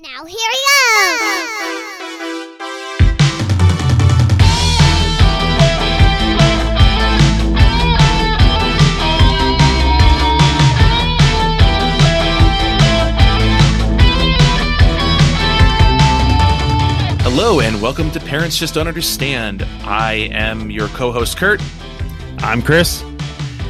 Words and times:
Now 0.00 0.24
here 0.24 0.38
we 0.38 0.58
go. 0.64 1.88
Hello, 17.24 17.58
and 17.60 17.82
welcome 17.82 18.12
to 18.12 18.20
Parents 18.20 18.56
Just 18.56 18.74
Don't 18.74 18.86
Understand. 18.86 19.64
I 19.82 20.28
am 20.30 20.70
your 20.70 20.86
co 20.88 21.10
host, 21.10 21.38
Kurt, 21.38 21.60
I'm 22.38 22.62
Chris. 22.62 23.02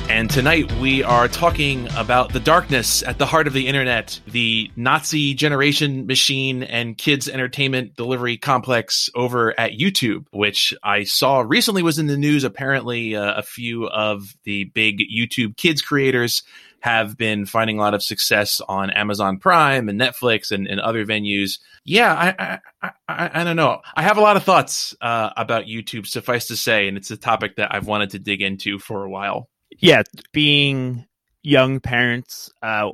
And 0.08 0.30
tonight 0.30 0.70
we 0.80 1.02
are 1.02 1.28
talking 1.28 1.86
about 1.96 2.32
the 2.32 2.40
darkness 2.40 3.02
at 3.02 3.18
the 3.18 3.26
heart 3.26 3.46
of 3.46 3.52
the 3.52 3.66
internet, 3.66 4.18
the 4.26 4.70
Nazi 4.74 5.34
generation 5.34 6.06
machine 6.06 6.62
and 6.62 6.96
kids 6.96 7.28
entertainment 7.28 7.94
delivery 7.94 8.38
complex 8.38 9.10
over 9.14 9.58
at 9.60 9.72
YouTube, 9.72 10.26
which 10.30 10.72
I 10.82 11.04
saw 11.04 11.40
recently 11.40 11.82
was 11.82 11.98
in 11.98 12.06
the 12.06 12.16
news. 12.16 12.44
Apparently, 12.44 13.14
uh, 13.14 13.34
a 13.34 13.42
few 13.42 13.86
of 13.86 14.34
the 14.44 14.64
big 14.64 15.02
YouTube 15.14 15.56
kids 15.56 15.82
creators 15.82 16.42
have 16.80 17.16
been 17.18 17.44
finding 17.44 17.78
a 17.78 17.82
lot 17.82 17.94
of 17.94 18.02
success 18.02 18.60
on 18.66 18.90
Amazon 18.90 19.38
Prime 19.38 19.88
and 19.88 20.00
Netflix 20.00 20.50
and, 20.50 20.66
and 20.66 20.80
other 20.80 21.04
venues. 21.04 21.58
Yeah, 21.84 22.14
I, 22.14 22.60
I, 22.82 22.90
I, 23.08 23.30
I 23.40 23.44
don't 23.44 23.56
know. 23.56 23.82
I 23.94 24.02
have 24.02 24.16
a 24.16 24.22
lot 24.22 24.36
of 24.36 24.44
thoughts 24.44 24.94
uh, 25.00 25.30
about 25.36 25.66
YouTube, 25.66 26.06
suffice 26.06 26.46
to 26.46 26.56
say, 26.56 26.88
and 26.88 26.96
it's 26.96 27.10
a 27.10 27.16
topic 27.16 27.56
that 27.56 27.74
I've 27.74 27.86
wanted 27.86 28.10
to 28.10 28.18
dig 28.18 28.42
into 28.42 28.78
for 28.78 29.04
a 29.04 29.10
while. 29.10 29.48
Yeah, 29.78 30.02
being 30.32 31.06
young 31.42 31.80
parents, 31.80 32.50
uh, 32.62 32.90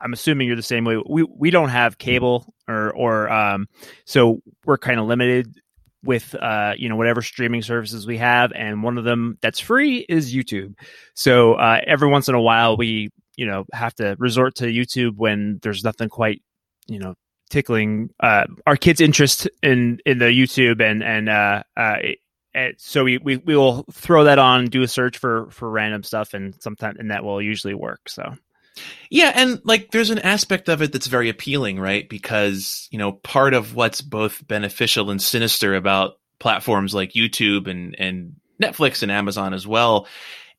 I'm 0.00 0.12
assuming 0.12 0.46
you're 0.46 0.56
the 0.56 0.62
same 0.62 0.84
way. 0.84 1.00
We 1.08 1.24
we 1.24 1.50
don't 1.50 1.68
have 1.68 1.98
cable 1.98 2.54
or 2.68 2.92
or 2.94 3.30
um, 3.30 3.68
so 4.04 4.40
we're 4.64 4.78
kind 4.78 5.00
of 5.00 5.06
limited 5.06 5.54
with 6.04 6.34
uh, 6.34 6.74
you 6.76 6.88
know 6.88 6.96
whatever 6.96 7.22
streaming 7.22 7.62
services 7.62 8.06
we 8.06 8.18
have, 8.18 8.52
and 8.52 8.82
one 8.82 8.98
of 8.98 9.04
them 9.04 9.38
that's 9.42 9.60
free 9.60 10.06
is 10.08 10.34
YouTube. 10.34 10.74
So 11.14 11.54
uh, 11.54 11.80
every 11.86 12.08
once 12.08 12.28
in 12.28 12.34
a 12.34 12.40
while, 12.40 12.76
we 12.76 13.10
you 13.36 13.46
know 13.46 13.64
have 13.72 13.94
to 13.96 14.16
resort 14.18 14.56
to 14.56 14.66
YouTube 14.66 15.16
when 15.16 15.58
there's 15.62 15.84
nothing 15.84 16.08
quite 16.08 16.42
you 16.86 16.98
know 16.98 17.14
tickling 17.50 18.10
uh, 18.20 18.46
our 18.66 18.76
kids' 18.76 19.00
interest 19.00 19.48
in 19.62 19.98
in 20.06 20.18
the 20.18 20.26
YouTube 20.26 20.80
and 20.82 21.02
and 21.02 21.28
uh, 21.28 21.62
uh, 21.76 21.96
and 22.02 22.16
Eh, 22.54 22.72
so 22.78 23.04
we, 23.04 23.18
we 23.18 23.36
we 23.36 23.56
will 23.56 23.84
throw 23.92 24.24
that 24.24 24.38
on, 24.38 24.66
do 24.66 24.82
a 24.82 24.88
search 24.88 25.18
for 25.18 25.50
for 25.50 25.70
random 25.70 26.02
stuff, 26.02 26.34
and 26.34 26.54
sometimes 26.60 26.98
and 26.98 27.10
that 27.10 27.24
will 27.24 27.42
usually 27.42 27.74
work. 27.74 28.08
So 28.08 28.34
Yeah, 29.10 29.32
and 29.34 29.60
like 29.64 29.90
there's 29.90 30.10
an 30.10 30.18
aspect 30.20 30.68
of 30.68 30.82
it 30.82 30.92
that's 30.92 31.06
very 31.06 31.28
appealing, 31.28 31.80
right? 31.80 32.08
Because, 32.08 32.88
you 32.90 32.98
know, 32.98 33.12
part 33.12 33.54
of 33.54 33.74
what's 33.74 34.00
both 34.00 34.46
beneficial 34.46 35.10
and 35.10 35.20
sinister 35.22 35.74
about 35.74 36.14
platforms 36.40 36.94
like 36.94 37.12
YouTube 37.12 37.68
and 37.68 37.94
and 37.98 38.36
Netflix 38.62 39.02
and 39.02 39.12
Amazon 39.12 39.54
as 39.54 39.66
well 39.66 40.06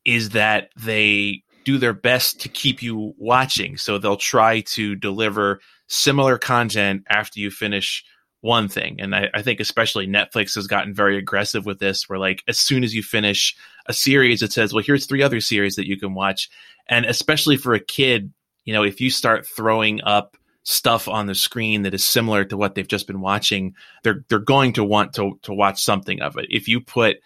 is 0.05 0.29
that 0.29 0.69
they 0.77 1.43
do 1.65 1.77
their 1.77 1.93
best 1.93 2.41
to 2.41 2.49
keep 2.49 2.81
you 2.81 3.13
watching. 3.17 3.77
So 3.77 3.97
they'll 3.97 4.17
try 4.17 4.61
to 4.61 4.95
deliver 4.95 5.59
similar 5.87 6.37
content 6.37 7.03
after 7.09 7.39
you 7.39 7.51
finish 7.51 8.03
one 8.41 8.69
thing. 8.69 9.01
And 9.01 9.13
I, 9.13 9.29
I 9.33 9.41
think 9.41 9.59
especially 9.59 10.07
Netflix 10.07 10.55
has 10.55 10.67
gotten 10.67 10.93
very 10.93 11.17
aggressive 11.17 11.65
with 11.65 11.79
this, 11.79 12.07
where 12.07 12.19
like 12.19 12.43
as 12.47 12.59
soon 12.59 12.83
as 12.83 12.93
you 12.93 13.03
finish 13.03 13.55
a 13.87 13.93
series, 13.93 14.41
it 14.41 14.53
says, 14.53 14.73
well, 14.73 14.83
here's 14.83 15.05
three 15.05 15.23
other 15.23 15.41
series 15.41 15.75
that 15.75 15.87
you 15.87 15.97
can 15.97 16.13
watch. 16.13 16.49
And 16.87 17.05
especially 17.05 17.57
for 17.57 17.73
a 17.73 17.79
kid, 17.79 18.33
you 18.65 18.73
know, 18.73 18.83
if 18.83 19.01
you 19.01 19.09
start 19.09 19.47
throwing 19.47 20.01
up 20.03 20.37
stuff 20.63 21.07
on 21.07 21.25
the 21.25 21.35
screen 21.35 21.83
that 21.83 21.93
is 21.93 22.03
similar 22.03 22.45
to 22.45 22.57
what 22.57 22.75
they've 22.75 22.87
just 22.87 23.07
been 23.07 23.21
watching, 23.21 23.75
they're 24.03 24.23
they're 24.29 24.39
going 24.39 24.73
to 24.73 24.83
want 24.83 25.13
to 25.13 25.39
to 25.43 25.53
watch 25.53 25.83
something 25.83 26.21
of 26.21 26.37
it. 26.37 26.47
If 26.49 26.67
you 26.67 26.81
put 26.81 27.17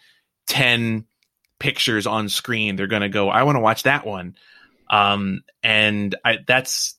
10 0.48 1.06
pictures 1.60 2.08
on 2.08 2.30
screen, 2.30 2.76
they're 2.76 2.88
going 2.88 3.02
to 3.02 3.10
go, 3.10 3.30
I 3.30 3.44
want 3.44 3.56
to 3.56 3.62
watch 3.62 3.84
that 3.84 4.06
one. 4.06 4.36
Um, 4.90 5.44
and 5.62 6.16
I, 6.26 6.40
that's 6.46 6.98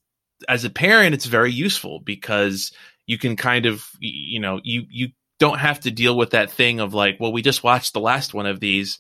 as 0.49 0.65
a 0.65 0.71
parent, 0.71 1.15
it's 1.15 1.27
very 1.27 1.53
useful 1.53 2.01
because 2.01 2.73
you 3.07 3.19
can 3.19 3.37
kind 3.37 3.67
of, 3.67 3.85
you 4.01 4.41
know, 4.41 4.61
you 4.63 4.85
you 4.89 5.09
don't 5.39 5.59
have 5.59 5.81
to 5.81 5.91
deal 5.91 6.17
with 6.17 6.31
that 6.31 6.51
thing 6.51 6.81
of 6.81 6.95
like, 6.95 7.19
well, 7.21 7.33
we 7.33 7.43
just 7.43 7.65
watched 7.65 7.93
the 7.93 8.01
last 8.01 8.35
one 8.35 8.47
of 8.47 8.61
these, 8.61 8.99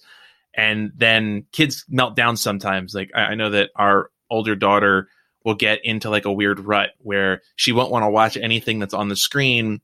and 0.54 0.92
then 0.96 1.46
kids 1.52 1.84
melt 1.88 2.16
down 2.16 2.36
sometimes. 2.36 2.94
Like 2.94 3.10
I, 3.14 3.20
I 3.20 3.34
know 3.34 3.50
that 3.50 3.70
our 3.76 4.10
older 4.30 4.56
daughter 4.56 5.08
will 5.44 5.54
get 5.54 5.84
into 5.84 6.10
like 6.10 6.24
a 6.24 6.32
weird 6.32 6.58
rut 6.60 6.90
where 6.98 7.42
she 7.56 7.72
won't 7.72 7.90
want 7.90 8.02
to 8.02 8.10
watch 8.10 8.36
anything 8.36 8.78
that's 8.78 8.94
on 8.94 9.08
the 9.08 9.16
screen. 9.16 9.80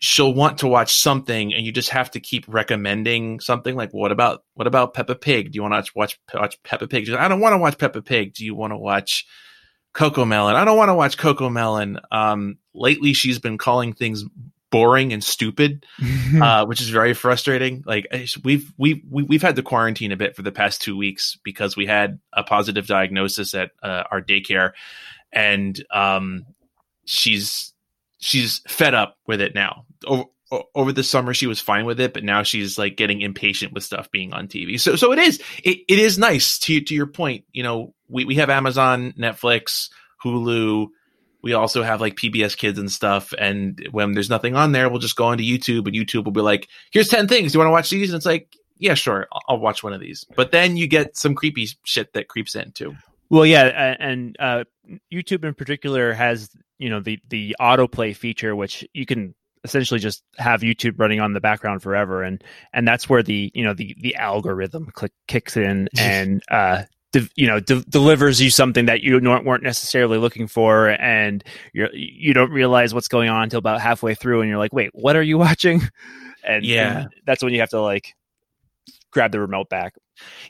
She'll 0.00 0.34
want 0.34 0.58
to 0.58 0.68
watch 0.68 0.94
something, 0.94 1.54
and 1.54 1.64
you 1.64 1.72
just 1.72 1.90
have 1.90 2.10
to 2.10 2.20
keep 2.20 2.44
recommending 2.46 3.40
something. 3.40 3.74
Like, 3.74 3.92
what 3.92 4.12
about 4.12 4.44
what 4.54 4.66
about 4.66 4.92
Peppa 4.92 5.14
Pig? 5.14 5.52
Do 5.52 5.56
you 5.56 5.62
want 5.62 5.72
to 5.72 5.92
watch 5.94 6.18
watch 6.34 6.62
Peppa 6.62 6.86
Pig? 6.88 7.08
Like, 7.08 7.20
I 7.20 7.28
don't 7.28 7.40
want 7.40 7.54
to 7.54 7.58
watch 7.58 7.78
Peppa 7.78 8.02
Pig. 8.02 8.34
Do 8.34 8.44
you 8.44 8.54
want 8.54 8.72
to 8.72 8.76
watch 8.76 9.24
Coco 9.94 10.24
Melon? 10.24 10.56
I 10.56 10.64
don't 10.64 10.76
want 10.76 10.90
to 10.90 10.94
watch 10.94 11.16
Coco 11.16 11.48
Melon. 11.48 12.00
Um, 12.12 12.58
lately, 12.74 13.12
she's 13.12 13.38
been 13.38 13.58
calling 13.58 13.92
things 13.92 14.24
boring 14.70 15.12
and 15.12 15.22
stupid, 15.22 15.86
uh, 16.42 16.66
which 16.66 16.80
is 16.80 16.88
very 16.88 17.14
frustrating. 17.14 17.84
Like 17.86 18.06
we've 18.42 18.72
we've 18.76 19.02
we- 19.08 19.22
we've 19.22 19.42
had 19.42 19.56
to 19.56 19.62
quarantine 19.62 20.10
a 20.12 20.16
bit 20.16 20.34
for 20.34 20.42
the 20.42 20.52
past 20.52 20.82
two 20.82 20.96
weeks 20.96 21.38
because 21.44 21.76
we 21.76 21.86
had 21.86 22.18
a 22.32 22.42
positive 22.42 22.86
diagnosis 22.86 23.54
at 23.54 23.70
uh, 23.82 24.02
our 24.10 24.20
daycare, 24.20 24.72
and 25.32 25.82
um, 25.92 26.44
she's 27.04 27.72
she's 28.18 28.60
fed 28.66 28.94
up 28.94 29.16
with 29.26 29.40
it 29.40 29.54
now. 29.54 29.84
Over, 30.06 30.24
over 30.74 30.92
the 30.92 31.02
summer, 31.02 31.34
she 31.34 31.46
was 31.46 31.60
fine 31.60 31.84
with 31.84 32.00
it, 32.00 32.12
but 32.12 32.24
now 32.24 32.42
she's 32.42 32.78
like 32.78 32.96
getting 32.96 33.20
impatient 33.20 33.72
with 33.72 33.82
stuff 33.82 34.10
being 34.10 34.32
on 34.32 34.48
TV. 34.48 34.78
So 34.80 34.96
so 34.96 35.12
it 35.12 35.18
is 35.18 35.40
it, 35.62 35.78
it 35.88 35.98
is 35.98 36.18
nice 36.18 36.58
to 36.60 36.80
to 36.80 36.94
your 36.94 37.06
point. 37.06 37.44
You 37.52 37.62
know, 37.62 37.94
we 38.08 38.24
we 38.24 38.34
have 38.36 38.50
Amazon, 38.50 39.12
Netflix, 39.18 39.88
Hulu 40.24 40.88
we 41.44 41.52
also 41.52 41.82
have 41.82 42.00
like 42.00 42.16
PBS 42.16 42.56
Kids 42.56 42.78
and 42.78 42.90
stuff. 42.90 43.34
And 43.38 43.86
when 43.90 44.12
there's 44.12 44.30
nothing 44.30 44.56
on 44.56 44.72
there, 44.72 44.88
we'll 44.88 44.98
just 44.98 45.14
go 45.14 45.26
onto 45.26 45.44
YouTube 45.44 45.86
and 45.86 45.94
YouTube 45.94 46.24
will 46.24 46.32
be 46.32 46.40
like, 46.40 46.68
here's 46.90 47.08
10 47.08 47.28
things. 47.28 47.52
Do 47.52 47.56
you 47.56 47.60
want 47.60 47.68
to 47.68 47.72
watch 47.72 47.90
these? 47.90 48.08
And 48.08 48.16
it's 48.16 48.24
like, 48.24 48.56
yeah, 48.78 48.94
sure. 48.94 49.28
I'll, 49.30 49.42
I'll 49.50 49.58
watch 49.58 49.82
one 49.82 49.92
of 49.92 50.00
these. 50.00 50.24
But 50.36 50.52
then 50.52 50.78
you 50.78 50.86
get 50.86 51.18
some 51.18 51.34
creepy 51.34 51.68
shit 51.84 52.14
that 52.14 52.28
creeps 52.28 52.54
in 52.54 52.72
too. 52.72 52.96
well, 53.28 53.44
yeah, 53.44 53.94
and 54.00 54.36
uh, 54.40 54.64
YouTube 55.12 55.44
in 55.44 55.52
particular 55.52 56.14
has 56.14 56.50
you 56.78 56.90
know 56.90 57.00
the 57.00 57.20
the 57.28 57.54
autoplay 57.60 58.16
feature, 58.16 58.56
which 58.56 58.84
you 58.94 59.06
can 59.06 59.34
essentially 59.64 60.00
just 60.00 60.22
have 60.36 60.60
YouTube 60.60 60.98
running 60.98 61.20
on 61.20 61.34
the 61.34 61.40
background 61.40 61.82
forever, 61.82 62.22
and 62.22 62.42
and 62.72 62.86
that's 62.88 63.08
where 63.08 63.22
the 63.22 63.50
you 63.54 63.64
know 63.64 63.74
the 63.74 63.94
the 64.00 64.16
algorithm 64.16 64.86
click 64.92 65.12
kicks 65.28 65.56
in 65.56 65.88
and 65.98 66.42
uh 66.50 66.82
de- 67.14 67.28
you 67.36 67.46
know 67.46 67.60
de- 67.60 67.84
delivers 67.84 68.40
you 68.40 68.50
something 68.50 68.86
that 68.86 69.02
you 69.02 69.18
weren't 69.20 69.62
necessarily 69.62 70.18
looking 70.18 70.46
for, 70.48 70.88
and 70.88 71.42
you 71.72 71.88
you 71.92 72.34
don't 72.34 72.50
realize 72.50 72.92
what's 72.92 73.08
going 73.08 73.28
on 73.28 73.44
until 73.44 73.58
about 73.58 73.80
halfway 73.80 74.14
through, 74.14 74.40
and 74.40 74.48
you're 74.50 74.58
like, 74.58 74.72
wait, 74.72 74.90
what 74.92 75.16
are 75.16 75.22
you 75.22 75.38
watching? 75.46 75.82
And 76.44 76.64
Yeah. 76.64 77.00
and 77.02 77.08
that's 77.24 77.42
when 77.42 77.52
you 77.52 77.60
have 77.60 77.70
to 77.70 77.80
like 77.80 78.14
grab 79.10 79.32
the 79.32 79.40
remote 79.40 79.68
back. 79.68 79.94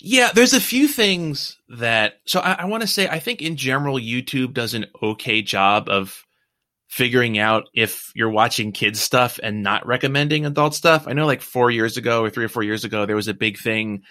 Yeah, 0.01 0.31
there's 0.35 0.55
a 0.55 0.61
few 0.61 0.89
things 0.89 1.59
that. 1.69 2.15
So 2.27 2.41
I, 2.41 2.53
I 2.61 2.65
want 2.65 2.81
to 2.83 2.87
say, 2.87 3.09
I 3.09 3.19
think 3.19 3.43
in 3.43 3.57
general, 3.57 3.97
YouTube 3.97 4.55
does 4.55 4.75
an 4.75 4.87
okay 5.03 5.43
job 5.43 5.89
of 5.89 6.25
figuring 6.89 7.39
out 7.39 7.65
if 7.75 8.11
you're 8.15 8.31
watching 8.31 8.73
kids 8.73 9.01
stuff 9.01 9.41
and 9.43 9.63
not 9.63 9.87
recommending 9.87 10.47
adult 10.47 10.75
stuff. 10.75 11.07
I 11.09 11.13
know 11.13 11.27
like 11.27 11.43
four 11.43 11.71
years 11.71 11.97
ago 11.97 12.23
or 12.23 12.31
three 12.31 12.45
or 12.45 12.49
four 12.49 12.63
years 12.63 12.85
ago, 12.85 13.05
there 13.05 13.17
was 13.17 13.29
a 13.29 13.35
big 13.35 13.59
thing 13.59 14.03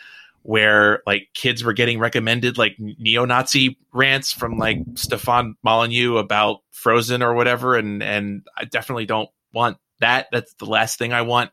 where 0.44 1.02
like 1.08 1.30
kids 1.34 1.64
were 1.64 1.74
getting 1.74 2.00
recommended 2.00 2.58
like 2.58 2.76
neo-Nazi 2.78 3.78
rants 3.94 4.32
from 4.32 4.58
like 4.58 4.78
Stefan 4.96 5.56
Molyneux 5.64 6.18
about 6.18 6.60
Frozen 6.72 7.24
or 7.24 7.34
whatever. 7.34 7.76
And, 7.78 8.04
and 8.04 8.46
I 8.56 8.66
definitely 8.66 9.06
don't 9.06 9.30
want 9.54 9.78
that. 10.00 10.28
That's 10.32 10.54
the 10.56 10.66
last 10.66 11.00
thing 11.00 11.14
I 11.14 11.22
want. 11.22 11.52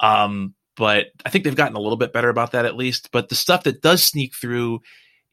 Um, 0.00 0.54
but 0.76 1.06
I 1.26 1.30
think 1.30 1.44
they've 1.44 1.54
gotten 1.54 1.76
a 1.76 1.80
little 1.80 1.98
bit 1.98 2.12
better 2.12 2.28
about 2.28 2.52
that 2.52 2.64
at 2.64 2.76
least. 2.76 3.10
But 3.12 3.28
the 3.28 3.34
stuff 3.34 3.64
that 3.64 3.82
does 3.82 4.04
sneak 4.04 4.34
through 4.34 4.80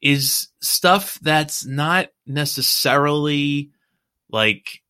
is 0.02 0.48
stuff 0.60 1.18
that's 1.22 1.64
not 1.64 2.08
necessarily 2.26 3.70
like 4.30 4.82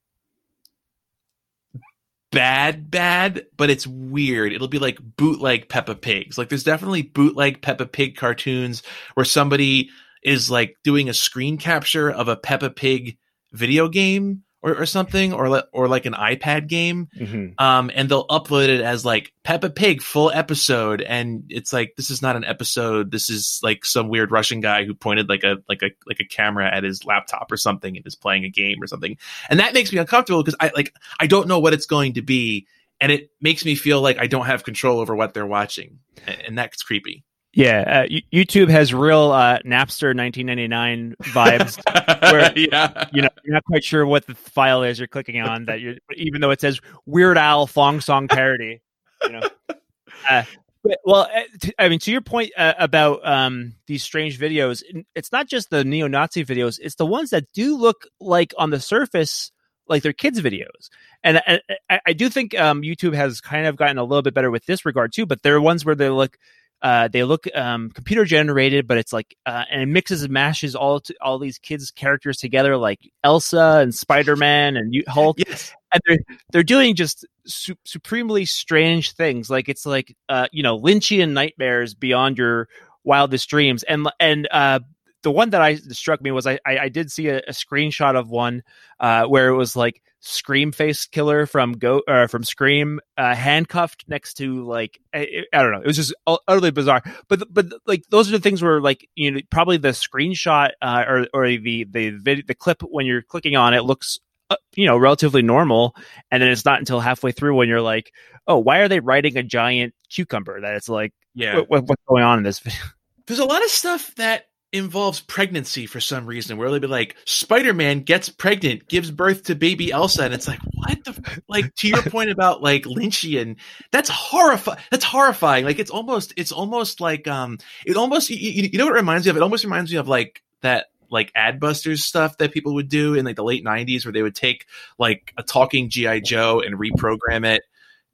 bad, 2.32 2.90
bad, 2.90 3.46
but 3.56 3.70
it's 3.70 3.86
weird. 3.86 4.52
It'll 4.52 4.68
be 4.68 4.78
like 4.78 4.98
bootleg 5.16 5.68
Peppa 5.68 5.94
Pigs. 5.94 6.38
Like 6.38 6.48
there's 6.48 6.64
definitely 6.64 7.02
bootleg 7.02 7.62
Peppa 7.62 7.86
Pig 7.86 8.16
cartoons 8.16 8.82
where 9.14 9.24
somebody 9.24 9.90
is 10.22 10.50
like 10.50 10.76
doing 10.84 11.08
a 11.08 11.14
screen 11.14 11.58
capture 11.58 12.10
of 12.10 12.28
a 12.28 12.36
Peppa 12.36 12.70
Pig 12.70 13.18
video 13.52 13.88
game 13.88 14.42
or, 14.62 14.74
or 14.82 14.86
something, 14.86 15.32
or 15.32 15.62
or 15.72 15.88
like 15.88 16.06
an 16.06 16.12
iPad 16.12 16.66
game. 16.66 17.08
Mhm. 17.18 17.54
Um, 17.58 17.90
and 17.94 18.08
they'll 18.08 18.26
upload 18.26 18.68
it 18.68 18.80
as 18.80 19.04
like 19.04 19.32
Peppa 19.42 19.70
Pig 19.70 20.02
full 20.02 20.30
episode, 20.30 21.00
and 21.00 21.44
it's 21.48 21.72
like 21.72 21.94
this 21.96 22.10
is 22.10 22.20
not 22.20 22.36
an 22.36 22.44
episode. 22.44 23.10
This 23.10 23.30
is 23.30 23.60
like 23.62 23.84
some 23.84 24.08
weird 24.08 24.30
Russian 24.30 24.60
guy 24.60 24.84
who 24.84 24.94
pointed 24.94 25.28
like 25.28 25.44
a 25.44 25.56
like 25.68 25.82
a 25.82 25.90
like 26.06 26.20
a 26.20 26.24
camera 26.24 26.68
at 26.70 26.84
his 26.84 27.04
laptop 27.04 27.50
or 27.50 27.56
something 27.56 27.96
and 27.96 28.06
is 28.06 28.16
playing 28.16 28.44
a 28.44 28.50
game 28.50 28.82
or 28.82 28.86
something, 28.86 29.16
and 29.48 29.60
that 29.60 29.74
makes 29.74 29.92
me 29.92 29.98
uncomfortable 29.98 30.42
because 30.42 30.56
I 30.60 30.70
like 30.74 30.94
I 31.18 31.26
don't 31.26 31.48
know 31.48 31.58
what 31.58 31.72
it's 31.72 31.86
going 31.86 32.14
to 32.14 32.22
be, 32.22 32.66
and 33.00 33.10
it 33.10 33.30
makes 33.40 33.64
me 33.64 33.74
feel 33.74 34.00
like 34.02 34.18
I 34.18 34.26
don't 34.26 34.46
have 34.46 34.62
control 34.64 35.00
over 35.00 35.16
what 35.16 35.32
they're 35.32 35.46
watching, 35.46 36.00
and, 36.26 36.40
and 36.48 36.58
that's 36.58 36.82
creepy. 36.82 37.24
Yeah, 37.52 38.04
uh, 38.06 38.18
YouTube 38.32 38.68
has 38.68 38.94
real 38.94 39.32
uh, 39.32 39.58
Napster 39.60 40.14
1999 40.16 41.16
vibes. 41.20 42.22
Where- 42.32 42.52
yeah, 42.56 43.08
you 43.12 43.22
know, 43.22 43.28
you're 43.44 43.54
not 43.54 43.64
quite 43.64 43.82
sure 43.82 44.06
what 44.06 44.26
the 44.26 44.36
file 44.36 44.84
is 44.84 44.98
you're 44.98 45.08
clicking 45.08 45.40
on. 45.40 45.64
That 45.64 45.80
you're, 45.80 45.96
even 46.14 46.40
though 46.40 46.52
it 46.52 46.60
says 46.60 46.80
Weird 47.06 47.36
Al 47.38 47.66
Fong 47.66 48.00
Song 48.00 48.28
parody. 48.28 48.82
You 49.24 49.32
know, 49.32 49.48
uh, 50.30 50.44
but, 50.84 50.98
well, 51.04 51.28
uh, 51.34 51.42
t- 51.60 51.74
I 51.78 51.88
mean, 51.88 51.98
to 52.00 52.12
your 52.12 52.20
point 52.20 52.52
uh, 52.56 52.74
about 52.78 53.26
um, 53.26 53.74
these 53.86 54.04
strange 54.04 54.38
videos, 54.38 54.82
it's 55.16 55.32
not 55.32 55.48
just 55.48 55.70
the 55.70 55.84
neo-Nazi 55.84 56.44
videos; 56.44 56.78
it's 56.80 56.94
the 56.94 57.06
ones 57.06 57.30
that 57.30 57.52
do 57.52 57.76
look 57.76 58.06
like 58.20 58.54
on 58.58 58.70
the 58.70 58.80
surface 58.80 59.50
like 59.88 60.04
they're 60.04 60.12
kids' 60.12 60.40
videos. 60.40 60.88
And 61.24 61.38
I, 61.46 61.60
I, 61.90 62.00
I 62.06 62.12
do 62.12 62.28
think 62.30 62.58
um, 62.58 62.82
YouTube 62.82 63.14
has 63.14 63.40
kind 63.40 63.66
of 63.66 63.76
gotten 63.76 63.98
a 63.98 64.04
little 64.04 64.22
bit 64.22 64.34
better 64.34 64.50
with 64.50 64.64
this 64.64 64.86
regard 64.86 65.12
too. 65.12 65.26
But 65.26 65.42
there 65.42 65.56
are 65.56 65.60
ones 65.60 65.84
where 65.84 65.96
they 65.96 66.08
look. 66.08 66.38
Uh, 66.82 67.08
they 67.08 67.24
look 67.24 67.46
um, 67.54 67.90
computer 67.90 68.24
generated, 68.24 68.86
but 68.86 68.98
it's 68.98 69.12
like 69.12 69.36
uh, 69.46 69.64
and 69.70 69.82
it 69.82 69.86
mixes 69.86 70.22
and 70.22 70.32
mashes 70.32 70.74
all 70.74 71.00
to, 71.00 71.14
all 71.20 71.38
these 71.38 71.58
kids' 71.58 71.90
characters 71.90 72.38
together, 72.38 72.76
like 72.76 73.00
Elsa 73.22 73.80
and 73.82 73.94
Spider 73.94 74.36
Man 74.36 74.76
and 74.76 74.94
Hulk 75.06 75.38
yes, 75.46 75.74
and 75.92 76.00
they're 76.06 76.18
they're 76.52 76.62
doing 76.62 76.94
just 76.94 77.26
su- 77.46 77.76
supremely 77.84 78.46
strange 78.46 79.12
things. 79.12 79.50
Like 79.50 79.68
it's 79.68 79.84
like 79.84 80.16
uh, 80.28 80.48
you 80.52 80.62
know 80.62 80.78
Lynchian 80.78 81.32
nightmares 81.32 81.94
beyond 81.94 82.38
your 82.38 82.68
wildest 83.04 83.48
dreams. 83.48 83.82
And 83.82 84.08
and 84.18 84.48
uh, 84.50 84.80
the 85.22 85.30
one 85.30 85.50
that 85.50 85.62
I 85.62 85.76
struck 85.76 86.20
me 86.22 86.30
was 86.30 86.46
I 86.46 86.58
I, 86.66 86.78
I 86.78 86.88
did 86.88 87.10
see 87.10 87.28
a, 87.28 87.38
a 87.38 87.52
screenshot 87.52 88.16
of 88.16 88.30
one 88.30 88.62
uh, 88.98 89.24
where 89.26 89.48
it 89.48 89.56
was 89.56 89.76
like 89.76 90.02
Scream 90.22 90.70
face 90.70 91.06
killer 91.06 91.46
from 91.46 91.72
Go 91.72 92.02
uh, 92.06 92.26
from 92.26 92.44
Scream 92.44 93.00
uh, 93.16 93.34
handcuffed 93.34 94.04
next 94.06 94.34
to 94.34 94.66
like 94.66 95.00
I, 95.14 95.44
I 95.52 95.62
don't 95.62 95.72
know. 95.72 95.80
It 95.80 95.86
was 95.86 95.96
just 95.96 96.14
utterly 96.26 96.70
bizarre. 96.70 97.02
But 97.28 97.52
but 97.52 97.72
like 97.86 98.04
those 98.10 98.28
are 98.28 98.32
the 98.32 98.40
things 98.40 98.62
where 98.62 98.82
like 98.82 99.08
you 99.14 99.30
know 99.30 99.40
probably 99.50 99.78
the 99.78 99.88
screenshot 99.88 100.72
uh, 100.82 101.04
or 101.08 101.26
or 101.32 101.46
the 101.48 101.86
the 101.90 102.10
video 102.10 102.44
the 102.46 102.54
clip 102.54 102.82
when 102.82 103.06
you're 103.06 103.22
clicking 103.22 103.56
on 103.56 103.72
it 103.72 103.84
looks 103.84 104.18
uh, 104.50 104.56
you 104.74 104.84
know 104.84 104.98
relatively 104.98 105.40
normal 105.40 105.96
and 106.30 106.42
then 106.42 106.50
it's 106.50 106.66
not 106.66 106.78
until 106.78 107.00
halfway 107.00 107.32
through 107.32 107.56
when 107.56 107.68
you're 107.68 107.80
like 107.80 108.12
oh 108.46 108.58
why 108.58 108.80
are 108.80 108.88
they 108.88 109.00
writing 109.00 109.38
a 109.38 109.42
giant 109.42 109.94
cucumber 110.10 110.60
that 110.60 110.74
it's 110.74 110.88
like 110.88 111.14
yeah. 111.34 111.60
what, 111.68 111.84
what's 111.84 112.02
going 112.06 112.24
on 112.24 112.36
in 112.36 112.44
this 112.44 112.58
video 112.58 112.80
There's 113.26 113.38
a 113.38 113.44
lot 113.44 113.62
of 113.62 113.70
stuff 113.70 114.12
that 114.16 114.49
involves 114.72 115.20
pregnancy 115.20 115.86
for 115.86 116.00
some 116.00 116.26
reason 116.26 116.56
where 116.56 116.70
they'll 116.70 116.78
be 116.78 116.86
like 116.86 117.16
spider-man 117.24 118.00
gets 118.00 118.28
pregnant 118.28 118.86
gives 118.86 119.10
birth 119.10 119.42
to 119.42 119.54
baby 119.56 119.90
elsa 119.90 120.22
and 120.22 120.32
it's 120.32 120.46
like 120.46 120.60
what 120.74 121.02
the 121.04 121.10
f-? 121.10 121.40
like 121.48 121.74
to 121.74 121.88
your 121.88 122.02
point 122.10 122.30
about 122.30 122.62
like 122.62 122.84
lynchian 122.84 123.56
that's 123.90 124.08
horrifying 124.08 124.78
that's 124.90 125.04
horrifying. 125.04 125.64
Like 125.64 125.78
it's 125.78 125.90
almost 125.90 126.32
it's 126.36 126.52
almost 126.52 127.00
like 127.00 127.26
um 127.28 127.58
it 127.84 127.96
almost 127.96 128.30
you, 128.30 128.36
you, 128.36 128.70
you 128.72 128.78
know 128.78 128.86
what 128.86 128.94
it 128.94 129.00
reminds 129.00 129.26
me 129.26 129.30
of? 129.30 129.36
It 129.36 129.42
almost 129.42 129.64
reminds 129.64 129.90
me 129.90 129.98
of 129.98 130.08
like 130.08 130.42
that 130.62 130.86
like 131.10 131.32
adbusters 131.34 131.98
stuff 131.98 132.38
that 132.38 132.52
people 132.52 132.74
would 132.74 132.88
do 132.88 133.14
in 133.14 133.24
like 133.24 133.36
the 133.36 133.44
late 133.44 133.64
90s 133.64 134.04
where 134.04 134.12
they 134.12 134.22
would 134.22 134.34
take 134.34 134.66
like 134.98 135.32
a 135.36 135.42
talking 135.42 135.90
gi 135.90 136.20
joe 136.20 136.60
and 136.60 136.78
reprogram 136.78 137.44
it 137.44 137.62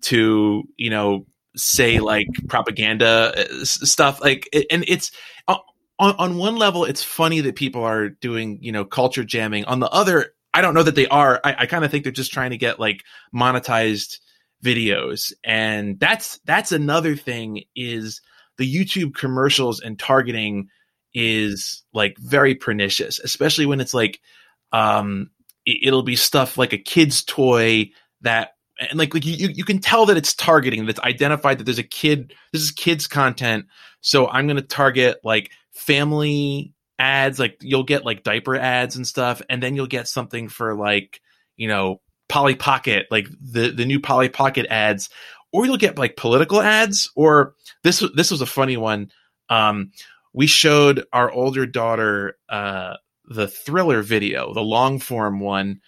to 0.01 0.65
you 0.77 0.89
know 0.89 1.27
say 1.57 2.01
like 2.01 2.27
propaganda 2.49 3.33
uh, 3.37 3.65
stuff. 3.65 4.21
Like 4.21 4.49
and 4.71 4.85
it's 4.87 5.11
uh, 5.49 5.59
on, 5.99 6.15
on 6.19 6.37
one 6.37 6.57
level 6.57 6.85
it's 6.85 7.03
funny 7.03 7.41
that 7.41 7.57
people 7.57 7.83
are 7.83 8.09
doing 8.09 8.59
you 8.61 8.73
know 8.73 8.85
culture 8.85 9.25
jamming. 9.25 9.65
On 9.65 9.81
the 9.81 9.91
other 9.91 10.35
i 10.55 10.61
don't 10.61 10.75
know 10.75 10.83
that 10.83 10.95
they 10.95 11.07
are. 11.09 11.41
I, 11.45 11.55
I 11.61 11.67
kind 11.67 11.85
of 11.85 11.91
think 11.91 12.05
they're 12.05 12.13
just 12.13 12.33
trying 12.33 12.51
to 12.51 12.59
get 12.59 12.81
like 12.81 13.05
monetized 13.35 14.19
videos. 14.65 15.33
And 15.45 16.01
that's 16.01 16.41
that's 16.45 16.73
another 16.73 17.17
thing 17.17 17.65
is 17.75 18.21
the 18.59 18.75
youtube 18.75 19.15
commercials 19.15 19.81
and 19.81 19.99
targeting 19.99 20.69
is 21.15 21.83
like 21.95 22.17
very 22.19 22.55
pernicious 22.55 23.19
especially 23.21 23.65
when 23.65 23.81
it's 23.81 23.95
like 23.95 24.21
um 24.73 25.31
it, 25.65 25.79
it'll 25.89 26.03
be 26.03 26.17
stuff 26.17 26.59
like 26.59 26.73
a 26.73 26.79
kid's 26.79 27.23
toy 27.25 27.91
that 28.23 28.51
and 28.81 28.99
like 28.99 29.15
like 29.15 29.25
you 29.25 29.49
you 29.49 29.65
can 29.65 29.79
tell 29.79 30.07
that 30.07 30.17
it's 30.17 30.35
targeting 30.35 30.85
that's 30.85 31.01
identified 31.01 31.59
that 31.59 31.65
there's 31.65 31.79
a 31.79 31.83
kid 31.83 32.35
this 32.53 32.63
is 32.63 32.71
kids 32.71 33.07
content. 33.07 33.67
So 34.01 34.29
i'm 34.29 34.47
going 34.47 34.57
to 34.57 34.63
target 34.63 35.19
like 35.25 35.51
family 35.77 36.73
ads 36.99 37.39
like 37.39 37.59
you'll 37.61 37.85
get 37.85 38.07
like 38.07 38.23
diaper 38.23 38.57
ads 38.57 38.97
and 38.97 39.07
stuff 39.07 39.43
and 39.51 39.63
then 39.63 39.77
you'll 39.77 39.87
get 39.87 40.09
something 40.09 40.49
for 40.49 40.75
like 40.75 41.21
you 41.57 41.69
know 41.69 42.01
polly 42.29 42.55
pocket 42.55 43.07
like 43.11 43.29
the 43.41 43.71
the 43.71 43.85
new 43.85 44.01
polly 44.01 44.29
pocket 44.31 44.67
ads 44.71 45.11
or 45.53 45.67
you'll 45.67 45.77
get 45.77 45.99
like 45.99 46.17
political 46.17 46.61
ads 46.61 47.11
or 47.15 47.55
this 47.83 48.03
this 48.15 48.31
was 48.31 48.41
a 48.41 48.47
funny 48.47 48.77
one. 48.77 49.11
Um 49.49 49.93
we 50.33 50.47
showed 50.47 51.05
our 51.13 51.31
older 51.31 51.67
daughter 51.67 52.37
uh 52.49 52.95
the 53.27 53.49
thriller 53.49 54.03
video 54.03 54.55
the 54.55 54.61
long 54.61 54.99
form 54.99 55.41
one 55.41 55.81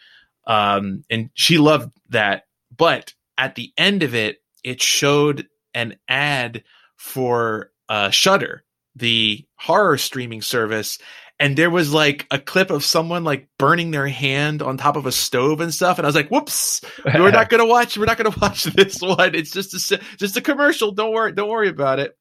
um 0.46 1.02
and 1.11 1.31
she 1.35 1.58
loved 1.58 1.90
that 2.11 2.44
but 2.76 3.14
at 3.37 3.55
the 3.55 3.73
end 3.76 4.02
of 4.02 4.14
it 4.14 4.38
it 4.64 4.82
showed 4.82 5.46
an 5.75 5.96
ad 6.08 6.64
for 6.96 7.70
uh 7.88 8.11
Shudder 8.11 8.64
the 8.98 9.44
horror 9.56 9.98
streaming 9.98 10.42
service 10.42 10.98
and 11.40 11.56
there 11.56 11.70
was 11.70 11.92
like 11.92 12.26
a 12.30 12.38
clip 12.38 12.70
of 12.70 12.84
someone 12.84 13.22
like 13.22 13.48
burning 13.58 13.92
their 13.92 14.08
hand 14.08 14.60
on 14.60 14.76
top 14.76 14.96
of 14.96 15.06
a 15.06 15.12
stove 15.12 15.60
and 15.60 15.72
stuff 15.72 15.98
and 15.98 16.06
i 16.06 16.08
was 16.08 16.14
like 16.14 16.30
whoops 16.30 16.80
we're 17.04 17.30
not 17.30 17.48
gonna 17.50 17.66
watch 17.66 17.96
we're 17.96 18.06
not 18.06 18.16
gonna 18.16 18.36
watch 18.40 18.64
this 18.64 19.00
one. 19.00 19.34
It's 19.34 19.50
just 19.50 19.92
a 19.92 20.00
just 20.16 20.36
a 20.36 20.40
commercial. 20.40 20.92
Don't 20.92 21.12
worry 21.12 21.32
don't 21.32 21.48
worry 21.48 21.68
about 21.68 21.98
it. 21.98 22.16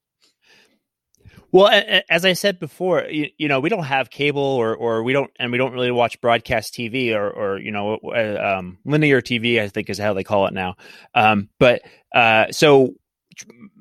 Well 1.52 1.70
as 2.10 2.26
i 2.26 2.34
said 2.34 2.60
before 2.60 3.06
you, 3.10 3.30
you 3.38 3.48
know 3.48 3.62
we 3.62 3.70
don't 3.70 3.86
have 3.86 4.10
cable 4.10 4.42
or 4.42 4.76
or 4.76 5.04
we 5.04 5.14
don't 5.14 5.32
and 5.40 5.52
we 5.52 5.58
don't 5.58 5.74
really 5.74 5.92
watch 5.92 6.20
broadcast 6.20 6.74
tv 6.74 7.16
or 7.16 7.30
or 7.30 7.58
you 7.60 7.72
know 7.72 7.98
uh, 8.04 8.58
um, 8.58 8.78
linear 8.86 9.22
tv 9.22 9.62
i 9.62 9.70
think 9.70 9.90
is 9.90 9.98
how 9.98 10.14
they 10.14 10.24
call 10.24 10.48
it 10.48 10.54
now. 10.54 10.76
Um, 11.16 11.50
but 11.58 11.82
uh, 12.14 12.52
so 12.52 12.96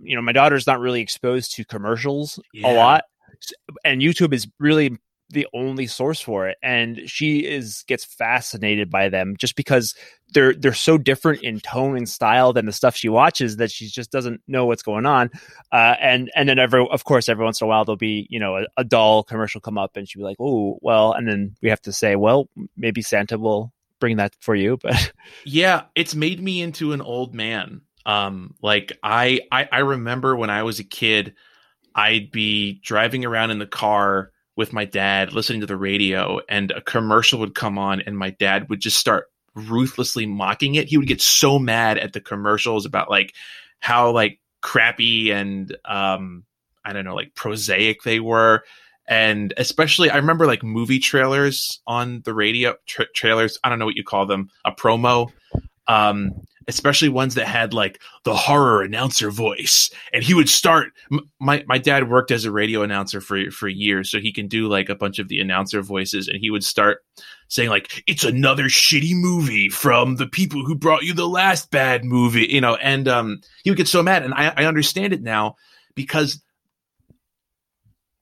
you 0.02 0.14
know 0.16 0.22
my 0.22 0.32
daughter's 0.32 0.66
not 0.66 0.80
really 0.80 1.00
exposed 1.00 1.54
to 1.54 1.64
commercials 1.64 2.38
Yeah. 2.52 2.70
a 2.70 2.72
lot 2.74 3.04
and 3.84 4.00
youtube 4.00 4.32
is 4.32 4.46
really 4.58 4.96
the 5.30 5.46
only 5.52 5.88
source 5.88 6.20
for 6.20 6.48
it 6.48 6.56
and 6.62 7.00
she 7.06 7.40
is 7.40 7.82
gets 7.88 8.04
fascinated 8.04 8.88
by 8.90 9.08
them 9.08 9.34
just 9.36 9.56
because 9.56 9.92
they're 10.32 10.54
they're 10.54 10.72
so 10.72 10.96
different 10.98 11.42
in 11.42 11.58
tone 11.58 11.96
and 11.96 12.08
style 12.08 12.52
than 12.52 12.64
the 12.66 12.72
stuff 12.72 12.94
she 12.94 13.08
watches 13.08 13.56
that 13.56 13.70
she 13.72 13.88
just 13.88 14.12
doesn't 14.12 14.40
know 14.46 14.66
what's 14.66 14.84
going 14.84 15.04
on 15.04 15.28
uh, 15.72 15.96
and 16.00 16.30
and 16.36 16.48
then 16.48 16.60
every 16.60 16.86
of 16.92 17.02
course 17.02 17.28
every 17.28 17.44
once 17.44 17.60
in 17.60 17.64
a 17.64 17.68
while 17.68 17.84
there'll 17.84 17.96
be 17.96 18.28
you 18.30 18.38
know 18.38 18.56
a, 18.56 18.66
a 18.76 18.84
doll 18.84 19.24
commercial 19.24 19.60
come 19.60 19.76
up 19.78 19.96
and 19.96 20.08
she'll 20.08 20.20
be 20.20 20.24
like 20.24 20.36
oh 20.38 20.78
well 20.80 21.12
and 21.12 21.26
then 21.28 21.56
we 21.60 21.68
have 21.70 21.82
to 21.82 21.92
say 21.92 22.14
well 22.14 22.48
maybe 22.76 23.02
santa 23.02 23.36
will 23.36 23.72
bring 23.98 24.18
that 24.18 24.32
for 24.40 24.54
you 24.54 24.76
but 24.82 25.12
yeah 25.44 25.82
it's 25.96 26.14
made 26.14 26.40
me 26.40 26.62
into 26.62 26.92
an 26.92 27.00
old 27.00 27.34
man 27.34 27.80
um 28.06 28.54
like 28.62 28.92
I, 29.02 29.40
I 29.52 29.68
i 29.70 29.78
remember 29.80 30.34
when 30.34 30.48
i 30.48 30.62
was 30.62 30.78
a 30.78 30.84
kid 30.84 31.34
i'd 31.94 32.30
be 32.30 32.80
driving 32.82 33.26
around 33.26 33.50
in 33.50 33.58
the 33.58 33.66
car 33.66 34.30
with 34.56 34.72
my 34.72 34.86
dad 34.86 35.34
listening 35.34 35.60
to 35.60 35.66
the 35.66 35.76
radio 35.76 36.40
and 36.48 36.70
a 36.70 36.80
commercial 36.80 37.40
would 37.40 37.54
come 37.54 37.76
on 37.78 38.00
and 38.00 38.16
my 38.16 38.30
dad 38.30 38.70
would 38.70 38.80
just 38.80 38.96
start 38.96 39.26
ruthlessly 39.56 40.26
mocking 40.26 40.74
it. 40.74 40.88
He 40.88 40.98
would 40.98 41.08
get 41.08 41.20
so 41.20 41.58
mad 41.58 41.98
at 41.98 42.12
the 42.12 42.20
commercials 42.20 42.86
about 42.86 43.10
like 43.10 43.34
how 43.80 44.10
like 44.10 44.38
crappy 44.60 45.30
and 45.30 45.76
um 45.84 46.44
i 46.84 46.92
don't 46.92 47.04
know 47.04 47.14
like 47.14 47.34
prosaic 47.34 48.02
they 48.02 48.20
were. 48.20 48.62
And 49.08 49.54
especially 49.56 50.10
i 50.10 50.16
remember 50.16 50.46
like 50.46 50.62
movie 50.62 50.98
trailers 50.98 51.80
on 51.86 52.22
the 52.24 52.34
radio 52.34 52.74
tra- 52.86 53.10
trailers 53.14 53.58
i 53.64 53.68
don't 53.68 53.78
know 53.78 53.86
what 53.86 53.96
you 53.96 54.04
call 54.04 54.26
them 54.26 54.50
a 54.64 54.72
promo. 54.72 55.30
Um 55.88 56.32
especially 56.68 57.08
ones 57.08 57.34
that 57.34 57.46
had 57.46 57.72
like 57.72 58.00
the 58.24 58.34
horror 58.34 58.82
announcer 58.82 59.30
voice. 59.30 59.90
And 60.12 60.22
he 60.22 60.34
would 60.34 60.48
start 60.48 60.92
my 61.40 61.64
my 61.66 61.78
dad 61.78 62.10
worked 62.10 62.30
as 62.30 62.44
a 62.44 62.50
radio 62.50 62.82
announcer 62.82 63.20
for 63.20 63.50
for 63.50 63.68
years 63.68 64.10
so 64.10 64.18
he 64.18 64.32
can 64.32 64.48
do 64.48 64.68
like 64.68 64.88
a 64.88 64.94
bunch 64.94 65.18
of 65.18 65.28
the 65.28 65.40
announcer 65.40 65.82
voices 65.82 66.28
and 66.28 66.38
he 66.40 66.50
would 66.50 66.64
start 66.64 67.04
saying 67.48 67.70
like 67.70 68.02
it's 68.06 68.24
another 68.24 68.64
shitty 68.64 69.12
movie 69.14 69.68
from 69.68 70.16
the 70.16 70.26
people 70.26 70.64
who 70.64 70.74
brought 70.74 71.02
you 71.02 71.14
the 71.14 71.28
last 71.28 71.70
bad 71.70 72.04
movie 72.04 72.46
you 72.50 72.60
know 72.60 72.74
and 72.76 73.06
um 73.06 73.40
he 73.62 73.70
would 73.70 73.76
get 73.76 73.88
so 73.88 74.02
mad 74.02 74.24
and 74.24 74.34
i 74.34 74.52
i 74.56 74.64
understand 74.64 75.12
it 75.12 75.22
now 75.22 75.54
because 75.94 76.42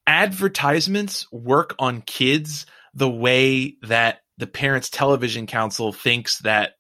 advertisements 0.06 1.30
work 1.32 1.74
on 1.78 2.02
kids 2.02 2.66
the 2.92 3.08
way 3.08 3.76
that 3.82 4.20
the 4.36 4.46
parents 4.46 4.90
television 4.90 5.46
council 5.46 5.92
thinks 5.92 6.38
that 6.40 6.72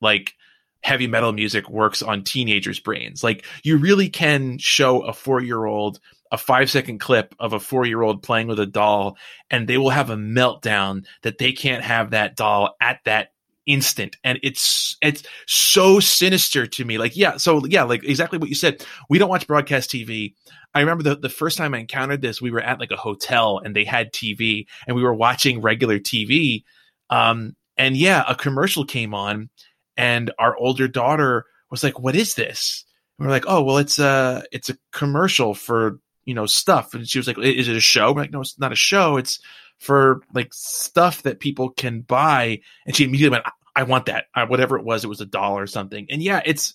like 0.00 0.34
heavy 0.82 1.06
metal 1.06 1.32
music 1.32 1.68
works 1.68 2.02
on 2.02 2.22
teenagers 2.22 2.80
brains. 2.80 3.24
Like 3.24 3.44
you 3.62 3.76
really 3.76 4.08
can 4.08 4.58
show 4.58 5.02
a 5.02 5.12
4 5.12 5.42
year 5.42 5.64
old 5.64 6.00
a 6.32 6.38
5 6.38 6.70
second 6.70 6.98
clip 6.98 7.34
of 7.38 7.52
a 7.52 7.60
4 7.60 7.86
year 7.86 8.02
old 8.02 8.22
playing 8.22 8.48
with 8.48 8.60
a 8.60 8.66
doll 8.66 9.16
and 9.50 9.68
they 9.68 9.78
will 9.78 9.90
have 9.90 10.10
a 10.10 10.16
meltdown 10.16 11.04
that 11.22 11.38
they 11.38 11.52
can't 11.52 11.84
have 11.84 12.10
that 12.10 12.36
doll 12.36 12.74
at 12.80 13.00
that 13.04 13.32
instant. 13.66 14.16
And 14.22 14.38
it's 14.42 14.96
it's 15.02 15.24
so 15.46 15.98
sinister 15.98 16.66
to 16.66 16.84
me. 16.84 16.98
Like 16.98 17.16
yeah 17.16 17.36
so 17.36 17.64
yeah 17.66 17.82
like 17.82 18.04
exactly 18.04 18.38
what 18.38 18.48
you 18.48 18.54
said. 18.54 18.84
We 19.10 19.18
don't 19.18 19.28
watch 19.28 19.46
broadcast 19.46 19.90
tv 19.90 20.34
i 20.76 20.80
remember 20.80 21.02
the, 21.02 21.16
the 21.16 21.28
first 21.28 21.56
time 21.56 21.74
i 21.74 21.78
encountered 21.78 22.20
this 22.20 22.40
we 22.40 22.50
were 22.50 22.60
at 22.60 22.78
like 22.78 22.90
a 22.90 22.96
hotel 22.96 23.60
and 23.64 23.74
they 23.74 23.84
had 23.84 24.12
tv 24.12 24.66
and 24.86 24.94
we 24.94 25.02
were 25.02 25.14
watching 25.14 25.60
regular 25.60 25.98
tv 25.98 26.62
um 27.10 27.56
and 27.76 27.96
yeah 27.96 28.24
a 28.28 28.34
commercial 28.34 28.84
came 28.84 29.14
on 29.14 29.48
and 29.96 30.32
our 30.38 30.56
older 30.56 30.88
daughter 30.88 31.46
was 31.70 31.82
like 31.82 31.98
what 31.98 32.16
is 32.16 32.34
this 32.34 32.84
and 33.18 33.26
we're 33.26 33.32
like 33.32 33.44
oh 33.46 33.62
well 33.62 33.78
it's 33.78 33.98
a 33.98 34.44
it's 34.52 34.70
a 34.70 34.78
commercial 34.92 35.54
for 35.54 35.98
you 36.24 36.34
know 36.34 36.46
stuff 36.46 36.94
and 36.94 37.08
she 37.08 37.18
was 37.18 37.26
like 37.26 37.38
is 37.38 37.68
it 37.68 37.76
a 37.76 37.80
show 37.80 38.12
we're 38.12 38.22
like 38.22 38.32
no 38.32 38.40
it's 38.40 38.58
not 38.58 38.72
a 38.72 38.76
show 38.76 39.16
it's 39.16 39.40
for 39.78 40.22
like 40.32 40.52
stuff 40.52 41.22
that 41.22 41.40
people 41.40 41.70
can 41.70 42.00
buy. 42.00 42.60
And 42.86 42.96
she 42.96 43.04
immediately 43.04 43.36
went, 43.36 43.44
I 43.74 43.82
want 43.84 44.06
that. 44.06 44.26
Uh, 44.34 44.46
whatever 44.46 44.78
it 44.78 44.84
was, 44.84 45.04
it 45.04 45.08
was 45.08 45.20
a 45.20 45.26
dollar 45.26 45.62
or 45.62 45.66
something. 45.66 46.06
And 46.10 46.22
yeah, 46.22 46.40
it's, 46.44 46.74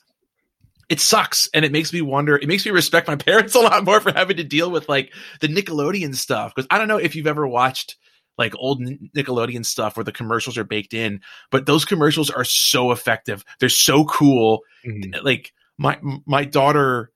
it 0.89 0.99
sucks. 0.99 1.49
And 1.53 1.65
it 1.65 1.71
makes 1.71 1.93
me 1.93 2.01
wonder, 2.01 2.35
it 2.35 2.47
makes 2.47 2.65
me 2.65 2.71
respect 2.71 3.07
my 3.07 3.15
parents 3.17 3.55
a 3.55 3.59
lot 3.59 3.83
more 3.83 3.99
for 3.99 4.11
having 4.11 4.37
to 4.37 4.43
deal 4.43 4.69
with 4.69 4.87
like 4.87 5.13
the 5.39 5.47
Nickelodeon 5.47 6.15
stuff. 6.15 6.53
Cause 6.53 6.67
I 6.69 6.77
don't 6.77 6.87
know 6.87 6.97
if 6.97 7.15
you've 7.15 7.27
ever 7.27 7.47
watched 7.47 7.95
like 8.41 8.55
old 8.57 8.81
Nickelodeon 9.15 9.65
stuff 9.65 9.95
where 9.95 10.03
the 10.03 10.11
commercials 10.11 10.57
are 10.57 10.63
baked 10.63 10.93
in, 10.93 11.21
but 11.51 11.65
those 11.65 11.85
commercials 11.85 12.29
are 12.29 12.43
so 12.43 12.91
effective. 12.91 13.45
They're 13.59 13.69
so 13.69 14.05
cool. 14.05 14.61
Mm-hmm. 14.85 15.23
Like 15.25 15.53
my, 15.77 15.99
my 16.25 16.43
daughter 16.43 17.11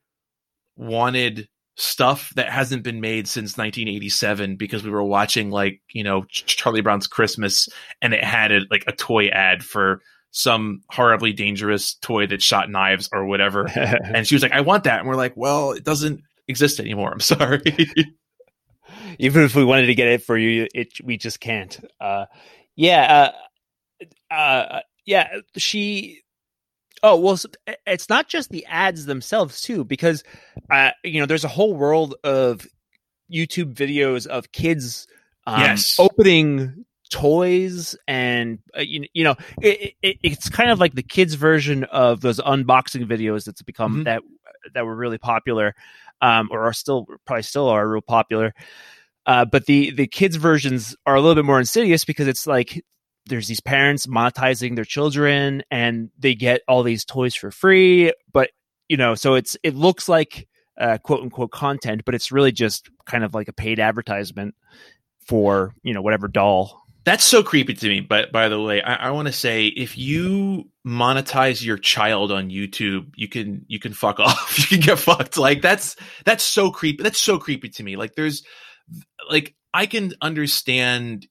wanted 0.77 1.49
stuff 1.77 2.31
that 2.35 2.49
hasn't 2.49 2.83
been 2.83 3.01
made 3.01 3.27
since 3.27 3.57
1987 3.57 4.55
because 4.55 4.83
we 4.83 4.89
were 4.89 5.03
watching 5.03 5.51
like 5.51 5.81
you 5.91 6.03
know 6.03 6.23
Charlie 6.29 6.81
Brown's 6.81 7.07
Christmas 7.07 7.67
and 8.01 8.13
it 8.13 8.23
had 8.23 8.51
a, 8.53 8.61
like 8.71 8.85
a 8.87 8.93
toy 8.93 9.27
ad 9.27 9.61
for 9.61 10.01
some 10.31 10.81
horribly 10.89 11.33
dangerous 11.33 11.95
toy 11.95 12.27
that 12.27 12.41
shot 12.41 12.69
knives 12.69 13.09
or 13.11 13.25
whatever 13.25 13.67
and 13.75 14.25
she 14.25 14.35
was 14.35 14.41
like 14.41 14.53
I 14.53 14.61
want 14.61 14.85
that 14.85 14.99
and 14.99 15.07
we're 15.09 15.15
like 15.15 15.35
well 15.35 15.73
it 15.73 15.83
doesn't 15.83 16.21
exist 16.47 16.79
anymore 16.79 17.11
I'm 17.11 17.19
sorry 17.19 17.61
even 19.19 19.43
if 19.43 19.55
we 19.55 19.63
wanted 19.63 19.87
to 19.87 19.95
get 19.95 20.07
it 20.07 20.21
for 20.21 20.37
you 20.37 20.67
it 20.73 20.89
we 21.03 21.17
just 21.17 21.39
can't 21.39 21.79
uh 21.99 22.25
yeah 22.75 23.31
uh 24.31 24.33
uh 24.33 24.79
yeah 25.05 25.27
she 25.57 26.21
Oh 27.03 27.17
well, 27.17 27.37
it's 27.85 28.09
not 28.09 28.27
just 28.27 28.49
the 28.49 28.65
ads 28.65 29.05
themselves 29.05 29.61
too, 29.61 29.83
because 29.83 30.23
uh, 30.71 30.89
you 31.03 31.19
know 31.19 31.27
there's 31.27 31.43
a 31.43 31.49
whole 31.49 31.75
world 31.75 32.15
of 32.23 32.65
YouTube 33.31 33.75
videos 33.75 34.25
of 34.25 34.51
kids 34.51 35.05
um, 35.45 35.59
yes. 35.59 35.95
opening 35.99 36.85
toys 37.11 37.95
and 38.07 38.57
uh, 38.75 38.81
you, 38.81 39.05
you 39.13 39.23
know 39.23 39.35
it, 39.61 39.93
it, 40.01 40.17
it's 40.23 40.49
kind 40.49 40.71
of 40.71 40.79
like 40.79 40.95
the 40.95 41.03
kids 41.03 41.35
version 41.35 41.83
of 41.85 42.21
those 42.21 42.39
unboxing 42.39 43.05
videos 43.05 43.45
that's 43.45 43.61
become 43.61 43.93
mm-hmm. 43.93 44.03
that 44.03 44.23
that 44.73 44.85
were 44.85 44.95
really 44.95 45.19
popular 45.19 45.75
um, 46.21 46.49
or 46.51 46.61
are 46.65 46.73
still 46.73 47.05
probably 47.25 47.43
still 47.43 47.69
are 47.69 47.87
real 47.87 48.01
popular 48.01 48.53
uh, 49.25 49.45
but 49.45 49.65
the 49.65 49.91
the 49.91 50.07
kids 50.07 50.35
versions 50.35 50.95
are 51.05 51.15
a 51.15 51.21
little 51.21 51.35
bit 51.35 51.45
more 51.45 51.59
insidious 51.59 52.05
because 52.05 52.27
it's 52.27 52.45
like 52.45 52.83
there's 53.27 53.47
these 53.47 53.61
parents 53.61 54.05
monetizing 54.05 54.75
their 54.75 54.85
children 54.85 55.63
and 55.71 56.11
they 56.19 56.35
get 56.35 56.61
all 56.67 56.83
these 56.83 57.03
toys 57.05 57.35
for 57.35 57.51
free. 57.51 58.13
But 58.31 58.51
you 58.87 58.97
know 58.97 59.15
so 59.15 59.35
it's 59.35 59.57
it 59.63 59.75
looks 59.75 60.07
like 60.07 60.47
uh, 60.79 60.97
quote 60.99 61.21
unquote 61.21 61.51
content 61.51 62.03
but 62.05 62.13
it's 62.13 62.31
really 62.31 62.51
just 62.51 62.89
kind 63.05 63.23
of 63.23 63.33
like 63.33 63.47
a 63.47 63.53
paid 63.53 63.79
advertisement 63.79 64.55
for 65.27 65.73
you 65.83 65.93
know 65.93 66.01
whatever 66.01 66.27
doll. 66.27 66.81
That's 67.03 67.23
so 67.23 67.43
creepy 67.43 67.75
to 67.75 67.87
me 67.87 67.99
but 67.99 68.31
by 68.31 68.49
the 68.49 68.59
way 68.59 68.81
i, 68.81 68.95
I 68.95 69.11
want 69.11 69.27
to 69.27 69.31
say 69.31 69.67
if 69.67 69.95
you 69.95 70.71
monetize 70.87 71.63
your 71.63 71.77
child 71.77 72.31
on 72.31 72.49
youtube 72.49 73.11
you 73.15 73.27
can 73.27 73.63
you 73.67 73.79
can 73.79 73.93
fuck 73.93 74.19
off. 74.19 74.57
You 74.59 74.65
can 74.65 74.79
get 74.79 74.99
fucked. 74.99 75.37
Like 75.37 75.61
that's 75.61 75.95
that's 76.25 76.43
so 76.43 76.71
creepy 76.71 77.03
that's 77.03 77.19
so 77.19 77.37
creepy 77.37 77.69
to 77.69 77.83
me. 77.83 77.95
Like 77.95 78.15
there's 78.15 78.43
like 79.29 79.55
I 79.73 79.85
can 79.85 80.13
understand 80.21 81.27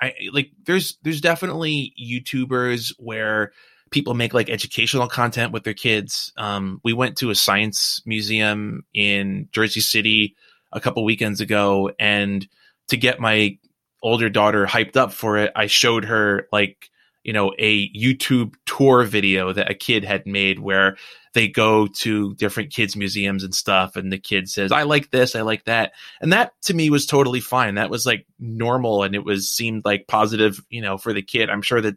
I 0.00 0.14
like 0.32 0.50
there's 0.64 0.98
there's 1.02 1.20
definitely 1.20 1.94
YouTubers 2.00 2.92
where 2.98 3.52
people 3.90 4.14
make 4.14 4.34
like 4.34 4.50
educational 4.50 5.06
content 5.06 5.52
with 5.52 5.62
their 5.62 5.74
kids. 5.74 6.32
Um, 6.36 6.80
we 6.82 6.92
went 6.92 7.16
to 7.18 7.30
a 7.30 7.34
science 7.34 8.02
museum 8.04 8.84
in 8.92 9.48
Jersey 9.52 9.80
City 9.80 10.34
a 10.72 10.80
couple 10.80 11.04
weekends 11.04 11.40
ago 11.40 11.92
and 11.98 12.46
to 12.88 12.96
get 12.96 13.20
my 13.20 13.58
older 14.02 14.28
daughter 14.28 14.66
hyped 14.66 14.96
up 14.96 15.12
for 15.12 15.38
it, 15.38 15.52
I 15.54 15.66
showed 15.66 16.04
her 16.04 16.48
like 16.52 16.90
you 17.24 17.32
know, 17.32 17.52
a 17.58 17.90
YouTube 17.90 18.54
tour 18.66 19.02
video 19.04 19.52
that 19.52 19.70
a 19.70 19.74
kid 19.74 20.04
had 20.04 20.26
made 20.26 20.58
where 20.58 20.96
they 21.32 21.48
go 21.48 21.88
to 21.88 22.34
different 22.34 22.70
kids 22.70 22.94
museums 22.94 23.42
and 23.42 23.54
stuff 23.54 23.96
and 23.96 24.12
the 24.12 24.18
kid 24.18 24.48
says, 24.48 24.70
I 24.70 24.84
like 24.84 25.10
this, 25.10 25.34
I 25.34 25.40
like 25.40 25.64
that. 25.64 25.92
And 26.20 26.32
that 26.32 26.52
to 26.62 26.74
me 26.74 26.90
was 26.90 27.06
totally 27.06 27.40
fine. 27.40 27.74
That 27.74 27.90
was 27.90 28.06
like 28.06 28.26
normal 28.38 29.02
and 29.02 29.14
it 29.14 29.24
was 29.24 29.50
seemed 29.50 29.84
like 29.84 30.06
positive, 30.06 30.64
you 30.68 30.80
know, 30.80 30.96
for 30.96 31.12
the 31.12 31.22
kid. 31.22 31.50
I'm 31.50 31.62
sure 31.62 31.80
that 31.80 31.96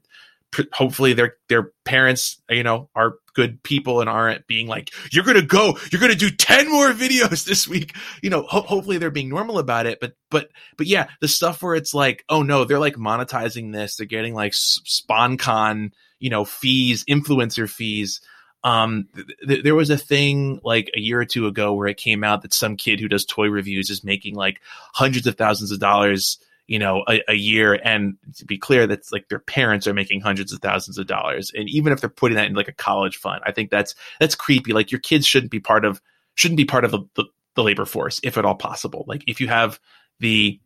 hopefully 0.74 1.14
their 1.14 1.36
their 1.50 1.72
parents 1.84 2.42
you 2.50 2.64
know 2.64 2.90
are 2.96 3.16
good 3.36 3.62
people 3.64 4.00
and 4.02 4.10
aren't 4.10 4.48
being 4.48 4.66
like 4.66 4.92
you're 5.12 5.24
gonna 5.24 5.42
go 5.42 5.78
you're 5.92 6.02
gonna 6.02 6.16
do 6.16 6.30
10 6.30 6.72
more 6.72 6.92
videos 6.94 7.46
this 7.46 7.68
week. 7.68 7.96
You 8.24 8.30
know 8.30 8.44
ho- 8.44 8.62
hopefully 8.62 8.98
they're 8.98 9.12
being 9.12 9.30
normal 9.30 9.60
about 9.60 9.86
it 9.86 10.00
but 10.00 10.14
but 10.32 10.50
but 10.78 10.88
yeah 10.88 11.08
the 11.22 11.28
stuff 11.28 11.62
where 11.62 11.76
it's 11.76 11.94
like 11.94 12.24
oh 12.30 12.44
no 12.44 12.64
they're 12.64 12.80
like 12.80 12.96
monetizing 12.96 13.74
this 13.74 13.98
they're 13.98 14.08
getting 14.08 14.34
like 14.34 14.54
sponcon 14.54 15.92
you 16.20 16.30
know 16.30 16.46
fees 16.46 17.04
influencer 17.06 17.70
fees. 17.70 18.22
Um 18.64 19.08
th- 19.14 19.28
th- 19.48 19.64
there 19.64 19.76
was 19.76 19.90
a 19.90 19.98
thing 19.98 20.60
like 20.64 20.90
a 20.96 21.00
year 21.00 21.20
or 21.20 21.26
two 21.26 21.46
ago 21.46 21.74
where 21.74 21.88
it 21.88 21.98
came 21.98 22.24
out 22.24 22.42
that 22.42 22.54
some 22.54 22.76
kid 22.76 23.00
who 23.00 23.08
does 23.08 23.26
toy 23.26 23.50
reviews 23.50 23.90
is 23.90 24.04
making 24.04 24.34
like 24.36 24.62
hundreds 24.94 25.28
of 25.28 25.36
thousands 25.36 25.72
of 25.72 25.80
dollars 25.80 26.40
you 26.68 26.78
know, 26.78 27.04
a, 27.08 27.22
a, 27.30 27.34
year. 27.34 27.80
And 27.84 28.18
to 28.36 28.46
be 28.46 28.58
clear, 28.58 28.88
that's 28.88 29.12
like 29.12 29.30
their 29.30 29.40
parents 29.40 29.88
are 29.88 29.94
making 29.94 30.22
hundreds 30.22 30.52
of 30.52 30.60
thousands 30.60 30.98
of 30.98 31.08
dollars. 31.08 31.52
And 31.56 31.70
even 31.70 31.94
if 31.94 32.02
they're 32.02 32.10
putting 32.10 32.36
that 32.36 32.48
in 32.48 32.54
like 32.54 32.68
a 32.68 32.74
college 32.74 33.18
fund, 33.18 33.42
I 33.46 33.52
think 33.52 33.72
that's 33.72 33.96
that's 34.20 34.36
creepy. 34.36 34.74
Like 34.74 34.92
your 34.92 35.00
kids 35.00 35.26
shouldn't 35.26 35.52
be 35.52 35.60
part 35.60 35.86
of 35.86 36.02
shouldn't 36.36 36.58
be 36.58 36.66
part 36.66 36.86
of 36.86 36.92
the, 36.92 37.00
the, 37.16 37.26
the 37.56 37.64
labor 37.64 37.86
force 37.86 38.20
if 38.22 38.38
at 38.38 38.46
all 38.46 38.56
possible. 38.56 39.06
Like 39.08 39.24
if 39.28 39.40
you 39.40 39.48
have 39.48 39.80
the 40.20 40.60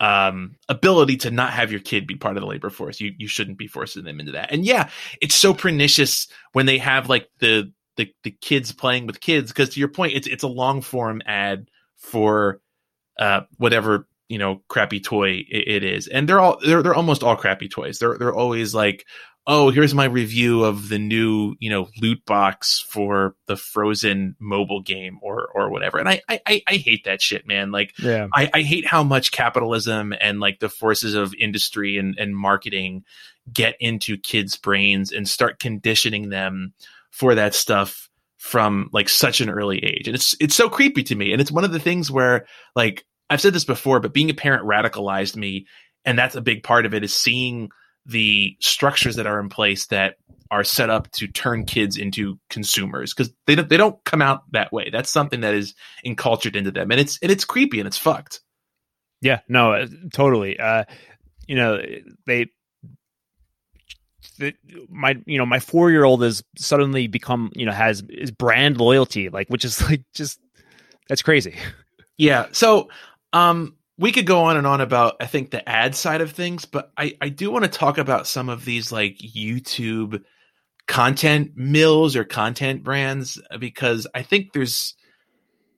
um, 0.00 0.56
ability 0.68 1.16
to 1.18 1.30
not 1.30 1.52
have 1.52 1.70
your 1.70 1.80
kid 1.80 2.06
be 2.06 2.16
part 2.16 2.36
of 2.36 2.42
the 2.42 2.48
labor 2.48 2.70
force, 2.70 3.00
you 3.00 3.14
you 3.16 3.28
shouldn't 3.28 3.56
be 3.56 3.68
forcing 3.68 4.04
them 4.04 4.18
into 4.18 4.32
that. 4.32 4.52
And 4.52 4.64
yeah, 4.64 4.90
it's 5.22 5.34
so 5.34 5.54
pernicious 5.54 6.26
when 6.52 6.66
they 6.66 6.78
have 6.78 7.08
like 7.08 7.28
the 7.38 7.72
the, 7.96 8.12
the 8.24 8.30
kids 8.30 8.72
playing 8.72 9.06
with 9.06 9.20
kids 9.20 9.50
because 9.50 9.70
to 9.70 9.80
your 9.80 9.88
point, 9.88 10.14
it's 10.14 10.26
it's 10.26 10.42
a 10.42 10.48
long 10.48 10.82
form 10.82 11.22
ad 11.24 11.68
for 11.96 12.60
uh, 13.18 13.42
whatever 13.56 14.06
you 14.28 14.38
know 14.38 14.62
crappy 14.68 15.00
toy 15.00 15.44
it, 15.48 15.68
it 15.68 15.84
is. 15.84 16.08
And 16.08 16.28
they're 16.28 16.40
all 16.40 16.58
they're, 16.64 16.82
they're 16.82 16.94
almost 16.94 17.22
all 17.22 17.36
crappy 17.36 17.68
toys. 17.68 17.98
They're 17.98 18.16
they're 18.18 18.34
always 18.34 18.74
like 18.74 19.06
oh 19.48 19.70
here's 19.70 19.94
my 19.94 20.04
review 20.04 20.64
of 20.64 20.88
the 20.88 20.98
new 20.98 21.54
you 21.60 21.70
know 21.70 21.88
loot 22.00 22.24
box 22.24 22.84
for 22.88 23.36
the 23.46 23.56
frozen 23.56 24.34
mobile 24.38 24.82
game 24.82 25.18
or 25.22 25.48
or 25.54 25.70
whatever. 25.70 25.98
And 25.98 26.08
i 26.08 26.20
i 26.28 26.62
i 26.66 26.76
hate 26.76 27.04
that 27.04 27.22
shit 27.22 27.46
man. 27.46 27.70
Like 27.70 27.92
yeah. 27.98 28.28
I 28.34 28.50
i 28.52 28.62
hate 28.62 28.86
how 28.86 29.02
much 29.02 29.32
capitalism 29.32 30.12
and 30.20 30.40
like 30.40 30.60
the 30.60 30.68
forces 30.68 31.14
of 31.14 31.34
industry 31.34 31.98
and 31.98 32.18
and 32.18 32.36
marketing 32.36 33.04
get 33.52 33.76
into 33.78 34.16
kids 34.16 34.56
brains 34.56 35.12
and 35.12 35.28
start 35.28 35.60
conditioning 35.60 36.30
them 36.30 36.72
for 37.10 37.34
that 37.36 37.54
stuff 37.54 38.10
from 38.38 38.88
like 38.92 39.08
such 39.08 39.40
an 39.40 39.50
early 39.50 39.82
age. 39.84 40.06
And 40.06 40.14
it's 40.14 40.36
it's 40.40 40.54
so 40.54 40.68
creepy 40.68 41.02
to 41.04 41.14
me. 41.14 41.32
And 41.32 41.40
it's 41.40 41.50
one 41.50 41.64
of 41.64 41.72
the 41.72 41.80
things 41.80 42.10
where 42.10 42.46
like 42.74 43.04
I've 43.30 43.40
said 43.40 43.52
this 43.52 43.64
before, 43.64 44.00
but 44.00 44.12
being 44.12 44.30
a 44.30 44.34
parent 44.34 44.64
radicalized 44.64 45.36
me. 45.36 45.66
And 46.04 46.18
that's 46.18 46.36
a 46.36 46.40
big 46.40 46.62
part 46.62 46.86
of 46.86 46.94
it 46.94 47.02
is 47.02 47.14
seeing 47.14 47.70
the 48.04 48.56
structures 48.60 49.16
that 49.16 49.26
are 49.26 49.40
in 49.40 49.48
place 49.48 49.86
that 49.86 50.16
are 50.50 50.62
set 50.62 50.90
up 50.90 51.10
to 51.10 51.26
turn 51.26 51.64
kids 51.64 51.96
into 51.96 52.38
consumers 52.48 53.12
because 53.12 53.32
they 53.46 53.56
don't, 53.56 53.68
they 53.68 53.76
don't 53.76 54.02
come 54.04 54.22
out 54.22 54.42
that 54.52 54.72
way. 54.72 54.90
That's 54.90 55.10
something 55.10 55.40
that 55.40 55.54
is 55.54 55.74
encultured 56.04 56.54
into 56.54 56.70
them, 56.70 56.92
and 56.92 57.00
it's 57.00 57.18
and 57.20 57.32
it's 57.32 57.44
creepy 57.44 57.80
and 57.80 57.86
it's 57.88 57.98
fucked. 57.98 58.40
Yeah, 59.20 59.40
no, 59.48 59.72
uh, 59.72 59.86
totally. 60.12 60.56
Uh, 60.56 60.84
you 61.48 61.56
know, 61.56 61.82
they, 62.26 62.46
the, 64.38 64.54
my 64.88 65.16
you 65.26 65.38
know 65.38 65.46
my 65.46 65.58
four 65.58 65.90
year 65.90 66.04
old 66.04 66.22
has 66.22 66.44
suddenly 66.56 67.08
become 67.08 67.50
you 67.56 67.66
know 67.66 67.72
has 67.72 68.04
is 68.08 68.30
brand 68.30 68.78
loyalty 68.78 69.30
like 69.30 69.48
which 69.48 69.64
is 69.64 69.82
like 69.90 70.04
just 70.14 70.38
that's 71.08 71.22
crazy. 71.22 71.56
Yeah. 72.18 72.46
So 72.52 72.88
um, 73.32 73.76
we 73.98 74.12
could 74.12 74.26
go 74.26 74.44
on 74.44 74.56
and 74.56 74.66
on 74.66 74.80
about 74.80 75.16
I 75.20 75.26
think 75.26 75.50
the 75.50 75.66
ad 75.68 75.94
side 75.94 76.20
of 76.20 76.32
things, 76.32 76.64
but 76.64 76.92
I 76.96 77.16
I 77.20 77.28
do 77.28 77.50
want 77.50 77.64
to 77.64 77.70
talk 77.70 77.98
about 77.98 78.26
some 78.26 78.48
of 78.48 78.64
these 78.64 78.92
like 78.92 79.18
YouTube 79.18 80.22
content 80.86 81.52
mills 81.56 82.14
or 82.14 82.24
content 82.24 82.84
brands 82.84 83.40
because 83.58 84.06
I 84.14 84.22
think 84.22 84.52
there's 84.52 84.94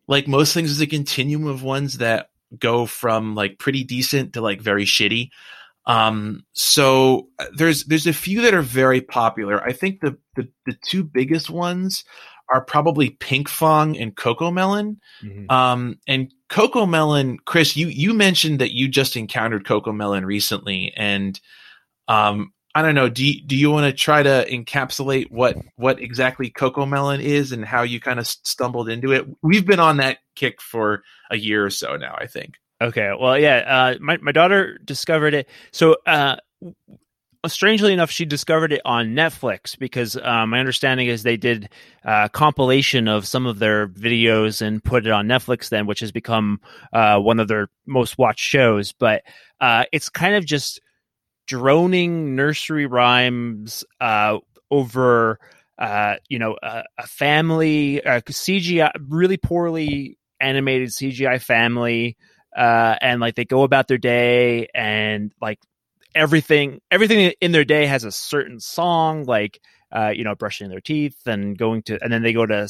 like 0.06 0.28
most 0.28 0.54
things 0.54 0.70
is 0.70 0.80
a 0.80 0.86
continuum 0.86 1.46
of 1.46 1.62
ones 1.62 1.98
that 1.98 2.30
go 2.58 2.86
from 2.86 3.34
like 3.34 3.58
pretty 3.58 3.84
decent 3.84 4.32
to 4.32 4.40
like 4.40 4.60
very 4.60 4.84
shitty. 4.84 5.30
Um, 5.86 6.44
so 6.52 7.28
uh, 7.38 7.46
there's 7.56 7.84
there's 7.84 8.06
a 8.06 8.12
few 8.12 8.42
that 8.42 8.54
are 8.54 8.62
very 8.62 9.00
popular. 9.00 9.62
I 9.62 9.72
think 9.72 10.00
the 10.00 10.18
the, 10.36 10.48
the 10.66 10.76
two 10.84 11.04
biggest 11.04 11.48
ones 11.48 12.04
are 12.50 12.60
probably 12.60 13.10
Pinkfong 13.10 14.00
and 14.00 14.14
CoComelon. 14.16 14.96
Mm-hmm. 15.22 15.50
Um, 15.50 15.98
and 16.06 16.32
CoComelon, 16.50 17.38
Chris, 17.44 17.76
you 17.76 17.88
you 17.88 18.14
mentioned 18.14 18.60
that 18.60 18.72
you 18.72 18.88
just 18.88 19.16
encountered 19.16 19.64
CoComelon 19.64 20.24
recently, 20.24 20.92
and 20.96 21.38
um, 22.08 22.52
I 22.74 22.82
don't 22.82 22.94
know. 22.94 23.08
Do 23.08 23.26
you, 23.26 23.42
do 23.44 23.56
you 23.56 23.70
want 23.70 23.86
to 23.86 23.92
try 23.92 24.22
to 24.22 24.46
encapsulate 24.50 25.30
what 25.30 25.56
what 25.76 26.00
exactly 26.00 26.50
CoComelon 26.50 27.20
is 27.20 27.52
and 27.52 27.64
how 27.64 27.82
you 27.82 28.00
kind 28.00 28.18
of 28.18 28.26
stumbled 28.26 28.88
into 28.88 29.12
it? 29.12 29.26
We've 29.42 29.66
been 29.66 29.80
on 29.80 29.98
that 29.98 30.18
kick 30.36 30.62
for 30.62 31.02
a 31.30 31.36
year 31.36 31.64
or 31.64 31.70
so 31.70 31.96
now, 31.96 32.16
I 32.18 32.26
think. 32.26 32.54
Okay. 32.80 33.10
Well, 33.18 33.38
yeah. 33.38 33.56
Uh, 33.66 33.98
my 34.00 34.18
my 34.18 34.32
daughter 34.32 34.78
discovered 34.84 35.34
it. 35.34 35.48
So, 35.72 35.96
uh, 36.06 36.36
strangely 37.46 37.92
enough, 37.92 38.10
she 38.10 38.24
discovered 38.24 38.72
it 38.72 38.80
on 38.84 39.08
Netflix 39.08 39.78
because 39.78 40.16
uh, 40.16 40.46
my 40.46 40.58
understanding 40.58 41.06
is 41.06 41.22
they 41.22 41.36
did 41.36 41.68
a 42.04 42.10
uh, 42.10 42.28
compilation 42.28 43.08
of 43.08 43.26
some 43.26 43.46
of 43.46 43.58
their 43.58 43.88
videos 43.88 44.60
and 44.60 44.82
put 44.82 45.06
it 45.06 45.12
on 45.12 45.26
Netflix. 45.26 45.68
Then, 45.68 45.86
which 45.86 46.00
has 46.00 46.12
become 46.12 46.60
uh, 46.92 47.18
one 47.18 47.38
of 47.40 47.48
their 47.48 47.68
most 47.86 48.18
watched 48.18 48.40
shows. 48.44 48.92
But 48.92 49.22
uh, 49.60 49.84
it's 49.92 50.08
kind 50.08 50.34
of 50.34 50.44
just 50.44 50.80
droning 51.46 52.36
nursery 52.36 52.86
rhymes 52.86 53.84
uh, 54.00 54.38
over 54.70 55.38
uh, 55.78 56.16
you 56.28 56.38
know 56.38 56.56
a, 56.62 56.82
a 56.98 57.06
family 57.06 57.98
a 57.98 58.20
CGI 58.22 58.90
really 59.08 59.36
poorly 59.36 60.18
animated 60.40 60.90
CGI 60.90 61.40
family 61.40 62.16
uh, 62.56 62.96
and 63.00 63.20
like 63.20 63.34
they 63.34 63.44
go 63.44 63.62
about 63.62 63.88
their 63.88 63.98
day 63.98 64.68
and 64.74 65.32
like 65.40 65.58
everything 66.18 66.80
everything 66.90 67.32
in 67.40 67.52
their 67.52 67.64
day 67.64 67.86
has 67.86 68.04
a 68.04 68.12
certain 68.12 68.60
song 68.60 69.24
like 69.24 69.60
uh, 69.92 70.12
you 70.14 70.24
know 70.24 70.34
brushing 70.34 70.68
their 70.68 70.80
teeth 70.80 71.26
and 71.26 71.56
going 71.56 71.82
to 71.82 71.98
and 72.02 72.12
then 72.12 72.22
they 72.22 72.32
go 72.32 72.44
to 72.44 72.68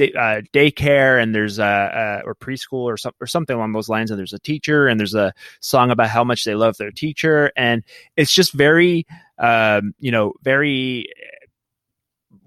uh, 0.00 0.40
daycare 0.54 1.22
and 1.22 1.34
there's 1.34 1.58
a, 1.58 2.22
a 2.24 2.26
or 2.26 2.34
preschool 2.34 2.84
or 2.84 2.96
something 2.96 3.16
or 3.20 3.26
something 3.26 3.56
along 3.56 3.72
those 3.72 3.88
lines 3.88 4.10
and 4.10 4.18
there's 4.18 4.32
a 4.32 4.38
teacher 4.38 4.86
and 4.86 4.98
there's 4.98 5.14
a 5.14 5.32
song 5.60 5.90
about 5.90 6.08
how 6.08 6.24
much 6.24 6.44
they 6.44 6.54
love 6.54 6.76
their 6.78 6.90
teacher. 6.90 7.52
And 7.56 7.84
it's 8.16 8.32
just 8.32 8.52
very 8.52 9.06
um, 9.38 9.94
you 9.98 10.10
know 10.10 10.32
very 10.42 11.06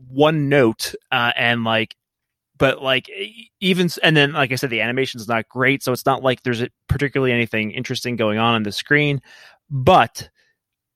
one 0.07 0.50
note 0.50 0.95
uh, 1.12 1.31
and 1.36 1.63
like 1.63 1.95
but 2.57 2.81
like 2.81 3.10
even 3.60 3.89
and 4.03 4.15
then 4.15 4.31
like 4.33 4.51
i 4.51 4.55
said 4.55 4.69
the 4.69 4.81
animation 4.81 5.19
is 5.19 5.27
not 5.27 5.50
great 5.50 5.81
so 5.81 5.91
it's 5.91 6.05
not 6.05 6.22
like 6.22 6.43
there's 6.43 6.63
particularly 6.88 7.33
anything 7.33 7.72
interesting 7.72 8.15
going 8.15 8.38
on 8.38 8.53
on 8.53 8.63
the 8.63 8.72
screen. 8.72 9.22
But 9.69 10.29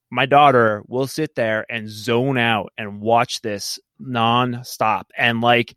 my 0.09 0.25
daughter 0.25 0.83
will 0.87 1.07
sit 1.07 1.35
there 1.35 1.65
and 1.69 1.89
zone 1.89 2.37
out 2.37 2.71
and 2.77 3.01
watch 3.01 3.41
this 3.41 3.79
non-stop. 3.99 5.11
And 5.17 5.41
like 5.41 5.75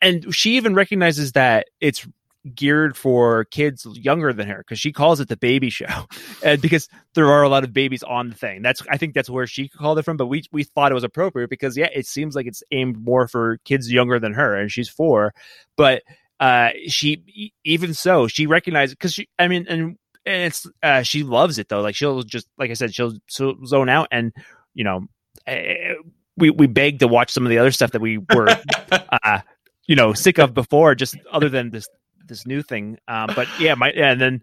and 0.00 0.34
she 0.34 0.56
even 0.56 0.74
recognizes 0.74 1.32
that 1.32 1.66
it's 1.80 2.06
geared 2.54 2.96
for 2.96 3.44
kids 3.46 3.84
younger 3.94 4.32
than 4.32 4.46
her 4.46 4.58
because 4.58 4.78
she 4.78 4.92
calls 4.92 5.18
it 5.18 5.28
the 5.28 5.36
baby 5.36 5.70
show. 5.70 5.86
And 6.44 6.60
because 6.60 6.88
there 7.14 7.26
are 7.32 7.42
a 7.42 7.48
lot 7.48 7.64
of 7.64 7.72
babies 7.72 8.02
on 8.02 8.28
the 8.28 8.34
thing. 8.34 8.62
That's 8.62 8.82
i 8.88 8.96
think 8.96 9.14
that's 9.14 9.30
where 9.30 9.46
she 9.46 9.68
called 9.68 9.98
it 9.98 10.04
from 10.04 10.16
but 10.16 10.26
we 10.26 10.44
we 10.52 10.64
thought 10.64 10.92
it 10.92 10.94
was 10.94 11.02
appropriate 11.02 11.50
because 11.50 11.76
yeah 11.76 11.88
it 11.92 12.06
seems 12.06 12.36
like 12.36 12.46
it's 12.46 12.62
aimed 12.70 13.02
more 13.02 13.26
for 13.26 13.58
kids 13.64 13.90
younger 13.90 14.20
than 14.20 14.34
her 14.34 14.54
and 14.54 14.70
she's 14.70 14.88
four. 14.88 15.34
But 15.76 16.02
uh 16.38 16.70
she 16.86 17.54
even 17.64 17.94
so 17.94 18.28
she 18.28 18.46
recognizes 18.46 18.94
because 18.94 19.14
she 19.14 19.28
i 19.38 19.48
mean 19.48 19.66
and 19.68 19.96
and 20.26 20.42
it's 20.42 20.66
uh 20.82 21.02
she 21.02 21.22
loves 21.22 21.58
it 21.58 21.68
though. 21.68 21.80
Like 21.80 21.94
she'll 21.94 22.22
just 22.22 22.48
like 22.58 22.70
i 22.70 22.74
said 22.74 22.94
she'll, 22.94 23.14
she'll 23.26 23.64
zone 23.64 23.88
out 23.88 24.08
and 24.10 24.32
you 24.74 24.84
know 24.84 25.06
uh, 25.46 25.94
we 26.36 26.50
we 26.50 26.66
begged 26.66 27.00
to 27.00 27.08
watch 27.08 27.30
some 27.30 27.44
of 27.46 27.50
the 27.50 27.58
other 27.58 27.70
stuff 27.70 27.92
that 27.92 28.00
we 28.00 28.18
were 28.18 28.48
uh 28.90 29.40
you 29.86 29.96
know 29.96 30.12
sick 30.12 30.38
of 30.38 30.52
before 30.54 30.94
just 30.94 31.16
other 31.32 31.48
than 31.48 31.70
this 31.70 31.88
this 32.26 32.46
new 32.46 32.62
thing. 32.62 32.98
Um 33.08 33.30
but 33.34 33.48
yeah 33.60 33.74
my 33.74 33.92
yeah, 33.94 34.10
and 34.10 34.20
then 34.20 34.42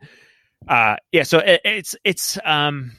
uh 0.68 0.96
yeah 1.12 1.24
so 1.24 1.40
it, 1.40 1.62
it's 1.66 1.96
it's 2.04 2.38
um 2.46 2.94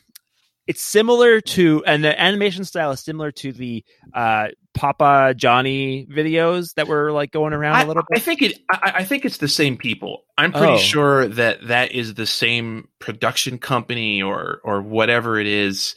it's 0.66 0.83
similar 0.83 1.40
to 1.40 1.83
and 1.87 2.05
the 2.05 2.20
animation 2.20 2.64
style 2.64 2.90
is 2.90 3.01
similar 3.01 3.33
to 3.33 3.53
the 3.53 3.85
uh 4.12 4.49
papa 4.74 5.34
johnny 5.37 6.06
videos 6.06 6.74
that 6.74 6.88
were 6.88 7.12
like 7.12 7.30
going 7.30 7.52
around 7.52 7.76
I, 7.76 7.82
a 7.82 7.87
little 7.87 8.02
bit 8.08 8.18
i 8.18 8.20
think 8.20 8.42
it 8.42 8.58
I, 8.70 8.92
I, 8.96 9.04
think 9.04 9.24
it's 9.24 9.38
the 9.38 9.48
same 9.48 9.76
people 9.76 10.24
i'm 10.37 10.52
pretty 10.52 10.74
oh. 10.74 10.78
sure 10.78 11.28
that 11.28 11.68
that 11.68 11.92
is 11.92 12.14
the 12.14 12.26
same 12.26 12.88
production 12.98 13.58
company 13.58 14.22
or 14.22 14.60
or 14.64 14.82
whatever 14.82 15.38
it 15.38 15.46
is 15.46 15.94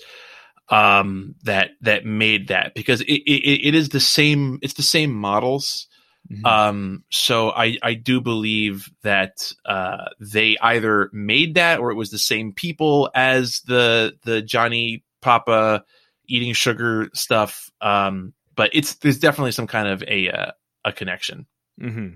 um 0.69 1.35
that 1.43 1.71
that 1.81 2.05
made 2.05 2.49
that 2.49 2.75
because 2.75 3.01
it, 3.01 3.07
it, 3.11 3.67
it 3.69 3.75
is 3.75 3.89
the 3.89 3.99
same 3.99 4.59
it's 4.61 4.75
the 4.75 4.83
same 4.83 5.11
models 5.11 5.87
Mm-hmm. 6.31 6.45
Um, 6.45 7.03
so 7.09 7.51
I, 7.51 7.77
I 7.81 7.93
do 7.93 8.19
believe 8.19 8.89
that 9.03 9.51
uh, 9.65 10.05
they 10.19 10.57
either 10.61 11.09
made 11.13 11.55
that 11.55 11.79
or 11.79 11.91
it 11.91 11.95
was 11.95 12.09
the 12.09 12.17
same 12.17 12.53
people 12.53 13.09
as 13.15 13.61
the 13.61 14.13
the 14.23 14.41
Johnny 14.41 15.03
Papa 15.21 15.83
eating 16.25 16.53
sugar 16.53 17.09
stuff. 17.13 17.71
Um, 17.79 18.33
but 18.57 18.71
it's 18.73 18.95
there's 18.95 19.19
definitely 19.19 19.53
some 19.53 19.67
kind 19.67 19.87
of 19.87 20.03
a 20.03 20.29
uh, 20.29 20.51
a 20.83 20.91
connection. 20.91 21.45
Mm-hmm. 21.81 22.15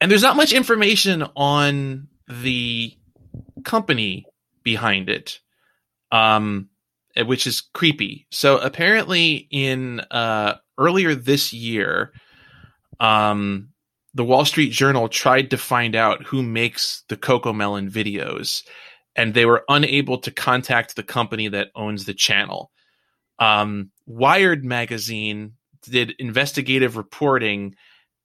And 0.00 0.10
there's 0.10 0.22
not 0.22 0.36
much 0.36 0.52
information 0.52 1.24
on 1.36 2.08
the 2.28 2.92
company 3.64 4.26
behind 4.64 5.08
it, 5.08 5.38
um, 6.10 6.68
which 7.16 7.46
is 7.46 7.60
creepy. 7.60 8.26
So 8.32 8.58
apparently, 8.58 9.46
in 9.50 10.00
uh, 10.10 10.56
earlier 10.76 11.14
this 11.14 11.52
year, 11.52 12.12
um, 12.98 13.68
the 14.14 14.24
Wall 14.24 14.44
Street 14.44 14.72
Journal 14.72 15.08
tried 15.08 15.50
to 15.50 15.56
find 15.56 15.94
out 15.94 16.24
who 16.26 16.42
makes 16.42 17.04
the 17.08 17.16
Coco 17.16 17.52
Melon 17.52 17.88
videos, 17.88 18.64
and 19.14 19.34
they 19.34 19.46
were 19.46 19.64
unable 19.68 20.18
to 20.18 20.32
contact 20.32 20.96
the 20.96 21.04
company 21.04 21.46
that 21.48 21.70
owns 21.76 22.06
the 22.06 22.14
channel. 22.14 22.72
Um, 23.42 23.90
Wired 24.06 24.64
magazine 24.64 25.54
did 25.82 26.14
investigative 26.18 26.96
reporting 26.96 27.74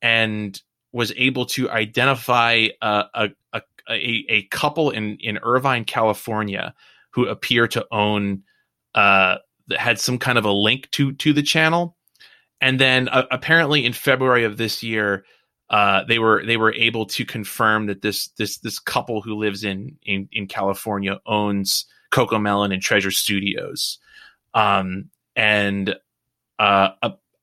and 0.01 0.61
was 0.91 1.11
able 1.15 1.45
to 1.47 1.69
identify 1.69 2.67
a, 2.81 3.05
a, 3.13 3.61
a, 3.89 4.25
a 4.29 4.43
couple 4.51 4.91
in, 4.91 5.17
in 5.17 5.39
Irvine, 5.39 5.85
California, 5.85 6.73
who 7.11 7.27
appear 7.27 7.67
to 7.69 7.85
own 7.91 8.43
uh, 8.93 9.37
had 9.75 9.99
some 9.99 10.17
kind 10.17 10.37
of 10.37 10.45
a 10.45 10.51
link 10.51 10.89
to 10.91 11.13
to 11.13 11.33
the 11.33 11.43
channel. 11.43 11.95
And 12.61 12.79
then 12.79 13.09
uh, 13.09 13.25
apparently 13.31 13.85
in 13.85 13.93
February 13.93 14.43
of 14.43 14.57
this 14.57 14.83
year, 14.83 15.25
uh, 15.69 16.03
they 16.07 16.19
were 16.19 16.43
they 16.45 16.57
were 16.57 16.73
able 16.73 17.05
to 17.07 17.25
confirm 17.25 17.87
that 17.87 18.01
this 18.01 18.27
this 18.37 18.59
this 18.59 18.79
couple 18.79 19.21
who 19.21 19.35
lives 19.35 19.63
in 19.63 19.97
in, 20.03 20.29
in 20.31 20.47
California 20.47 21.19
owns 21.25 21.85
Coco 22.11 22.39
Melon 22.39 22.71
and 22.71 22.81
Treasure 22.81 23.11
Studios, 23.11 23.99
um, 24.57 25.11
and 25.35 25.95
uh, 26.57 26.89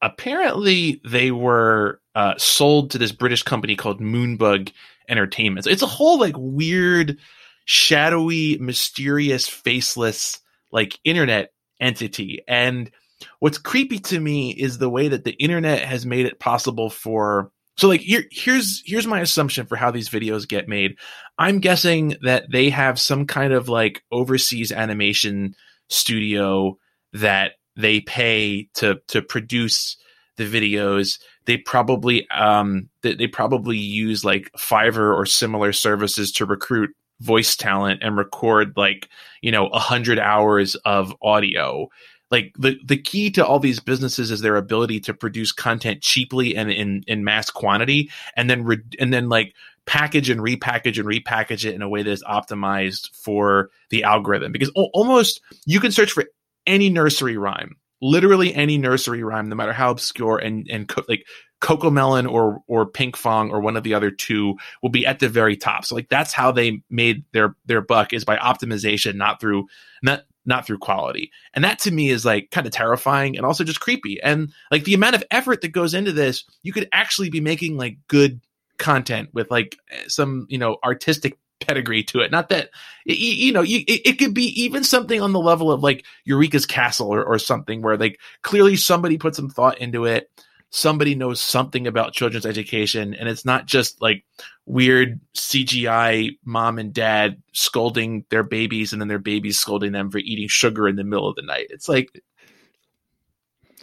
apparently 0.03 1.01
they 1.09 1.31
were 1.31 2.01
uh, 2.17 2.35
sold 2.39 2.91
to 2.91 2.99
this 2.99 3.13
British 3.13 3.45
company 3.45 3.77
called 3.77 4.01
Moonbug 4.01 4.73
Entertainment. 5.09 5.65
So 5.65 5.71
it's 5.71 5.83
a 5.83 5.87
whole 5.87 6.19
like 6.19 6.35
weird, 6.37 7.19
shadowy, 7.67 8.59
mysterious, 8.59 9.47
faceless 9.47 10.41
like 10.73 10.99
internet 11.05 11.53
entity, 11.81 12.43
and 12.49 12.91
what's 13.39 13.59
creepy 13.59 14.01
to 14.01 14.19
me 14.19 14.51
is 14.51 14.79
the 14.79 14.91
way 14.91 15.07
that 15.09 15.25
the 15.25 15.35
internet 15.35 15.83
has 15.83 16.05
made 16.05 16.27
it 16.27 16.41
possible 16.41 16.91
for 16.91 17.53
so 17.77 17.87
like 17.87 18.01
here 18.01 18.25
here's 18.33 18.83
here's 18.85 19.07
my 19.07 19.21
assumption 19.21 19.67
for 19.67 19.77
how 19.77 19.93
these 19.93 20.09
videos 20.09 20.49
get 20.49 20.69
made. 20.69 20.97
I'm 21.39 21.61
guessing 21.61 22.17
that 22.23 22.51
they 22.51 22.71
have 22.71 22.99
some 22.99 23.27
kind 23.27 23.53
of 23.53 23.69
like 23.69 24.03
overseas 24.11 24.73
animation 24.73 25.55
studio 25.89 26.77
that 27.15 27.53
they 27.77 28.01
pay 28.01 28.69
to 28.75 29.01
to 29.09 29.23
produce 29.23 29.97
the 30.37 30.45
videos. 30.45 31.19
They 31.47 31.57
probably 31.57 32.29
um 32.31 32.89
they, 33.03 33.15
they 33.15 33.27
probably 33.27 33.79
use 33.79 34.25
like 34.25 34.51
Fiverr 34.59 35.15
or 35.15 35.27
similar 35.27 35.73
services 35.73 36.33
to 36.33 36.47
recruit 36.47 36.91
voice 37.21 37.57
talent 37.57 38.01
and 38.03 38.17
record 38.17 38.75
like 38.77 39.09
you 39.41 39.53
know 39.53 39.69
a 39.69 39.79
hundred 39.79 40.19
hours 40.19 40.75
of 40.85 41.15
audio 41.23 41.89
like 42.31 42.53
the 42.59 42.77
the 42.85 42.97
key 42.97 43.31
to 43.31 43.47
all 43.47 43.61
these 43.61 43.79
businesses 43.79 44.33
is 44.33 44.41
their 44.41 44.57
ability 44.57 44.99
to 44.99 45.15
produce 45.15 45.53
content 45.53 46.03
cheaply 46.03 46.57
and 46.57 46.71
in 46.71 47.05
in 47.07 47.23
mass 47.23 47.51
quantity 47.51 48.11
and 48.37 48.51
then 48.51 48.65
re- 48.65 48.83
and 48.99 49.13
then 49.13 49.29
like 49.29 49.55
package 49.87 50.29
and 50.29 50.41
repackage 50.41 50.99
and 50.99 51.09
repackage 51.09 51.65
it 51.65 51.75
in 51.75 51.83
a 51.83 51.89
way 51.89 52.03
that 52.03 52.11
is 52.11 52.25
optimized 52.25 53.15
for 53.15 53.71
the 53.91 54.03
algorithm 54.03 54.51
because 54.51 54.73
almost 54.75 55.41
you 55.67 55.79
can 55.79 55.93
search 55.93 56.11
for 56.11 56.25
any 56.67 56.91
nursery 56.91 57.37
rhyme 57.37 57.77
literally 58.03 58.55
any 58.55 58.77
nursery 58.77 59.23
rhyme 59.23 59.49
no 59.49 59.57
matter 59.57 59.73
how 59.73 59.91
obscure 59.91 60.37
and 60.39 60.69
and 60.71 60.89
co- 60.89 61.05
like 61.09 61.25
CoComelon 61.65 62.31
or 62.31 62.61
or 62.67 62.85
Pink 62.85 63.17
Fong 63.17 63.51
or 63.51 63.61
one 63.61 63.77
of 63.77 63.85
the 63.85 63.95
other 63.95 64.11
two 64.11 64.57
will 64.83 64.91
be 64.91 65.07
at 65.07 65.19
the 65.19 65.31
very 65.31 65.57
top. 65.57 65.87
So 65.87 65.95
like 65.95 66.11
that's 66.11 66.35
how 66.35 66.53
they 66.53 66.83
made 66.91 67.25
their 67.33 67.57
their 67.65 67.81
buck 67.81 68.13
is 68.13 68.25
by 68.27 68.37
optimization 68.37 69.15
not 69.15 69.41
through 69.41 69.67
not 70.03 70.25
not 70.45 70.67
through 70.67 70.79
quality. 70.79 71.31
And 71.55 71.65
that 71.65 71.79
to 71.81 71.91
me 71.91 72.11
is 72.11 72.23
like 72.23 72.51
kind 72.51 72.67
of 72.67 72.73
terrifying 72.75 73.39
and 73.39 73.47
also 73.47 73.65
just 73.65 73.81
creepy. 73.81 74.21
And 74.21 74.53
like 74.71 74.85
the 74.85 74.93
amount 74.93 75.15
of 75.15 75.25
effort 75.31 75.63
that 75.63 75.69
goes 75.69 75.95
into 75.95 76.13
this 76.13 76.45
you 76.63 76.75
could 76.75 76.89
actually 76.93 77.31
be 77.31 77.41
making 77.41 77.79
like 77.79 77.97
good 78.09 78.43
content 78.77 79.31
with 79.33 79.51
like 79.51 79.79
eh, 79.91 80.05
some 80.09 80.47
you 80.51 80.59
know 80.59 80.77
artistic 80.85 81.39
pedigree 81.61 82.03
to 82.05 82.21
it. 82.21 82.31
Not 82.31 82.49
that 82.51 82.71
you, 83.05 83.15
you 83.15 83.53
know 83.53 83.63
you, 83.63 83.81
it, 83.87 84.03
it, 84.05 84.19
could 84.19 84.35
be 84.35 84.47
even 84.61 84.85
something 84.85 85.21
on 85.21 85.33
the 85.33 85.41
level 85.41 85.71
of 85.71 85.83
like 85.83 86.05
Eureeka's 86.29 86.67
castle 86.67 87.13
or, 87.13 87.25
or 87.25 87.39
something 87.39 87.83
where 87.83 87.97
like 87.97 88.21
clearly 88.43 88.77
somebody 88.77 89.19
put 89.19 89.35
some 89.35 89.49
thought 89.49 89.79
into 89.79 90.05
it. 90.05 90.31
Somebody 90.71 91.15
knows 91.15 91.41
something 91.41 91.87
about 91.87 92.15
children's 92.15 92.47
education 92.47 93.15
and 93.15 93.29
it's 93.29 93.45
not 93.45 93.67
just 93.67 94.03
like 94.03 94.25
weird 94.67 95.21
cgi 95.37 96.37
mom 96.45 96.81
and 96.81 96.93
dad 96.93 97.41
scolding 97.53 98.25
their 98.31 98.43
babies 98.43 98.93
and 98.93 99.01
then 99.01 99.07
their 99.07 99.21
babies 99.21 99.57
scolding 99.57 99.93
them 99.93 100.11
for 100.11 100.19
eating 100.19 100.49
sugar 100.49 100.89
in 100.89 100.97
the 100.97 101.05
middle 101.05 101.29
of 101.29 101.37
the 101.37 101.43
night. 101.43 101.67
It's 101.71 101.89
like 101.89 102.09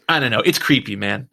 i 0.09 0.19
don't 0.19 0.31
know. 0.31 0.41
It's 0.41 0.59
creepy 0.59 0.95
man 0.95 1.29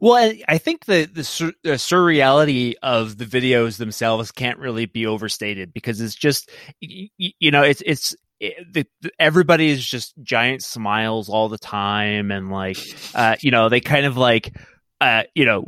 well, 0.00 0.32
I 0.48 0.58
think 0.58 0.84
the, 0.84 1.08
the, 1.10 1.24
sur- 1.24 1.52
the 1.62 1.70
surreality 1.70 2.74
of 2.82 3.16
the 3.16 3.24
videos 3.24 3.78
themselves 3.78 4.30
can't 4.30 4.58
really 4.58 4.86
be 4.86 5.06
overstated 5.06 5.72
because 5.72 6.00
it's 6.00 6.14
just 6.14 6.50
you, 6.80 7.08
you 7.16 7.50
know 7.50 7.62
it's 7.62 7.82
it's 7.84 8.14
it, 8.40 8.72
the, 8.72 8.86
the, 9.00 9.10
everybody 9.18 9.68
is 9.68 9.84
just 9.84 10.14
giant 10.22 10.62
smiles 10.62 11.28
all 11.28 11.48
the 11.48 11.58
time 11.58 12.30
and 12.30 12.50
like 12.50 12.78
uh, 13.14 13.36
you 13.40 13.50
know 13.50 13.68
they 13.68 13.80
kind 13.80 14.06
of 14.06 14.16
like 14.16 14.54
uh, 15.00 15.22
you 15.34 15.44
know 15.44 15.66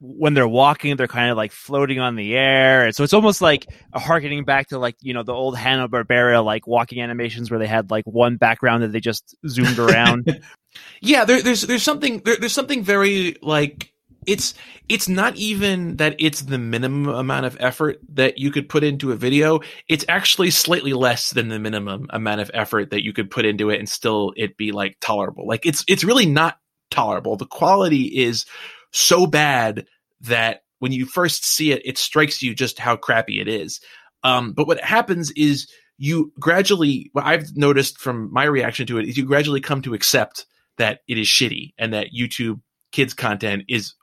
when 0.00 0.34
they're 0.34 0.48
walking, 0.48 0.96
they're 0.96 1.06
kind 1.06 1.30
of 1.30 1.36
like 1.36 1.52
floating 1.52 1.98
on 1.98 2.16
the 2.16 2.36
air. 2.36 2.92
So 2.92 3.04
it's 3.04 3.14
almost 3.14 3.40
like 3.40 3.66
a 3.92 3.98
harkening 3.98 4.44
back 4.44 4.68
to 4.68 4.78
like, 4.78 4.96
you 5.00 5.14
know, 5.14 5.22
the 5.22 5.32
old 5.32 5.56
Hanna 5.56 5.88
Barbera 5.88 6.44
like 6.44 6.66
walking 6.66 7.00
animations 7.00 7.50
where 7.50 7.58
they 7.58 7.66
had 7.66 7.90
like 7.90 8.04
one 8.04 8.36
background 8.36 8.82
that 8.82 8.92
they 8.92 9.00
just 9.00 9.34
zoomed 9.48 9.78
around. 9.78 10.40
yeah, 11.00 11.24
there, 11.24 11.42
there's 11.42 11.62
there's 11.62 11.82
something 11.82 12.20
there, 12.24 12.36
there's 12.36 12.52
something 12.52 12.82
very 12.82 13.36
like 13.40 13.92
it's 14.26 14.54
it's 14.88 15.08
not 15.08 15.36
even 15.36 15.96
that 15.96 16.16
it's 16.18 16.42
the 16.42 16.58
minimum 16.58 17.08
amount 17.08 17.46
of 17.46 17.56
effort 17.60 17.98
that 18.10 18.38
you 18.38 18.50
could 18.50 18.68
put 18.68 18.84
into 18.84 19.12
a 19.12 19.16
video. 19.16 19.60
It's 19.88 20.04
actually 20.08 20.50
slightly 20.50 20.92
less 20.92 21.30
than 21.30 21.48
the 21.48 21.58
minimum 21.58 22.06
amount 22.10 22.40
of 22.40 22.50
effort 22.52 22.90
that 22.90 23.02
you 23.02 23.12
could 23.12 23.30
put 23.30 23.44
into 23.44 23.70
it 23.70 23.78
and 23.78 23.88
still 23.88 24.32
it 24.36 24.56
be 24.56 24.72
like 24.72 24.96
tolerable. 25.00 25.46
Like 25.46 25.64
it's 25.64 25.84
it's 25.88 26.04
really 26.04 26.26
not 26.26 26.58
tolerable. 26.90 27.36
The 27.36 27.46
quality 27.46 28.04
is 28.04 28.46
so 28.94 29.26
bad 29.26 29.86
that 30.22 30.62
when 30.78 30.92
you 30.92 31.04
first 31.04 31.44
see 31.44 31.72
it, 31.72 31.82
it 31.84 31.98
strikes 31.98 32.42
you 32.42 32.54
just 32.54 32.78
how 32.78 32.96
crappy 32.96 33.40
it 33.40 33.48
is. 33.48 33.80
Um, 34.22 34.52
but 34.52 34.66
what 34.66 34.80
happens 34.80 35.30
is 35.32 35.68
you 35.98 36.32
gradually, 36.38 37.10
what 37.12 37.24
I've 37.24 37.56
noticed 37.56 37.98
from 37.98 38.32
my 38.32 38.44
reaction 38.44 38.86
to 38.86 38.98
it 38.98 39.08
is 39.08 39.16
you 39.16 39.24
gradually 39.24 39.60
come 39.60 39.82
to 39.82 39.94
accept 39.94 40.46
that 40.78 41.00
it 41.08 41.18
is 41.18 41.26
shitty 41.26 41.74
and 41.78 41.92
that 41.92 42.08
YouTube 42.16 42.60
kids 42.92 43.14
content 43.14 43.64
is 43.68 43.94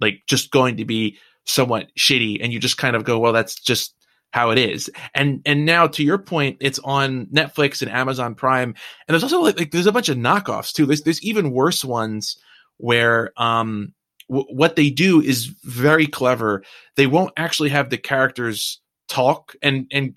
like 0.00 0.22
just 0.26 0.50
going 0.50 0.76
to 0.76 0.84
be 0.84 1.18
somewhat 1.46 1.88
shitty. 1.98 2.38
And 2.42 2.52
you 2.52 2.58
just 2.58 2.78
kind 2.78 2.96
of 2.96 3.04
go, 3.04 3.18
well, 3.18 3.32
that's 3.32 3.54
just 3.54 3.94
how 4.32 4.50
it 4.50 4.58
is. 4.58 4.90
And, 5.14 5.42
and 5.44 5.64
now 5.64 5.88
to 5.88 6.04
your 6.04 6.18
point, 6.18 6.58
it's 6.60 6.78
on 6.80 7.26
Netflix 7.26 7.82
and 7.82 7.90
Amazon 7.90 8.34
Prime. 8.34 8.68
And 8.70 8.76
there's 9.08 9.24
also 9.24 9.40
like, 9.40 9.58
like 9.58 9.70
there's 9.72 9.86
a 9.86 9.92
bunch 9.92 10.08
of 10.08 10.16
knockoffs 10.16 10.72
too. 10.72 10.86
There's, 10.86 11.02
there's 11.02 11.22
even 11.22 11.50
worse 11.50 11.84
ones 11.84 12.38
where, 12.76 13.32
um, 13.36 13.92
what 14.30 14.76
they 14.76 14.90
do 14.90 15.20
is 15.20 15.46
very 15.64 16.06
clever. 16.06 16.62
They 16.96 17.08
won't 17.08 17.32
actually 17.36 17.70
have 17.70 17.90
the 17.90 17.98
characters 17.98 18.80
talk, 19.08 19.56
and 19.60 19.86
and 19.90 20.14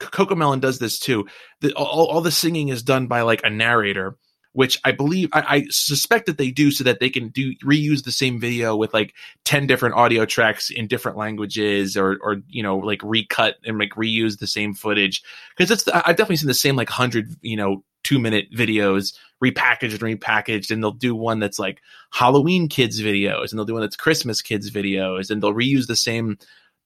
Coco 0.00 0.34
Melon 0.34 0.60
does 0.60 0.80
this 0.80 0.98
too. 0.98 1.26
The, 1.60 1.72
all, 1.74 2.06
all 2.06 2.20
the 2.20 2.32
singing 2.32 2.68
is 2.68 2.82
done 2.82 3.06
by 3.06 3.22
like 3.22 3.40
a 3.44 3.50
narrator, 3.50 4.16
which 4.52 4.80
I 4.84 4.90
believe 4.90 5.28
I, 5.32 5.44
I, 5.48 5.66
suspect 5.70 6.26
that 6.26 6.36
they 6.36 6.50
do 6.50 6.72
so 6.72 6.82
that 6.82 6.98
they 6.98 7.10
can 7.10 7.28
do 7.28 7.54
reuse 7.64 8.04
the 8.04 8.10
same 8.10 8.40
video 8.40 8.74
with 8.74 8.92
like 8.92 9.14
ten 9.44 9.68
different 9.68 9.94
audio 9.94 10.24
tracks 10.24 10.68
in 10.68 10.88
different 10.88 11.16
languages, 11.16 11.96
or 11.96 12.18
or 12.20 12.38
you 12.48 12.64
know 12.64 12.78
like 12.78 13.02
recut 13.04 13.56
and 13.64 13.78
like 13.78 13.90
reuse 13.90 14.38
the 14.38 14.48
same 14.48 14.74
footage 14.74 15.22
because 15.56 15.70
it's 15.70 15.86
I've 15.86 16.16
definitely 16.16 16.36
seen 16.36 16.48
the 16.48 16.54
same 16.54 16.74
like 16.74 16.90
hundred 16.90 17.36
you 17.40 17.56
know 17.56 17.84
two 18.04 18.18
minute 18.18 18.46
videos 18.52 19.14
repackaged 19.42 20.02
and 20.02 20.20
repackaged 20.20 20.70
and 20.70 20.82
they'll 20.82 20.90
do 20.90 21.14
one 21.14 21.38
that's 21.38 21.58
like 21.58 21.80
halloween 22.10 22.68
kids 22.68 23.00
videos 23.00 23.50
and 23.50 23.58
they'll 23.58 23.64
do 23.64 23.74
one 23.74 23.82
that's 23.82 23.96
christmas 23.96 24.42
kids 24.42 24.70
videos 24.70 25.30
and 25.30 25.42
they'll 25.42 25.54
reuse 25.54 25.86
the 25.86 25.96
same 25.96 26.36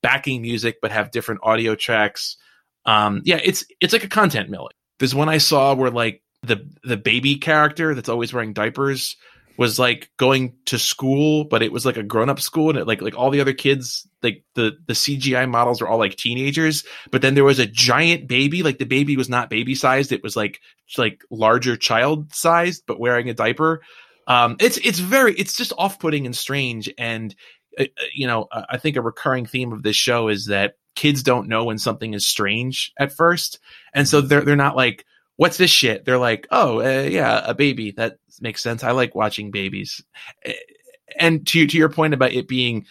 backing 0.03 0.43
music 0.43 0.79
but 0.83 0.91
have 0.91 1.11
different 1.11 1.41
audio 1.43 1.75
tracks. 1.75 2.37
Um 2.85 3.23
yeah 3.25 3.41
it's 3.43 3.65
it's 3.81 3.93
like 3.93 4.05
a 4.05 4.09
content 4.09 4.51
mill. 4.51 4.69
There's 4.99 5.15
one 5.15 5.29
i 5.29 5.39
saw 5.39 5.75
where 5.75 5.91
like 5.91 6.23
the 6.43 6.69
the 6.83 6.97
baby 6.97 7.37
character 7.37 7.95
that's 7.95 8.09
always 8.09 8.33
wearing 8.33 8.53
diapers 8.53 9.17
was 9.57 9.79
like 9.79 10.11
going 10.17 10.55
to 10.67 10.79
school, 10.79 11.45
but 11.45 11.63
it 11.63 11.73
was 11.73 11.85
like 11.85 11.97
a 11.97 12.03
grown 12.03 12.29
up 12.29 12.41
school, 12.41 12.71
and 12.71 12.79
it, 12.79 12.87
like 12.87 13.03
like 13.03 13.17
all 13.17 13.31
the 13.31 13.41
other 13.41 13.53
kids, 13.53 14.09
like 14.23 14.45
the 14.55 14.77
the 14.87 14.95
CGI 14.95 15.49
models 15.49 15.81
were 15.81 15.89
all 15.89 15.99
like 15.99 16.17
teenagers. 16.17 16.85
But 17.11 17.23
then 17.23 17.35
there 17.35 17.45
was 17.45 17.59
a 17.59 17.67
giant 17.67 18.29
baby, 18.29 18.63
like 18.63 18.79
the 18.79 18.85
baby 18.85 19.17
was 19.17 19.29
not 19.29 19.51
baby 19.51 19.75
sized; 19.75 20.13
it 20.13 20.23
was 20.23 20.37
like 20.37 20.61
like 20.97 21.25
larger 21.31 21.77
child 21.77 22.35
sized, 22.35 22.85
but 22.87 23.01
wearing 23.01 23.29
a 23.29 23.35
diaper. 23.35 23.83
Um, 24.27 24.57
it's 24.61 24.79
it's 24.79 24.99
very 24.99 25.35
it's 25.35 25.57
just 25.57 25.73
off 25.77 25.99
putting 25.99 26.27
and 26.27 26.37
strange, 26.37 26.93
and 26.99 27.35
uh, 27.79 27.85
uh 27.85 28.05
you 28.15 28.27
know 28.27 28.49
I 28.53 28.79
think 28.79 28.97
a 28.97 29.03
recurring 29.03 29.47
theme 29.47 29.73
of 29.73 29.83
this 29.83 29.97
show 29.97 30.29
is 30.29 30.47
that 30.47 30.75
kids 30.95 31.23
don't 31.23 31.49
know 31.49 31.65
when 31.65 31.79
something 31.79 32.15
is 32.15 32.27
strange 32.27 32.93
at 32.99 33.13
first, 33.13 33.59
and 33.95 34.09
so 34.09 34.21
they're 34.21 34.43
they're 34.43 34.57
not 34.57 34.77
like 34.77 35.05
what's 35.37 35.57
this 35.57 35.71
shit? 35.71 36.05
They're 36.05 36.19
like, 36.19 36.47
oh, 36.51 36.81
uh, 36.81 37.09
yeah, 37.09 37.43
a 37.45 37.55
baby. 37.55 37.93
That 37.93 38.19
makes 38.41 38.63
sense. 38.63 38.85
I 38.85 38.93
like 38.93 39.15
watching 39.15 39.51
babies. 39.51 40.03
And 41.19 41.47
to 41.49 41.67
to 41.67 41.77
your 41.77 41.89
point 41.89 42.15
about 42.15 42.33
it 42.33 42.49
being 42.49 42.87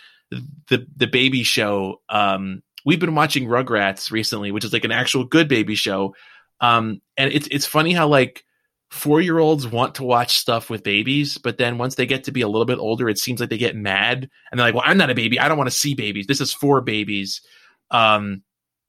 the 0.70 0.86
the 0.96 1.08
baby 1.08 1.44
show, 1.44 2.02
um, 2.10 2.62
we've 2.86 3.00
been 3.00 3.16
watching 3.16 3.48
Rugrats 3.48 4.12
recently, 4.12 4.52
which 4.52 4.66
is 4.66 4.74
like 4.74 4.86
an 4.86 4.92
actual 4.92 5.24
good 5.24 5.48
baby 5.48 5.76
show. 5.76 6.16
Um, 6.60 7.02
and 7.18 7.32
it's 7.32 7.48
it's 7.50 7.66
funny 7.66 7.94
how 7.94 8.08
like 8.08 8.44
four 8.92 9.22
year 9.22 9.40
olds 9.40 9.66
want 9.66 9.96
to 9.96 10.04
watch 10.04 10.38
stuff 10.38 10.70
with 10.70 10.84
babies, 10.84 11.38
but 11.38 11.58
then 11.58 11.78
once 11.78 11.96
they 11.96 12.06
get 12.06 12.26
to 12.26 12.32
be 12.32 12.42
a 12.42 12.48
little 12.48 12.66
bit 12.66 12.78
older, 12.78 13.10
it 13.10 13.18
seems 13.18 13.40
like 13.40 13.50
they 13.50 13.58
get 13.58 13.76
mad 13.76 14.30
and 14.52 14.60
they're 14.60 14.68
like, 14.68 14.76
"Well, 14.76 14.84
I'm 14.86 14.98
not 14.98 15.10
a 15.10 15.16
baby. 15.16 15.40
I 15.40 15.48
don't 15.48 15.58
want 15.58 15.70
to 15.70 15.76
see 15.76 15.96
babies. 15.96 16.28
This 16.28 16.42
is 16.42 16.54
for 16.54 16.82
babies." 16.82 17.42
Um, 17.90 18.44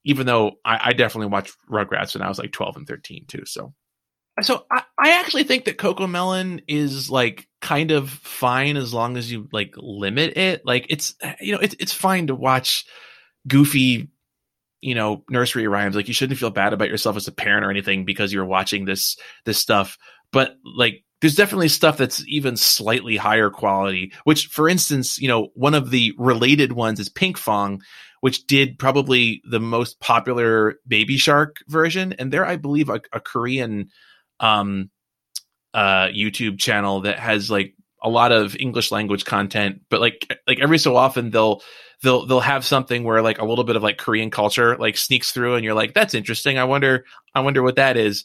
even 0.04 0.26
though 0.26 0.52
I, 0.64 0.80
I, 0.86 0.92
definitely 0.92 1.28
watched 1.28 1.56
Rugrats 1.70 2.14
when 2.14 2.22
I 2.22 2.28
was 2.28 2.38
like 2.38 2.52
12 2.52 2.76
and 2.78 2.86
13 2.86 3.26
too. 3.28 3.44
So, 3.44 3.72
so 4.40 4.64
I, 4.70 4.82
I 4.98 5.20
actually 5.20 5.44
think 5.44 5.66
that 5.66 5.78
Coco 5.78 6.06
Melon 6.06 6.62
is 6.66 7.10
like 7.10 7.48
kind 7.60 7.90
of 7.90 8.10
fine 8.10 8.76
as 8.76 8.92
long 8.92 9.16
as 9.16 9.30
you 9.30 9.48
like 9.52 9.74
limit 9.76 10.36
it. 10.36 10.62
Like 10.64 10.86
it's, 10.90 11.14
you 11.40 11.52
know, 11.52 11.60
it's, 11.60 11.76
it's 11.78 11.92
fine 11.92 12.28
to 12.28 12.34
watch 12.34 12.84
goofy, 13.46 14.10
you 14.80 14.94
know, 14.94 15.24
nursery 15.30 15.68
rhymes. 15.68 15.94
Like 15.94 16.08
you 16.08 16.14
shouldn't 16.14 16.40
feel 16.40 16.50
bad 16.50 16.72
about 16.72 16.88
yourself 16.88 17.16
as 17.16 17.28
a 17.28 17.32
parent 17.32 17.64
or 17.64 17.70
anything 17.70 18.04
because 18.04 18.32
you're 18.32 18.44
watching 18.44 18.84
this, 18.84 19.16
this 19.44 19.58
stuff. 19.58 19.98
But 20.32 20.56
like, 20.64 21.04
there's 21.20 21.36
definitely 21.36 21.68
stuff 21.68 21.96
that's 21.96 22.24
even 22.26 22.56
slightly 22.56 23.16
higher 23.16 23.48
quality, 23.48 24.12
which 24.24 24.48
for 24.48 24.68
instance, 24.68 25.20
you 25.20 25.28
know, 25.28 25.50
one 25.54 25.72
of 25.72 25.90
the 25.90 26.12
related 26.18 26.72
ones 26.72 26.98
is 26.98 27.08
Pinkfong, 27.08 27.80
which 28.22 28.46
did 28.46 28.78
probably 28.78 29.42
the 29.50 29.58
most 29.58 29.98
popular 29.98 30.76
Baby 30.86 31.16
Shark 31.16 31.56
version, 31.66 32.12
and 32.20 32.32
there 32.32 32.46
I 32.46 32.54
believe 32.54 32.88
a, 32.88 33.00
a 33.12 33.18
Korean 33.18 33.90
um, 34.38 34.90
uh, 35.74 36.06
YouTube 36.06 36.60
channel 36.60 37.00
that 37.00 37.18
has 37.18 37.50
like 37.50 37.74
a 38.00 38.08
lot 38.08 38.30
of 38.30 38.54
English 38.54 38.92
language 38.92 39.24
content, 39.24 39.80
but 39.90 40.00
like 40.00 40.32
like 40.46 40.60
every 40.60 40.78
so 40.78 40.94
often 40.94 41.30
they'll 41.30 41.62
they'll 42.04 42.24
they'll 42.24 42.38
have 42.38 42.64
something 42.64 43.02
where 43.02 43.22
like 43.22 43.40
a 43.40 43.44
little 43.44 43.64
bit 43.64 43.74
of 43.74 43.82
like 43.82 43.98
Korean 43.98 44.30
culture 44.30 44.76
like 44.76 44.96
sneaks 44.96 45.32
through, 45.32 45.56
and 45.56 45.64
you're 45.64 45.74
like, 45.74 45.92
that's 45.92 46.14
interesting. 46.14 46.58
I 46.58 46.64
wonder 46.64 47.04
I 47.34 47.40
wonder 47.40 47.60
what 47.60 47.74
that 47.74 47.96
is. 47.96 48.24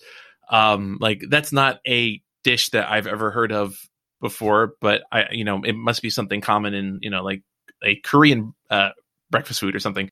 Um, 0.51 0.99
like 1.01 1.23
that's 1.27 1.51
not 1.51 1.79
a 1.88 2.21
dish 2.43 2.69
that 2.69 2.88
I've 2.88 3.07
ever 3.07 3.31
heard 3.31 3.51
of 3.51 3.75
before, 4.21 4.75
but 4.79 5.01
I 5.12 5.31
you 5.31 5.43
know 5.43 5.63
it 5.63 5.73
must 5.73 6.03
be 6.03 6.12
something 6.12 6.39
common 6.39 6.75
in 6.75 6.99
you 7.01 7.10
know 7.10 7.23
like 7.23 7.41
a 7.83 7.95
Korean 7.95 8.53
uh, 8.69 8.89
breakfast 9.30 9.60
food 9.60 9.76
or 9.76 9.80
something. 9.80 10.10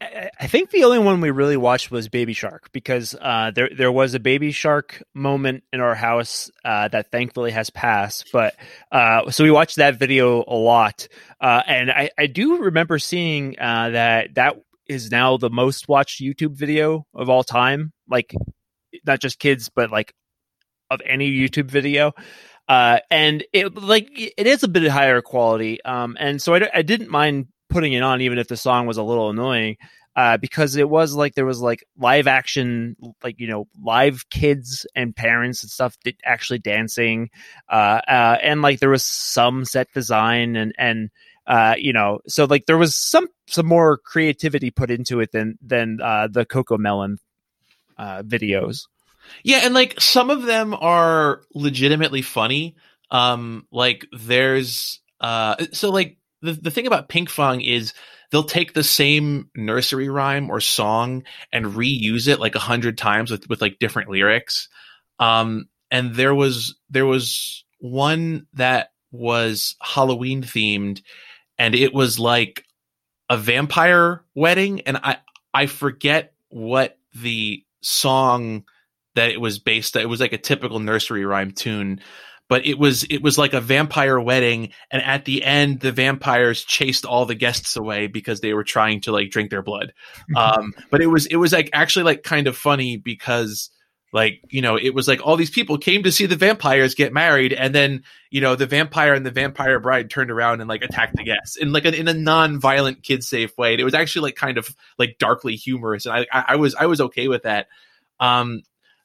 I, 0.00 0.46
think 0.46 0.70
the 0.70 0.84
only 0.84 0.98
one 0.98 1.20
we 1.20 1.30
really 1.30 1.56
watched 1.56 1.90
was 1.90 2.08
Baby 2.08 2.32
Shark 2.32 2.70
because 2.72 3.14
uh, 3.20 3.52
there 3.54 3.70
there 3.76 3.92
was 3.92 4.14
a 4.14 4.20
Baby 4.20 4.50
Shark 4.50 5.02
moment 5.14 5.64
in 5.72 5.80
our 5.80 5.94
house 5.94 6.50
uh, 6.64 6.88
that 6.88 7.10
thankfully 7.10 7.52
has 7.52 7.70
passed. 7.70 8.30
But 8.32 8.54
uh, 8.90 9.30
so 9.30 9.44
we 9.44 9.50
watched 9.50 9.76
that 9.76 9.98
video 9.98 10.44
a 10.46 10.56
lot, 10.56 11.08
uh, 11.40 11.62
and 11.66 11.90
I, 11.90 12.10
I 12.18 12.26
do 12.26 12.64
remember 12.64 12.98
seeing 12.98 13.58
uh, 13.60 13.90
that 13.90 14.34
that 14.34 14.56
is 14.86 15.10
now 15.10 15.36
the 15.36 15.50
most 15.50 15.88
watched 15.88 16.20
YouTube 16.20 16.56
video 16.56 17.06
of 17.14 17.28
all 17.28 17.44
time. 17.44 17.92
Like 18.08 18.34
not 19.06 19.20
just 19.20 19.38
kids, 19.38 19.70
but 19.74 19.90
like 19.90 20.12
of 20.90 21.00
any 21.04 21.30
YouTube 21.30 21.70
video. 21.70 22.12
Uh, 22.68 22.98
and 23.10 23.44
it 23.52 23.74
like 23.74 24.08
it 24.12 24.46
is 24.46 24.62
a 24.62 24.68
bit 24.68 24.88
higher 24.88 25.20
quality. 25.20 25.82
Um, 25.84 26.16
and 26.18 26.40
so 26.40 26.54
I, 26.54 26.68
I 26.74 26.82
didn't 26.82 27.10
mind 27.10 27.48
putting 27.72 27.92
it 27.92 28.02
on, 28.02 28.20
even 28.20 28.38
if 28.38 28.48
the 28.48 28.56
song 28.56 28.86
was 28.86 28.96
a 28.96 29.02
little 29.02 29.30
annoying. 29.30 29.76
Uh, 30.14 30.36
because 30.36 30.76
it 30.76 30.90
was 30.90 31.14
like 31.14 31.34
there 31.34 31.46
was 31.46 31.60
like 31.60 31.82
live 31.96 32.26
action, 32.26 32.94
like 33.24 33.40
you 33.40 33.46
know, 33.46 33.66
live 33.82 34.28
kids 34.28 34.86
and 34.94 35.16
parents 35.16 35.62
and 35.62 35.70
stuff 35.70 35.96
actually 36.22 36.58
dancing, 36.58 37.30
uh, 37.70 38.00
uh, 38.06 38.36
and 38.42 38.60
like 38.60 38.78
there 38.78 38.90
was 38.90 39.04
some 39.04 39.64
set 39.64 39.90
design 39.94 40.54
and 40.54 40.74
and 40.76 41.08
uh, 41.46 41.74
you 41.78 41.94
know, 41.94 42.20
so 42.28 42.44
like 42.44 42.66
there 42.66 42.76
was 42.78 42.94
some 42.94 43.26
some 43.46 43.66
more 43.66 43.96
creativity 43.96 44.70
put 44.70 44.90
into 44.90 45.20
it 45.20 45.32
than 45.32 45.58
than 45.62 45.98
uh, 46.02 46.28
the 46.30 46.44
CoComelon 46.44 47.16
uh, 47.98 48.22
videos. 48.22 48.86
Yeah, 49.42 49.60
and 49.62 49.74
like 49.74 50.00
some 50.00 50.30
of 50.30 50.42
them 50.42 50.74
are 50.74 51.42
legitimately 51.54 52.22
funny. 52.22 52.76
Um, 53.10 53.66
like 53.70 54.06
there's 54.12 55.00
uh, 55.20 55.56
so 55.72 55.90
like 55.90 56.16
the 56.42 56.52
the 56.52 56.70
thing 56.70 56.86
about 56.86 57.08
Pink 57.08 57.28
Pinkfong 57.28 57.66
is 57.66 57.94
they'll 58.30 58.44
take 58.44 58.72
the 58.74 58.84
same 58.84 59.50
nursery 59.54 60.08
rhyme 60.08 60.50
or 60.50 60.60
song 60.60 61.22
and 61.52 61.66
reuse 61.66 62.28
it 62.28 62.40
like 62.40 62.54
a 62.54 62.60
hundred 62.60 62.98
times 62.98 63.30
with 63.30 63.48
with 63.48 63.60
like 63.60 63.78
different 63.78 64.10
lyrics. 64.10 64.68
Um, 65.18 65.68
and 65.90 66.14
there 66.14 66.34
was 66.34 66.76
there 66.90 67.06
was 67.06 67.64
one 67.78 68.46
that 68.54 68.92
was 69.10 69.76
Halloween 69.80 70.42
themed, 70.42 71.02
and 71.58 71.74
it 71.74 71.94
was 71.94 72.18
like 72.18 72.64
a 73.28 73.36
vampire 73.36 74.24
wedding, 74.34 74.80
and 74.82 74.96
I 74.96 75.18
I 75.54 75.66
forget 75.66 76.34
what 76.48 76.98
the 77.14 77.64
song 77.82 78.64
that 79.14 79.30
it 79.30 79.40
was 79.40 79.58
based 79.58 79.96
it 79.96 80.08
was 80.08 80.20
like 80.20 80.32
a 80.32 80.38
typical 80.38 80.78
nursery 80.78 81.26
rhyme 81.26 81.50
tune 81.50 82.00
but 82.52 82.66
it 82.66 82.78
was 82.78 83.04
it 83.04 83.22
was 83.22 83.38
like 83.38 83.54
a 83.54 83.62
vampire 83.62 84.20
wedding. 84.20 84.74
And 84.90 85.02
at 85.02 85.24
the 85.24 85.42
end 85.42 85.80
the 85.80 85.90
vampires 85.90 86.62
chased 86.62 87.06
all 87.06 87.24
the 87.24 87.34
guests 87.34 87.76
away 87.76 88.08
because 88.08 88.42
they 88.42 88.52
were 88.52 88.62
trying 88.62 89.00
to 89.02 89.10
like 89.10 89.30
drink 89.30 89.48
their 89.48 89.62
blood. 89.62 89.94
Um 90.36 90.74
but 90.90 91.00
it 91.00 91.06
was 91.06 91.24
it 91.24 91.36
was 91.36 91.50
like 91.50 91.70
actually 91.72 92.02
like 92.02 92.22
kind 92.24 92.46
of 92.46 92.54
funny 92.54 92.98
because 92.98 93.70
like 94.12 94.42
you 94.50 94.60
know 94.60 94.76
it 94.76 94.92
was 94.94 95.08
like 95.08 95.26
all 95.26 95.38
these 95.38 95.48
people 95.48 95.78
came 95.78 96.02
to 96.02 96.12
see 96.12 96.26
the 96.26 96.36
vampires 96.36 96.94
get 96.94 97.14
married. 97.14 97.54
And 97.54 97.74
then 97.74 98.02
you 98.30 98.42
know 98.42 98.54
the 98.54 98.66
vampire 98.66 99.14
and 99.14 99.24
the 99.24 99.30
vampire 99.30 99.80
bride 99.80 100.10
turned 100.10 100.30
around 100.30 100.60
and 100.60 100.68
like 100.68 100.82
attacked 100.82 101.16
the 101.16 101.24
guests 101.24 101.56
in 101.56 101.72
like 101.72 101.86
a, 101.86 101.98
in 101.98 102.06
a 102.06 102.12
non-violent 102.12 103.02
kid 103.02 103.24
safe 103.24 103.56
way. 103.56 103.72
And 103.72 103.80
it 103.80 103.84
was 103.84 103.94
actually 103.94 104.28
like 104.28 104.36
kind 104.36 104.58
of 104.58 104.68
like 104.98 105.16
darkly 105.18 105.56
humorous. 105.56 106.04
And 106.04 106.14
I, 106.14 106.26
I 106.30 106.44
i 106.48 106.56
was 106.56 106.74
i 106.74 106.84
was 106.84 107.00
okay 107.00 107.28
with 107.28 107.44
that. 107.44 107.68
Um 108.20 108.60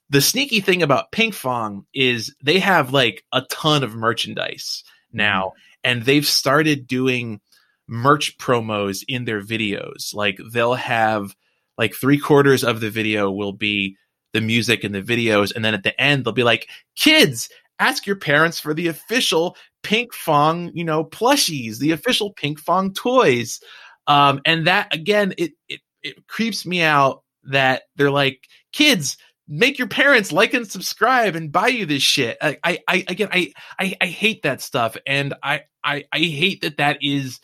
the 0.10 0.22
sneaky 0.22 0.62
thing 0.62 0.82
about 0.82 1.12
Pinkfong 1.12 1.86
is 1.94 2.34
they 2.42 2.60
have 2.60 2.94
like 2.94 3.24
a 3.34 3.42
ton 3.50 3.84
of 3.84 3.96
merchandise 3.96 4.84
now, 5.12 5.54
and 5.84 6.04
they've 6.04 6.26
started 6.26 6.88
doing 6.88 7.42
merch 7.88 8.38
promos 8.38 9.04
in 9.08 9.26
their 9.26 9.42
videos. 9.42 10.14
Like 10.14 10.40
they'll 10.52 10.76
have 10.76 11.36
like 11.78 11.94
three 11.94 12.18
quarters 12.18 12.64
of 12.64 12.80
the 12.80 12.90
video 12.90 13.32
will 13.32 13.54
be 13.54 13.98
the 14.34 14.42
music 14.42 14.84
and 14.84 14.94
the 14.94 15.02
videos, 15.02 15.54
and 15.56 15.64
then 15.64 15.74
at 15.74 15.84
the 15.84 16.00
end 16.00 16.24
they'll 16.24 16.34
be 16.34 16.44
like, 16.44 16.70
"Kids, 16.96 17.50
ask 17.80 18.06
your 18.06 18.16
parents 18.18 18.60
for 18.60 18.74
the 18.74 18.88
official 18.88 19.58
Pinkfong, 19.84 20.72
you 20.74 20.84
know, 20.84 21.04
plushies, 21.04 21.80
the 21.80 21.92
official 21.92 22.34
Pinkfong 22.34 22.96
toys." 22.96 23.60
Um, 24.08 24.42
and 24.46 24.68
that 24.68 24.94
again, 24.94 25.34
it 25.38 25.52
it 25.68 25.82
it 26.02 26.28
creeps 26.28 26.66
me 26.66 26.82
out 26.82 27.24
that 27.44 27.84
they're 27.98 28.12
like, 28.12 28.48
"Kids." 28.72 29.18
Make 29.48 29.78
your 29.78 29.88
parents 29.88 30.32
like 30.32 30.54
and 30.54 30.70
subscribe 30.70 31.36
and 31.36 31.52
buy 31.52 31.68
you 31.68 31.86
this 31.86 32.04
shit. 32.04 32.38
I, 32.42 32.58
I, 32.64 32.80
I 32.88 33.06
again, 33.08 33.30
I, 33.32 33.54
I, 33.80 33.96
I 34.02 34.06
hate 34.08 34.44
that 34.44 34.62
stuff, 34.62 34.98
and 35.06 35.34
I, 35.42 35.62
I, 35.84 36.06
I 36.12 36.20
hate 36.20 36.62
that 36.62 36.78
that 36.78 37.00
is. 37.02 37.40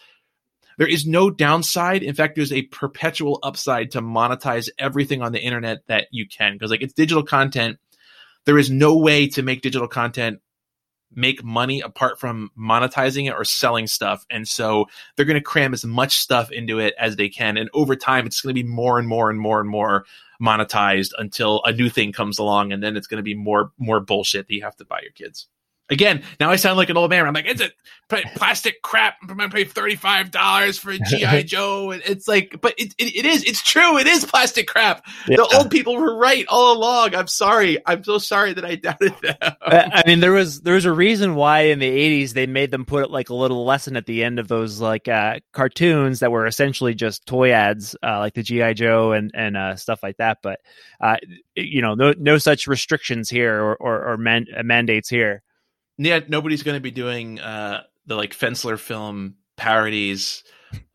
There 0.76 0.90
is 0.90 1.06
no 1.06 1.30
downside. 1.30 2.02
In 2.02 2.16
fact, 2.16 2.36
there's 2.36 2.52
a 2.52 2.64
perpetual 2.64 3.38
upside 3.44 3.92
to 3.92 4.02
monetize 4.02 4.70
everything 4.80 5.22
on 5.22 5.32
the 5.32 5.40
internet 5.40 5.86
that 5.86 6.08
you 6.10 6.28
can 6.28 6.54
because, 6.54 6.72
like, 6.72 6.82
it's 6.82 6.96
digital 6.96 7.22
content. 7.22 7.78
There 8.46 8.58
is 8.58 8.72
no 8.72 8.98
way 8.98 9.28
to 9.28 9.44
make 9.44 9.62
digital 9.62 9.88
content 9.88 10.40
make 11.16 11.44
money 11.44 11.82
apart 11.82 12.20
from 12.20 12.52
monetizing 12.58 13.28
it 13.28 13.36
or 13.36 13.44
selling 13.44 13.88
stuff. 13.88 14.26
And 14.30 14.48
so 14.48 14.88
they're 15.16 15.26
going 15.26 15.36
to 15.36 15.42
cram 15.42 15.74
as 15.74 15.86
much 15.86 16.18
stuff 16.18 16.52
into 16.52 16.80
it 16.80 16.94
as 17.00 17.16
they 17.16 17.30
can. 17.30 17.58
And 17.58 17.70
over 17.74 17.96
time, 17.96 18.26
it's 18.26 18.42
going 18.42 18.56
to 18.56 18.64
be 18.64 18.68
more 18.68 19.00
and 19.00 19.08
more 19.08 19.30
and 19.30 19.40
more 19.40 19.60
and 19.60 19.70
more 19.70 20.06
monetized 20.44 21.12
until 21.18 21.62
a 21.64 21.72
new 21.72 21.90
thing 21.90 22.12
comes 22.12 22.38
along. 22.38 22.74
And 22.74 22.84
then 22.84 22.98
it's 22.98 23.08
going 23.08 23.20
to 23.20 23.24
be 23.24 23.36
more, 23.36 23.72
more 23.78 24.00
bullshit 24.00 24.48
that 24.48 24.54
you 24.54 24.64
have 24.64 24.76
to 24.78 24.86
buy 24.86 25.00
your 25.02 25.12
kids. 25.12 25.48
Again, 25.90 26.24
now 26.40 26.50
I 26.50 26.56
sound 26.56 26.78
like 26.78 26.90
an 26.90 26.96
old 26.96 27.10
man. 27.10 27.26
I'm 27.26 27.34
like, 27.34 27.46
it's 27.46 27.62
a 27.62 27.70
plastic 28.36 28.82
crap. 28.82 29.16
I'm 29.22 29.36
going 29.36 29.50
to 29.50 29.56
pay 29.56 29.66
$35 29.66 30.80
for 30.80 30.92
a 30.92 30.98
G.I. 30.98 31.44
Joe. 31.44 31.92
And 31.92 32.02
it's 32.06 32.26
like, 32.28 32.58
but 32.62 32.74
it, 32.78 32.94
it, 32.98 33.16
it 33.18 33.26
is, 33.26 33.44
it's 33.44 33.62
true. 33.62 33.98
It 33.98 34.08
is 34.08 34.24
plastic 34.24 34.68
crap. 34.68 35.06
Yeah. 35.28 35.38
The 35.38 35.58
old 35.58 35.72
people 35.72 35.98
were 35.98 36.18
right 36.18 36.46
all 36.48 36.78
along. 36.78 37.16
I'm 37.16 37.28
sorry. 37.28 37.80
I'm 37.86 38.04
so 38.04 38.18
sorry 38.18 38.54
that 38.54 38.64
I 38.64 38.76
doubted 38.84 39.14
them. 39.22 39.36
I 39.62 40.04
mean, 40.06 40.22
there 40.22 40.32
was, 40.32 40.62
there 40.62 40.76
was 40.76 40.86
a 40.86 40.92
reason 40.94 41.36
why 41.36 41.62
in 41.62 41.80
the 41.80 41.90
80s 41.90 42.32
they 42.32 42.48
made 42.48 42.72
them 42.72 42.86
put 42.86 43.12
like 43.12 43.30
a 43.30 43.36
little 43.36 43.66
lesson 43.66 43.98
at 43.98 44.06
the 44.06 44.24
end 44.24 44.40
of 44.40 44.48
those 44.48 44.80
like 44.80 45.10
uh, 45.10 45.40
cartoons 45.52 46.20
that 46.22 46.32
were 46.32 46.48
essentially 46.48 46.94
just 46.94 47.26
toy 47.26 47.52
ads, 47.52 47.94
uh, 48.04 48.20
like 48.20 48.36
the 48.36 48.44
G.I. 48.44 48.74
Joe 48.74 49.12
and, 49.12 49.32
and 49.34 49.58
uh, 49.58 49.76
stuff 49.76 50.02
like 50.02 50.18
that. 50.18 50.38
But, 50.42 50.62
uh, 51.02 51.18
you 51.56 51.82
know, 51.82 51.94
no, 51.94 52.14
no 52.18 52.38
such 52.38 52.68
restrictions 52.68 53.30
here 53.30 53.62
or, 53.62 53.76
or, 53.76 54.14
or 54.14 54.18
man- 54.18 54.48
mandates 54.64 55.10
here 55.10 55.44
yeah, 55.98 56.20
nobody's 56.28 56.64
going 56.64 56.78
to 56.78 56.82
be 56.82 56.92
doing 56.92 57.40
uh, 57.40 57.84
the 58.06 58.16
like 58.16 58.34
Fensler 58.34 58.80
film 58.80 59.36
parodies 59.58 60.44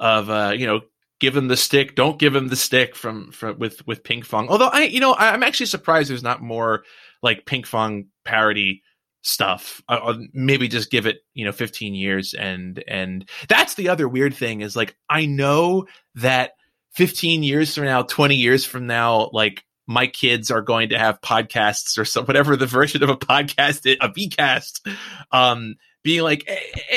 of 0.00 0.28
uh, 0.30 0.52
you 0.56 0.66
know, 0.66 0.80
give 1.20 1.36
him 1.36 1.48
the 1.48 1.56
stick, 1.56 1.94
don't 1.94 2.18
give 2.18 2.34
him 2.34 2.48
the 2.48 2.56
stick 2.56 2.94
from 2.94 3.32
from 3.32 3.58
with 3.58 3.86
with 3.86 4.02
Pinkfong. 4.02 4.48
Although 4.48 4.68
I, 4.68 4.84
you 4.84 5.00
know, 5.00 5.14
I'm 5.14 5.42
actually 5.42 5.66
surprised 5.66 6.10
there's 6.10 6.22
not 6.22 6.42
more 6.42 6.84
like 7.22 7.46
Pinkfong 7.46 8.06
parody 8.24 8.82
stuff. 9.22 9.82
I'll 9.88 10.24
maybe 10.32 10.68
just 10.68 10.90
give 10.90 11.06
it, 11.06 11.18
you 11.34 11.44
know, 11.44 11.52
15 11.52 11.94
years 11.94 12.34
and 12.34 12.82
and 12.86 13.28
that's 13.48 13.74
the 13.74 13.88
other 13.88 14.08
weird 14.08 14.34
thing 14.34 14.60
is 14.60 14.76
like 14.76 14.96
I 15.08 15.26
know 15.26 15.86
that 16.16 16.52
15 16.92 17.42
years 17.42 17.74
from 17.74 17.84
now, 17.84 18.02
20 18.02 18.36
years 18.36 18.64
from 18.64 18.86
now, 18.86 19.30
like 19.32 19.64
my 19.88 20.06
kids 20.06 20.50
are 20.50 20.60
going 20.60 20.90
to 20.90 20.98
have 20.98 21.20
podcasts 21.20 21.98
or 21.98 22.04
some 22.04 22.26
whatever 22.26 22.54
the 22.56 22.66
version 22.66 23.02
of 23.02 23.08
a 23.08 23.16
podcast 23.16 23.90
a 24.00 24.08
vcast 24.10 24.86
um 25.32 25.74
being 26.04 26.22
like 26.22 26.48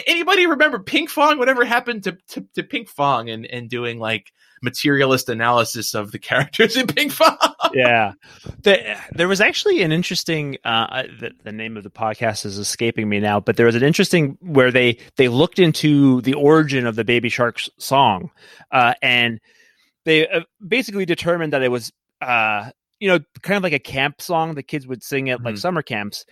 anybody 0.06 0.46
remember 0.46 0.78
Pink 0.78 1.10
Fong? 1.10 1.40
whatever 1.40 1.66
happened 1.66 2.04
to 2.04 2.18
to, 2.28 2.46
to 2.54 2.64
Pinkfong 2.64 3.34
and 3.34 3.46
and 3.46 3.70
doing 3.70 3.98
like 3.98 4.32
materialist 4.62 5.28
analysis 5.28 5.96
of 5.96 6.12
the 6.12 6.20
characters 6.30 6.78
in 6.78 6.86
Pink 6.86 7.12
Fong? 7.12 7.38
yeah 7.74 8.14
the, 8.62 8.98
there 9.14 9.28
was 9.28 9.42
actually 9.42 9.82
an 9.82 9.92
interesting 9.92 10.58
uh 10.64 11.04
the, 11.20 11.32
the, 11.44 11.52
name 11.52 11.78
of 11.78 11.84
the 11.84 11.90
podcast 11.90 12.46
is 12.46 12.58
escaping 12.58 13.08
me 13.08 13.20
now 13.20 13.40
but 13.40 13.58
there 13.58 13.66
was 13.66 13.76
an 13.76 13.84
interesting 13.84 14.38
where 14.42 14.72
they 14.72 14.98
they 15.16 15.30
looked 15.30 15.60
into 15.60 16.22
the 16.22 16.34
origin 16.34 16.86
of 16.86 16.96
the 16.96 17.06
baby 17.06 17.30
sharks 17.30 17.70
song 17.78 18.30
uh 18.72 18.94
and 19.02 19.40
they 20.04 20.28
uh, 20.28 20.42
basically 20.66 21.06
determined 21.06 21.54
that 21.54 21.62
it 21.62 21.70
was 21.70 21.92
uh, 22.22 22.72
you 23.02 23.08
know, 23.08 23.20
kind 23.42 23.58
of 23.58 23.64
like 23.64 23.74
a 23.74 23.80
camp 23.80 24.22
song 24.22 24.54
the 24.54 24.64
kids 24.64 24.88
would 24.88 25.04
sing 25.04 25.30
at 25.30 25.40
mm-hmm. 25.40 25.48
like 25.48 25.58
summer 25.58 25.82
camps. 25.82 26.24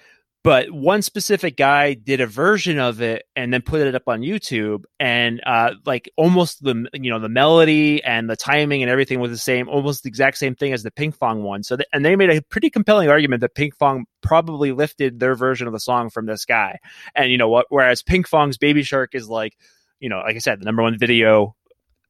But 0.42 0.72
one 0.72 1.02
specific 1.02 1.58
guy 1.58 1.96
did 1.96 2.22
a 2.22 2.26
version 2.26 2.80
of 2.80 3.02
it 3.02 3.26
and 3.36 3.52
then 3.52 3.62
put 3.62 3.82
it 3.82 3.94
up 3.94 4.04
on 4.08 4.22
YouTube, 4.22 4.84
and 4.98 5.42
uh, 5.46 5.72
like 5.86 6.10
almost 6.16 6.64
the 6.64 6.88
you 6.94 7.12
know 7.12 7.20
the 7.20 7.28
melody 7.28 8.02
and 8.02 8.30
the 8.30 8.38
timing 8.38 8.82
and 8.82 8.90
everything 8.90 9.20
was 9.20 9.32
the 9.32 9.38
same, 9.38 9.68
almost 9.68 10.04
the 10.04 10.08
exact 10.08 10.38
same 10.38 10.56
thing 10.56 10.72
as 10.72 10.82
the 10.82 10.92
Pinkfong 10.92 11.42
one. 11.42 11.64
So, 11.64 11.76
and 11.92 12.06
they 12.06 12.16
made 12.16 12.30
a 12.30 12.42
pretty 12.44 12.70
compelling 12.70 13.10
argument 13.10 13.42
that 13.42 13.54
Pinkfong 13.54 14.04
probably 14.22 14.72
lifted 14.72 15.20
their 15.20 15.36
version 15.36 15.68
of 15.68 15.74
the 15.74 15.80
song 15.80 16.10
from 16.10 16.26
this 16.26 16.46
guy, 16.46 16.80
and 17.16 17.30
you 17.30 17.38
know 17.38 17.50
what? 17.50 17.66
Whereas 17.68 18.02
Pinkfong's 18.02 18.58
Baby 18.58 18.84
Shark 18.84 19.16
is 19.16 19.28
like, 19.28 19.58
you 20.00 20.08
know, 20.08 20.20
like 20.20 20.38
I 20.38 20.40
said, 20.40 20.62
the 20.62 20.66
number 20.66 20.84
one 20.84 20.98
video 20.98 21.54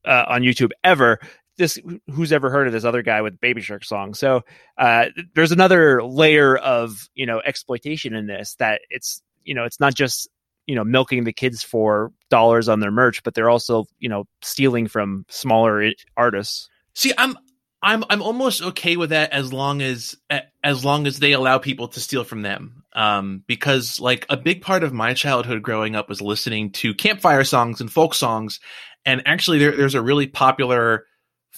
uh, 0.06 0.26
on 0.28 0.41
YouTube 0.43 0.69
ever 0.84 1.19
this 1.60 1.78
who's 2.12 2.32
ever 2.32 2.50
heard 2.50 2.65
of 2.65 2.74
this 2.74 2.86
other 2.86 3.04
guy 3.04 3.22
with 3.22 3.39
Baby 3.39 3.62
Shark 3.62 3.86
song. 3.86 4.15
So 4.15 4.41
uh, 4.78 5.06
there's 5.36 5.52
another 5.52 6.02
layer 6.02 6.58
of 6.58 7.08
you 7.13 7.28
know 7.28 7.39
exploitation 7.45 8.15
in 8.15 8.26
this 8.26 8.56
that 8.56 8.82
it's 8.89 9.22
you 9.43 9.54
know 9.54 9.65
it's 9.65 9.80
not 9.80 9.93
just 9.93 10.28
you 10.65 10.74
know 10.74 10.84
milking 10.84 11.26
the 11.26 11.34
kids 11.34 11.62
for 11.62 12.12
dollars 12.32 12.67
on 12.67 12.80
their 12.80 12.91
merch, 12.91 13.22
but 13.22 13.36
they're 13.36 13.50
also 13.50 13.86
you 14.00 14.10
know 14.10 14.24
stealing 14.41 14.88
from 14.88 15.26
smaller 15.30 15.91
artists. 16.17 16.69
See, 16.95 17.13
I'm 17.17 17.38
I'm 17.82 18.04
I'm 18.10 18.22
almost 18.22 18.62
okay 18.62 18.98
with 18.98 19.12
that 19.12 19.32
as 19.32 19.54
long 19.54 19.82
as 19.82 20.15
as 20.63 20.84
long 20.84 21.08
as 21.08 21.19
they 21.19 21.34
allow 21.34 21.58
people 21.58 21.88
to 21.89 22.00
steal 22.00 22.24
from 22.24 22.41
them. 22.41 22.84
Um, 22.93 23.43
because 23.48 24.00
like 24.00 24.26
a 24.30 24.36
big 24.36 24.62
part 24.62 24.84
of 24.84 24.91
my 24.91 25.13
childhood 25.13 25.62
growing 25.62 25.95
up 25.95 26.10
was 26.10 26.22
listening 26.22 26.72
to 26.72 26.93
campfire 26.93 27.43
songs 27.43 27.80
and 27.82 27.91
folk 27.91 28.13
songs, 28.13 28.60
and 29.06 29.22
actually 29.26 29.60
there, 29.60 29.76
there's 29.76 29.95
a 29.95 30.02
really 30.02 30.28
popular 30.28 31.06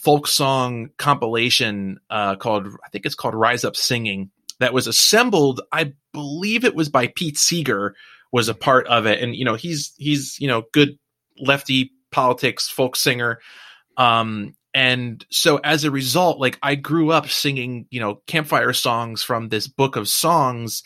folk 0.02 0.28
song 0.28 0.90
compilation 0.98 2.00
uh, 2.10 2.36
called 2.36 2.68
I 2.84 2.90
think 2.90 3.06
it's 3.06 3.16
called 3.16 3.36
Rise 3.36 3.64
Up 3.64 3.76
Singing 3.76 4.32
that 4.60 4.74
was 4.74 4.88
assembled. 4.88 5.62
I 5.72 5.94
believe 6.14 6.66
it 6.66 6.76
was 6.76 6.90
by 6.90 7.08
Pete 7.08 7.38
Seeger 7.38 7.96
was 8.32 8.50
a 8.50 8.56
part 8.56 8.88
of 8.88 9.06
it, 9.06 9.22
and 9.22 9.36
you 9.36 9.46
know 9.46 9.56
he's 9.56 9.94
he's 9.98 10.40
you 10.40 10.48
know 10.48 10.64
good 10.74 10.98
lefty 11.38 11.92
politics 12.12 12.68
folk 12.68 12.96
singer. 12.96 13.40
Um, 13.98 14.56
and 14.74 15.26
so 15.30 15.58
as 15.58 15.84
a 15.84 15.92
result, 15.92 16.40
like 16.40 16.58
I 16.64 16.76
grew 16.76 17.12
up 17.12 17.30
singing, 17.30 17.88
you 17.90 18.00
know, 18.00 18.22
campfire 18.26 18.74
songs 18.74 19.22
from 19.22 19.50
this 19.50 19.68
book 19.68 19.96
of 19.96 20.08
songs 20.08 20.84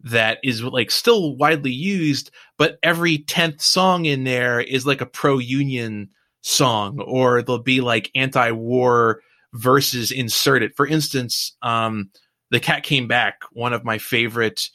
that 0.00 0.38
is 0.44 0.62
like 0.62 0.90
still 0.90 1.36
widely 1.36 1.72
used, 1.72 2.30
but 2.58 2.78
every 2.82 3.18
10th 3.18 3.60
song 3.60 4.04
in 4.04 4.24
there 4.24 4.60
is 4.60 4.86
like 4.86 5.00
a 5.00 5.06
pro 5.06 5.38
union 5.38 6.10
song, 6.44 7.00
or 7.00 7.42
there'll 7.42 7.62
be 7.62 7.80
like 7.80 8.10
anti 8.14 8.52
war 8.52 9.20
verses 9.52 10.12
inserted. 10.12 10.76
For 10.76 10.86
instance, 10.86 11.56
um, 11.62 12.10
The 12.50 12.60
Cat 12.60 12.82
Came 12.82 13.08
Back, 13.08 13.40
one 13.52 13.72
of 13.72 13.84
my 13.84 13.98
favorite, 13.98 14.68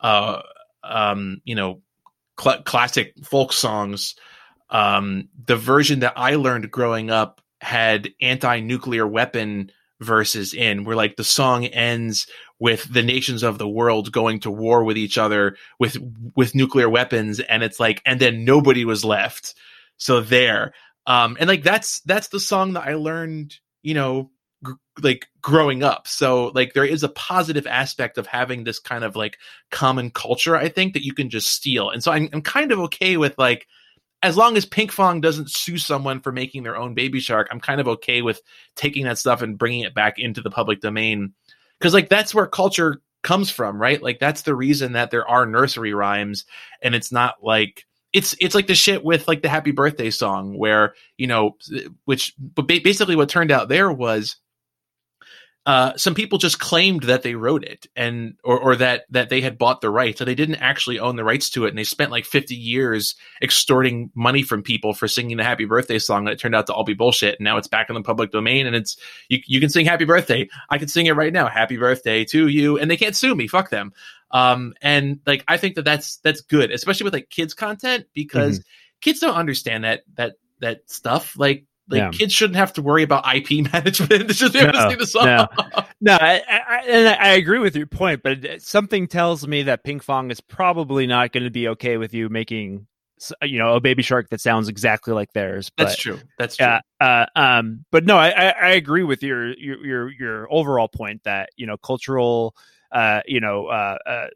uh, 0.00 0.40
um, 0.82 1.42
you 1.44 1.54
know, 1.54 1.82
cl- 2.40 2.62
classic 2.62 3.14
folk 3.24 3.52
songs. 3.52 4.14
Um, 4.70 5.28
the 5.46 5.56
version 5.56 6.00
that 6.00 6.14
I 6.16 6.36
learned 6.36 6.70
growing 6.70 7.10
up 7.10 7.42
had 7.60 8.10
anti-nuclear 8.20 9.06
weapon 9.06 9.70
verses 10.00 10.54
in 10.54 10.84
where 10.84 10.96
like 10.96 11.16
the 11.16 11.24
song 11.24 11.66
ends 11.66 12.26
with 12.58 12.90
the 12.90 13.02
nations 13.02 13.42
of 13.42 13.58
the 13.58 13.68
world 13.68 14.10
going 14.10 14.40
to 14.40 14.50
war 14.50 14.82
with 14.82 14.96
each 14.96 15.18
other 15.18 15.56
with 15.78 15.98
with 16.34 16.54
nuclear 16.54 16.88
weapons 16.88 17.38
and 17.38 17.62
it's 17.62 17.78
like 17.78 18.00
and 18.06 18.18
then 18.18 18.46
nobody 18.46 18.86
was 18.86 19.04
left 19.04 19.54
so 19.98 20.22
there 20.22 20.72
um 21.06 21.36
and 21.40 21.48
like 21.48 21.62
that's 21.62 22.00
that's 22.00 22.28
the 22.28 22.40
song 22.40 22.74
that 22.74 22.86
i 22.86 22.94
learned 22.94 23.56
you 23.82 23.94
know 23.94 24.30
gr- 24.62 24.72
like 25.02 25.28
growing 25.40 25.82
up. 25.82 26.06
So 26.06 26.48
like 26.48 26.74
there 26.74 26.84
is 26.84 27.02
a 27.02 27.08
positive 27.08 27.66
aspect 27.66 28.18
of 28.18 28.26
having 28.26 28.64
this 28.64 28.78
kind 28.78 29.04
of 29.04 29.16
like 29.16 29.38
common 29.70 30.10
culture 30.10 30.56
i 30.56 30.68
think 30.68 30.94
that 30.94 31.04
you 31.04 31.14
can 31.14 31.30
just 31.30 31.48
steal. 31.50 31.90
And 31.90 32.02
so 32.02 32.12
i'm, 32.12 32.28
I'm 32.32 32.42
kind 32.42 32.72
of 32.72 32.80
okay 32.80 33.16
with 33.16 33.38
like 33.38 33.66
as 34.22 34.36
long 34.36 34.56
as 34.56 34.66
pink 34.66 34.92
Pinkfong 34.92 35.22
doesn't 35.22 35.50
sue 35.50 35.78
someone 35.78 36.20
for 36.20 36.32
making 36.32 36.62
their 36.62 36.76
own 36.76 36.94
Baby 36.94 37.20
Shark, 37.20 37.48
I'm 37.50 37.60
kind 37.60 37.80
of 37.80 37.88
okay 37.88 38.22
with 38.22 38.40
taking 38.76 39.04
that 39.04 39.18
stuff 39.18 39.40
and 39.42 39.58
bringing 39.58 39.80
it 39.80 39.94
back 39.94 40.18
into 40.18 40.42
the 40.42 40.50
public 40.50 40.80
domain. 40.80 41.32
Because 41.78 41.94
like 41.94 42.10
that's 42.10 42.34
where 42.34 42.46
culture 42.46 43.00
comes 43.22 43.50
from, 43.50 43.80
right? 43.80 44.02
Like 44.02 44.18
that's 44.18 44.42
the 44.42 44.54
reason 44.54 44.92
that 44.92 45.10
there 45.10 45.26
are 45.26 45.46
nursery 45.46 45.94
rhymes, 45.94 46.44
and 46.82 46.94
it's 46.94 47.10
not 47.10 47.36
like 47.42 47.86
it's 48.12 48.34
it's 48.40 48.54
like 48.54 48.66
the 48.66 48.74
shit 48.74 49.04
with 49.04 49.28
like 49.28 49.42
the 49.42 49.48
Happy 49.48 49.70
Birthday 49.70 50.10
song 50.10 50.58
where 50.58 50.94
you 51.16 51.26
know 51.26 51.56
which 52.04 52.34
but 52.38 52.66
basically 52.66 53.16
what 53.16 53.28
turned 53.28 53.50
out 53.50 53.68
there 53.68 53.90
was 53.90 54.36
uh, 55.66 55.94
some 55.96 56.14
people 56.14 56.38
just 56.38 56.58
claimed 56.58 57.02
that 57.02 57.22
they 57.22 57.34
wrote 57.34 57.64
it 57.64 57.86
and 57.94 58.34
or, 58.42 58.58
or 58.58 58.76
that 58.76 59.04
that 59.10 59.28
they 59.28 59.42
had 59.42 59.58
bought 59.58 59.82
the 59.82 59.90
rights 59.90 60.18
so 60.18 60.24
they 60.24 60.34
didn't 60.34 60.56
actually 60.56 60.98
own 60.98 61.16
the 61.16 61.24
rights 61.24 61.50
to 61.50 61.66
it 61.66 61.68
and 61.68 61.76
they 61.76 61.84
spent 61.84 62.10
like 62.10 62.24
50 62.24 62.54
years 62.54 63.14
extorting 63.42 64.10
money 64.14 64.42
from 64.42 64.62
people 64.62 64.94
for 64.94 65.06
singing 65.06 65.36
the 65.36 65.44
happy 65.44 65.66
birthday 65.66 65.98
song 65.98 66.20
and 66.20 66.30
it 66.30 66.38
turned 66.38 66.54
out 66.54 66.66
to 66.66 66.72
all 66.72 66.84
be 66.84 66.94
bullshit 66.94 67.38
and 67.38 67.44
now 67.44 67.58
it's 67.58 67.68
back 67.68 67.90
in 67.90 67.94
the 67.94 68.02
public 68.02 68.30
domain 68.30 68.66
and 68.66 68.74
it's 68.74 68.96
you, 69.28 69.38
you 69.46 69.60
can 69.60 69.68
sing 69.68 69.84
happy 69.84 70.06
birthday. 70.06 70.48
I 70.70 70.78
can 70.78 70.88
sing 70.88 71.06
it 71.06 71.12
right 71.12 71.32
now. 71.32 71.46
Happy 71.46 71.76
birthday 71.76 72.24
to 72.26 72.48
you. 72.48 72.78
And 72.78 72.90
they 72.90 72.96
can't 72.96 73.14
sue 73.14 73.34
me. 73.34 73.46
Fuck 73.46 73.68
them. 73.68 73.92
Um 74.30 74.74
and 74.80 75.20
like 75.26 75.44
i 75.48 75.56
think 75.56 75.74
that 75.74 75.84
that's 75.84 76.18
that's 76.18 76.40
good 76.40 76.70
especially 76.70 77.04
with 77.04 77.12
like 77.12 77.30
kids 77.30 77.52
content 77.52 78.06
because 78.14 78.60
mm-hmm. 78.60 78.68
kids 79.00 79.18
don't 79.18 79.34
understand 79.34 79.82
that 79.84 80.02
that 80.14 80.34
that 80.60 80.88
stuff. 80.90 81.36
Like 81.36 81.64
like 81.90 81.98
yeah. 81.98 82.10
kids 82.10 82.32
shouldn't 82.32 82.56
have 82.56 82.72
to 82.74 82.82
worry 82.82 83.02
about 83.02 83.24
IP 83.34 83.50
management. 83.72 84.30
just 84.30 84.54
no, 84.54 84.94
the 84.96 85.06
song. 85.06 85.26
No, 85.26 85.48
no 86.00 86.12
I, 86.14 86.42
I, 86.48 86.82
and 86.86 87.08
I 87.08 87.28
agree 87.30 87.58
with 87.58 87.76
your 87.76 87.86
point, 87.86 88.22
but 88.22 88.62
something 88.62 89.08
tells 89.08 89.46
me 89.46 89.64
that 89.64 89.84
Pinkfong 89.84 90.30
is 90.30 90.40
probably 90.40 91.06
not 91.06 91.32
going 91.32 91.44
to 91.44 91.50
be 91.50 91.68
okay 91.68 91.96
with 91.96 92.14
you 92.14 92.28
making, 92.28 92.86
you 93.42 93.58
know, 93.58 93.74
a 93.74 93.80
baby 93.80 94.02
shark 94.02 94.30
that 94.30 94.40
sounds 94.40 94.68
exactly 94.68 95.12
like 95.12 95.32
theirs. 95.32 95.70
But, 95.76 95.84
That's 95.84 95.96
true. 95.96 96.20
That's 96.38 96.56
true. 96.56 96.66
Uh, 96.66 96.80
uh, 97.00 97.26
um, 97.34 97.84
but 97.90 98.04
no, 98.04 98.16
I, 98.16 98.30
I 98.30 98.68
agree 98.70 99.02
with 99.02 99.22
your, 99.22 99.52
your 99.54 99.84
your 99.84 100.12
your 100.12 100.52
overall 100.52 100.88
point 100.88 101.24
that 101.24 101.50
you 101.56 101.66
know 101.66 101.76
cultural, 101.76 102.54
uh, 102.92 103.20
you 103.26 103.40
know, 103.40 103.66
uh, 103.66 103.98
uh 104.06 104.26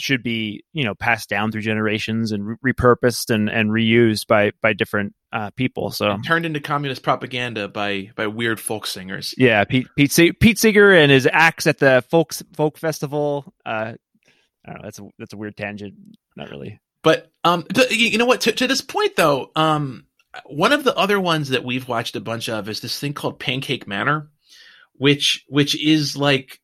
should 0.00 0.22
be 0.22 0.64
you 0.72 0.84
know 0.84 0.94
passed 0.94 1.28
down 1.28 1.52
through 1.52 1.62
generations 1.62 2.32
and 2.32 2.58
re- 2.62 2.72
repurposed 2.72 3.32
and, 3.32 3.48
and 3.48 3.70
reused 3.70 4.26
by 4.26 4.52
by 4.62 4.72
different 4.72 5.14
uh, 5.32 5.50
people. 5.50 5.90
So 5.90 6.10
and 6.10 6.26
turned 6.26 6.46
into 6.46 6.60
communist 6.60 7.02
propaganda 7.02 7.68
by 7.68 8.10
by 8.16 8.26
weird 8.26 8.60
folk 8.60 8.86
singers. 8.86 9.34
Yeah, 9.38 9.64
Pete 9.64 9.86
Pete, 9.96 10.12
Se- 10.12 10.32
Pete 10.32 10.58
Seeger 10.58 10.92
and 10.92 11.10
his 11.10 11.28
acts 11.30 11.66
at 11.66 11.78
the 11.78 12.04
folk 12.10 12.32
folk 12.54 12.78
festival. 12.78 13.52
Uh, 13.64 13.94
I 14.66 14.72
don't 14.72 14.76
know. 14.76 14.80
That's 14.82 14.98
a 14.98 15.08
that's 15.18 15.32
a 15.32 15.36
weird 15.36 15.56
tangent. 15.56 15.94
Not 16.36 16.50
really. 16.50 16.80
But 17.02 17.30
um, 17.44 17.64
but 17.72 17.90
you 17.90 18.18
know 18.18 18.26
what? 18.26 18.42
To, 18.42 18.52
to 18.52 18.66
this 18.66 18.80
point 18.80 19.16
though, 19.16 19.50
um, 19.56 20.06
one 20.46 20.72
of 20.72 20.84
the 20.84 20.96
other 20.96 21.20
ones 21.20 21.50
that 21.50 21.64
we've 21.64 21.88
watched 21.88 22.16
a 22.16 22.20
bunch 22.20 22.48
of 22.48 22.68
is 22.68 22.80
this 22.80 22.98
thing 22.98 23.14
called 23.14 23.38
Pancake 23.38 23.86
Manor, 23.86 24.30
which 24.94 25.44
which 25.48 25.80
is 25.82 26.16
like 26.16 26.60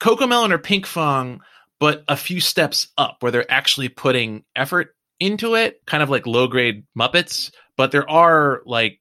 Cocomelon 0.00 0.50
or 0.50 0.58
Pinkfong 0.58 1.38
but 1.82 2.04
a 2.06 2.16
few 2.16 2.38
steps 2.38 2.86
up 2.96 3.16
where 3.18 3.32
they're 3.32 3.50
actually 3.50 3.88
putting 3.88 4.44
effort 4.54 4.94
into 5.18 5.56
it, 5.56 5.84
kind 5.84 6.00
of 6.00 6.08
like 6.08 6.28
low 6.28 6.46
grade 6.46 6.84
Muppets. 6.96 7.50
But 7.76 7.90
there 7.90 8.08
are 8.08 8.62
like 8.66 9.00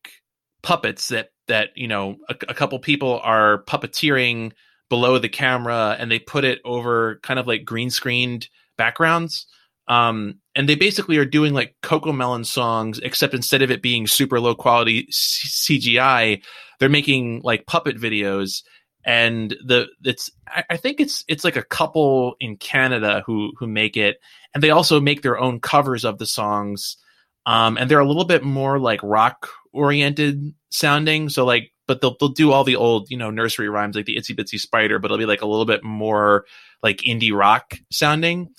puppets 0.64 1.10
that 1.10 1.30
that 1.48 1.70
you 1.76 1.88
know 1.88 2.16
a, 2.28 2.36
a 2.50 2.56
couple 2.56 2.80
people 2.80 3.20
are 3.24 3.64
puppeteering 3.66 4.54
below 4.90 5.20
the 5.20 5.30
camera, 5.30 5.96
and 6.00 6.12
they 6.12 6.18
put 6.18 6.44
it 6.44 6.58
over 6.66 7.20
kind 7.22 7.40
of 7.40 7.46
like 7.46 7.66
green 7.66 7.92
screened 7.92 8.48
backgrounds. 8.80 9.46
Um, 9.88 10.40
and 10.56 10.68
they 10.68 10.74
basically 10.74 11.18
are 11.18 11.26
doing 11.26 11.54
like 11.54 11.76
Cocomelon 11.84 12.48
songs, 12.48 12.98
except 12.98 13.36
instead 13.36 13.62
of 13.62 13.70
it 13.70 13.84
being 13.84 14.08
super 14.08 14.40
low 14.40 14.56
quality 14.56 15.06
C- 15.12 15.78
CGI, 15.80 16.42
they're 16.80 16.90
making 16.90 17.42
like 17.44 17.68
puppet 17.68 17.98
videos 17.98 18.64
and 19.04 19.52
the 19.66 19.88
it's 20.04 20.30
I 20.70 20.78
think 20.78 21.00
it's 21.00 21.24
it's 21.28 21.44
like 21.44 21.56
a 21.56 21.64
couple 21.64 22.36
in 22.40 22.58
Canada 22.58 23.24
who 23.26 23.52
who 23.58 23.68
make 23.68 23.98
it, 23.98 24.20
and 24.54 24.64
they 24.64 24.70
also 24.70 25.00
make 25.00 25.22
their 25.22 25.40
own 25.40 25.60
covers 25.60 26.06
of 26.06 26.18
the 26.18 26.26
songs, 26.26 26.98
um, 27.46 27.78
and 27.78 27.90
they're 27.90 28.00
a 28.00 28.08
little 28.08 28.26
bit 28.26 28.44
more 28.44 28.80
like 28.80 29.00
rock 29.04 29.50
oriented 29.74 30.54
sounding. 30.70 31.30
So 31.30 31.46
like, 31.46 31.72
but 31.88 32.02
they'll 32.02 32.16
they'll 32.20 32.30
do 32.30 32.52
all 32.52 32.64
the 32.64 32.76
old 32.76 33.10
you 33.10 33.18
know 33.18 33.32
nursery 33.32 33.70
rhymes 33.70 33.96
like 33.96 34.06
the 34.06 34.18
Itsy 34.18 34.38
Bitsy 34.38 34.60
Spider, 34.60 35.00
but 35.00 35.08
it'll 35.08 35.18
be 35.18 35.26
like 35.26 35.42
a 35.42 35.48
little 35.48 35.66
bit 35.66 35.84
more 35.84 36.46
like 36.84 36.98
indie 37.00 37.36
rock 37.36 37.74
sounding. 37.92 38.50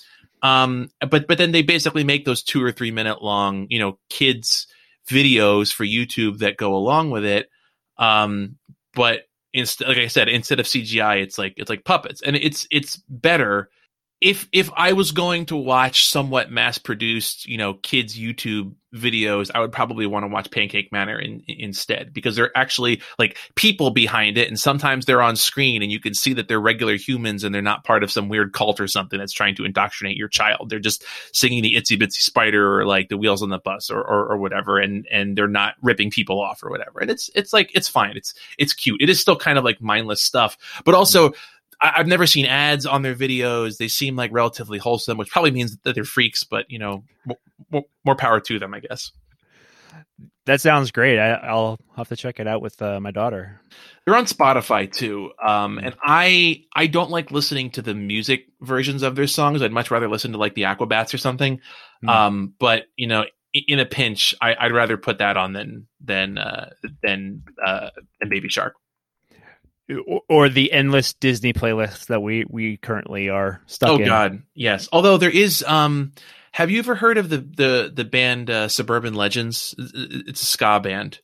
Um, 0.42 0.90
but 1.08 1.28
but 1.28 1.38
then 1.38 1.52
they 1.52 1.62
basically 1.62 2.02
make 2.02 2.24
those 2.24 2.42
two 2.42 2.62
or 2.62 2.72
three 2.72 2.90
minute 2.90 3.22
long 3.22 3.68
you 3.70 3.78
know 3.78 3.98
kids 4.10 4.66
videos 5.08 5.72
for 5.72 5.84
YouTube 5.84 6.38
that 6.38 6.56
go 6.56 6.74
along 6.74 7.10
with 7.10 7.24
it. 7.24 7.48
Um, 7.98 8.56
but 8.94 9.22
like 9.54 9.98
i 9.98 10.06
said 10.06 10.28
instead 10.28 10.58
of 10.60 10.66
cgi 10.66 11.22
it's 11.22 11.38
like 11.38 11.54
it's 11.56 11.70
like 11.70 11.84
puppets. 11.84 12.22
And 12.22 12.36
it's 12.36 12.66
it's 12.70 12.96
better 13.08 13.68
if 14.22 14.48
if 14.52 14.70
I 14.76 14.92
was 14.92 15.10
going 15.10 15.46
to 15.46 15.56
watch 15.56 16.06
somewhat 16.06 16.50
mass 16.50 16.78
produced, 16.78 17.44
you 17.48 17.58
know, 17.58 17.74
kids 17.74 18.16
YouTube 18.16 18.72
videos, 18.94 19.50
I 19.52 19.58
would 19.58 19.72
probably 19.72 20.06
want 20.06 20.22
to 20.22 20.28
watch 20.28 20.48
Pancake 20.48 20.92
Manor 20.92 21.18
in, 21.18 21.42
in, 21.48 21.56
instead 21.58 22.14
because 22.14 22.36
they're 22.36 22.56
actually 22.56 23.02
like 23.18 23.36
people 23.56 23.90
behind 23.90 24.38
it, 24.38 24.46
and 24.46 24.58
sometimes 24.58 25.06
they're 25.06 25.20
on 25.20 25.34
screen, 25.34 25.82
and 25.82 25.90
you 25.90 25.98
can 25.98 26.14
see 26.14 26.34
that 26.34 26.46
they're 26.46 26.60
regular 26.60 26.94
humans 26.94 27.42
and 27.42 27.52
they're 27.52 27.62
not 27.62 27.82
part 27.82 28.04
of 28.04 28.12
some 28.12 28.28
weird 28.28 28.52
cult 28.52 28.80
or 28.80 28.86
something 28.86 29.18
that's 29.18 29.32
trying 29.32 29.56
to 29.56 29.64
indoctrinate 29.64 30.16
your 30.16 30.28
child. 30.28 30.70
They're 30.70 30.78
just 30.78 31.04
singing 31.32 31.60
the 31.60 31.74
Itsy 31.74 32.00
Bitsy 32.00 32.22
Spider 32.22 32.78
or 32.78 32.86
like 32.86 33.08
the 33.08 33.18
Wheels 33.18 33.42
on 33.42 33.50
the 33.50 33.58
Bus 33.58 33.90
or, 33.90 34.00
or 34.00 34.34
or 34.34 34.36
whatever, 34.38 34.78
and 34.78 35.04
and 35.10 35.36
they're 35.36 35.48
not 35.48 35.74
ripping 35.82 36.12
people 36.12 36.40
off 36.40 36.62
or 36.62 36.70
whatever. 36.70 37.00
And 37.00 37.10
it's 37.10 37.28
it's 37.34 37.52
like 37.52 37.72
it's 37.74 37.88
fine. 37.88 38.16
It's 38.16 38.34
it's 38.56 38.72
cute. 38.72 39.02
It 39.02 39.10
is 39.10 39.20
still 39.20 39.36
kind 39.36 39.58
of 39.58 39.64
like 39.64 39.82
mindless 39.82 40.22
stuff, 40.22 40.56
but 40.84 40.94
also 40.94 41.32
I, 41.82 41.92
have 41.96 42.06
never 42.06 42.26
seen 42.26 42.46
ads 42.46 42.86
on 42.86 43.02
their 43.02 43.14
videos. 43.14 43.76
They 43.76 43.88
seem 43.88 44.16
like 44.16 44.30
relatively 44.32 44.78
wholesome, 44.78 45.18
which 45.18 45.30
probably 45.30 45.50
means 45.50 45.76
that 45.78 45.94
they're 45.94 46.04
freaks. 46.04 46.44
But 46.44 46.70
you 46.70 46.78
know, 46.78 47.04
more, 47.70 47.84
more 48.04 48.16
power 48.16 48.40
to 48.40 48.58
them, 48.58 48.72
I 48.72 48.80
guess. 48.80 49.10
That 50.46 50.60
sounds 50.60 50.90
great. 50.90 51.18
I, 51.18 51.52
will 51.52 51.78
have 51.96 52.08
to 52.08 52.16
check 52.16 52.40
it 52.40 52.48
out 52.48 52.62
with 52.62 52.80
uh, 52.82 52.98
my 52.98 53.12
daughter. 53.12 53.60
They're 54.04 54.16
on 54.16 54.24
Spotify 54.24 54.90
too, 54.90 55.30
um, 55.42 55.78
and 55.78 55.94
I 56.02 56.64
I 56.74 56.88
don't 56.88 57.10
like 57.10 57.30
listening 57.30 57.70
to 57.72 57.82
the 57.82 57.94
music 57.94 58.46
versions 58.60 59.02
of 59.02 59.14
their 59.14 59.28
songs. 59.28 59.62
I'd 59.62 59.70
much 59.70 59.92
rather 59.92 60.08
listen 60.08 60.32
to 60.32 60.38
like 60.38 60.54
the 60.54 60.62
Aquabats 60.62 61.14
or 61.14 61.18
something. 61.18 61.60
Mm. 62.04 62.08
Um, 62.08 62.54
but 62.58 62.86
you 62.96 63.06
know, 63.06 63.24
in 63.54 63.78
a 63.78 63.86
pinch, 63.86 64.34
I, 64.40 64.56
would 64.64 64.72
rather 64.72 64.96
put 64.96 65.18
that 65.18 65.36
on 65.36 65.52
than 65.52 65.86
than 66.00 66.38
uh, 66.38 66.70
than 67.02 67.44
uh, 67.64 67.90
than 68.18 68.28
Baby 68.28 68.48
Shark. 68.48 68.74
Or, 70.28 70.48
the 70.48 70.72
endless 70.72 71.14
Disney 71.14 71.52
playlist 71.52 72.06
that 72.06 72.20
we 72.20 72.44
we 72.48 72.76
currently 72.76 73.28
are 73.28 73.60
stuck 73.66 73.90
oh 73.90 73.96
in. 73.96 74.04
God, 74.04 74.42
yes. 74.54 74.88
Although 74.92 75.18
there 75.18 75.30
is, 75.30 75.64
um, 75.66 76.12
have 76.52 76.70
you 76.70 76.78
ever 76.78 76.94
heard 76.94 77.18
of 77.18 77.28
the 77.28 77.38
the 77.38 77.92
the 77.94 78.04
band 78.04 78.50
uh, 78.50 78.68
Suburban 78.68 79.14
Legends? 79.14 79.74
It's 79.78 80.42
a 80.42 80.46
ska 80.46 80.80
band. 80.80 81.20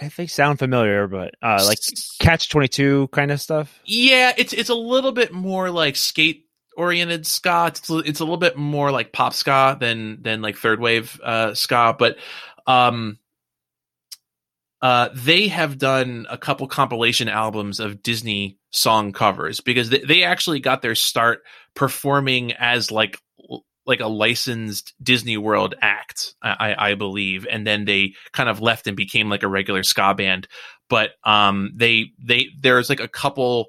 I 0.00 0.08
think 0.08 0.30
sound 0.30 0.58
familiar, 0.58 1.06
but 1.06 1.34
uh, 1.42 1.64
like 1.66 1.78
Catch 2.18 2.48
Twenty 2.48 2.68
Two 2.68 3.08
kind 3.08 3.30
of 3.30 3.40
stuff. 3.40 3.80
Yeah, 3.84 4.32
it's 4.36 4.52
it's 4.52 4.70
a 4.70 4.74
little 4.74 5.12
bit 5.12 5.32
more 5.32 5.70
like 5.70 5.96
skate 5.96 6.46
oriented 6.76 7.26
ska. 7.26 7.66
It's 7.68 7.90
it's 7.90 8.20
a 8.20 8.24
little 8.24 8.38
bit 8.38 8.56
more 8.56 8.90
like 8.90 9.12
pop 9.12 9.34
ska 9.34 9.76
than 9.78 10.22
than 10.22 10.40
like 10.40 10.56
third 10.56 10.80
wave 10.80 11.20
uh, 11.22 11.54
ska, 11.54 11.94
but 11.98 12.16
um, 12.66 13.18
uh, 14.82 15.10
they 15.14 15.46
have 15.46 15.78
done 15.78 16.26
a 16.28 16.36
couple 16.36 16.66
compilation 16.66 17.28
albums 17.28 17.78
of 17.78 18.02
Disney 18.02 18.58
song 18.70 19.12
covers 19.12 19.60
because 19.60 19.90
they, 19.90 20.00
they 20.00 20.24
actually 20.24 20.58
got 20.58 20.82
their 20.82 20.96
start 20.96 21.42
performing 21.74 22.52
as 22.52 22.90
like 22.90 23.18
like 23.86 24.00
a 24.00 24.08
licensed 24.08 24.94
Disney 25.02 25.36
World 25.36 25.74
act, 25.80 26.34
I, 26.42 26.74
I 26.90 26.94
believe, 26.94 27.46
and 27.50 27.66
then 27.66 27.84
they 27.84 28.14
kind 28.32 28.48
of 28.48 28.60
left 28.60 28.86
and 28.86 28.96
became 28.96 29.28
like 29.28 29.42
a 29.42 29.48
regular 29.48 29.82
ska 29.82 30.14
band. 30.14 30.48
But 30.88 31.10
um, 31.24 31.72
they 31.76 32.06
they 32.20 32.48
there's 32.60 32.88
like 32.88 33.00
a 33.00 33.08
couple 33.08 33.66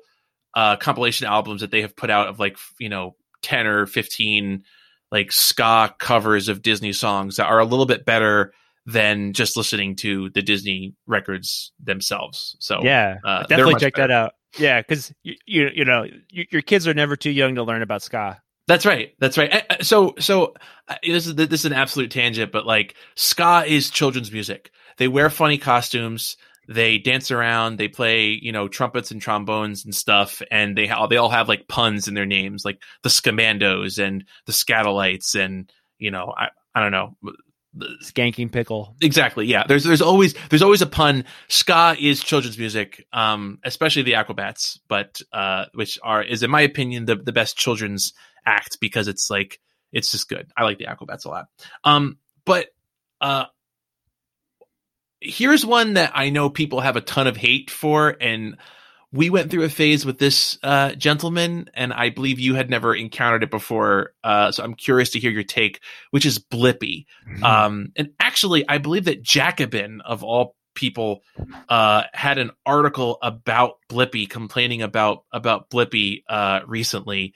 uh, 0.55 0.77
compilation 0.77 1.27
albums 1.27 1.61
that 1.61 1.69
they 1.69 1.81
have 1.81 1.95
put 1.95 2.09
out 2.09 2.27
of 2.27 2.39
like 2.39 2.57
you 2.79 2.89
know 2.89 3.15
ten 3.43 3.67
or 3.67 3.85
fifteen 3.85 4.63
like 5.11 5.31
ska 5.31 5.93
covers 5.99 6.47
of 6.47 6.63
Disney 6.63 6.93
songs 6.93 7.35
that 7.35 7.45
are 7.45 7.59
a 7.59 7.65
little 7.65 7.85
bit 7.85 8.03
better 8.03 8.51
than 8.85 9.33
just 9.33 9.55
listening 9.55 9.95
to 9.97 10.29
the 10.31 10.41
Disney 10.41 10.93
records 11.07 11.71
themselves. 11.81 12.55
So 12.59 12.79
yeah, 12.83 13.17
uh, 13.25 13.43
definitely 13.43 13.75
check 13.75 13.95
better. 13.95 14.07
that 14.07 14.13
out. 14.13 14.33
Yeah, 14.57 14.81
because 14.81 15.13
you, 15.23 15.35
you 15.45 15.69
you 15.73 15.85
know 15.85 16.05
you, 16.29 16.45
your 16.51 16.61
kids 16.61 16.87
are 16.87 16.93
never 16.93 17.15
too 17.15 17.31
young 17.31 17.55
to 17.55 17.63
learn 17.63 17.81
about 17.81 18.01
ska. 18.01 18.41
That's 18.67 18.85
right. 18.85 19.13
That's 19.19 19.37
right. 19.37 19.65
So, 19.81 20.13
so 20.19 20.53
uh, 20.87 20.95
this 21.03 21.27
is 21.27 21.35
this 21.35 21.51
is 21.51 21.65
an 21.65 21.73
absolute 21.73 22.11
tangent, 22.11 22.51
but 22.51 22.65
like 22.65 22.95
ska 23.15 23.65
is 23.67 23.89
children's 23.89 24.31
music. 24.31 24.71
They 24.97 25.07
wear 25.07 25.29
funny 25.29 25.57
costumes. 25.57 26.37
They 26.69 26.97
dance 26.97 27.29
around. 27.29 27.77
They 27.77 27.89
play, 27.89 28.39
you 28.41 28.53
know, 28.53 28.69
trumpets 28.69 29.11
and 29.11 29.21
trombones 29.21 29.83
and 29.83 29.93
stuff. 29.93 30.41
And 30.49 30.77
they 30.77 30.89
all 30.89 31.09
they 31.09 31.17
all 31.17 31.29
have 31.29 31.49
like 31.49 31.67
puns 31.67 32.07
in 32.07 32.13
their 32.13 32.25
names, 32.25 32.63
like 32.63 32.81
the 33.01 33.09
Scamandos 33.09 34.01
and 34.01 34.23
the 34.45 34.53
Skatalites, 34.53 35.35
and 35.35 35.69
you 35.97 36.11
know, 36.11 36.33
I 36.37 36.49
I 36.73 36.79
don't 36.79 36.91
know. 36.91 37.17
Skanking 38.03 38.51
pickle. 38.51 38.95
Exactly. 39.01 39.47
Yeah. 39.47 39.63
There's 39.67 39.83
there's 39.83 40.01
always 40.01 40.35
there's 40.49 40.61
always 40.61 40.81
a 40.81 40.87
pun. 40.87 41.25
Ska 41.47 41.95
is 41.99 42.23
children's 42.23 42.57
music, 42.57 43.05
um, 43.11 43.59
especially 43.63 44.03
the 44.03 44.13
Aquabats, 44.13 44.79
but 44.87 45.21
uh, 45.31 45.65
which 45.73 45.97
are 46.03 46.21
is 46.21 46.43
in 46.43 46.51
my 46.51 46.61
opinion 46.61 47.05
the 47.05 47.15
the 47.15 47.31
best 47.31 47.57
children's 47.57 48.13
act 48.45 48.79
because 48.79 49.07
it's 49.07 49.29
like 49.29 49.59
it's 49.91 50.11
just 50.11 50.29
good. 50.29 50.51
I 50.55 50.63
like 50.63 50.77
the 50.77 50.85
Aquabats 50.85 51.25
a 51.25 51.29
lot. 51.29 51.45
Um, 51.83 52.17
but 52.45 52.67
uh, 53.21 53.45
here's 55.19 55.65
one 55.65 55.93
that 55.93 56.11
I 56.13 56.29
know 56.29 56.49
people 56.49 56.81
have 56.81 56.95
a 56.95 57.01
ton 57.01 57.27
of 57.27 57.37
hate 57.37 57.71
for, 57.71 58.15
and 58.19 58.57
we 59.13 59.29
went 59.29 59.51
through 59.51 59.63
a 59.63 59.69
phase 59.69 60.05
with 60.05 60.17
this 60.17 60.57
uh, 60.63 60.93
gentleman, 60.95 61.69
and 61.75 61.93
I 61.93 62.09
believe 62.09 62.39
you 62.39 62.55
had 62.55 62.69
never 62.69 62.95
encountered 62.95 63.43
it 63.43 63.51
before. 63.51 64.13
Uh, 64.23 64.51
so 64.51 64.63
I'm 64.63 64.73
curious 64.73 65.11
to 65.11 65.19
hear 65.19 65.29
your 65.29 65.43
take, 65.43 65.81
which 66.09 66.25
is 66.25 66.39
Blippi. 66.39 67.05
Mm-hmm. 67.29 67.43
Um, 67.43 67.91
and 67.95 68.09
actually, 68.19 68.67
I 68.67 68.79
believe 68.79 69.05
that 69.05 69.21
Jacobin, 69.21 70.01
of 70.01 70.23
all 70.23 70.55
people, 70.73 71.21
uh, 71.69 72.03
had 72.11 72.39
an 72.39 72.51
article 72.65 73.19
about 73.21 73.75
Blippi, 73.87 74.27
complaining 74.27 74.81
about 74.81 75.25
about 75.31 75.69
Blippi 75.69 76.23
uh, 76.27 76.61
recently. 76.65 77.35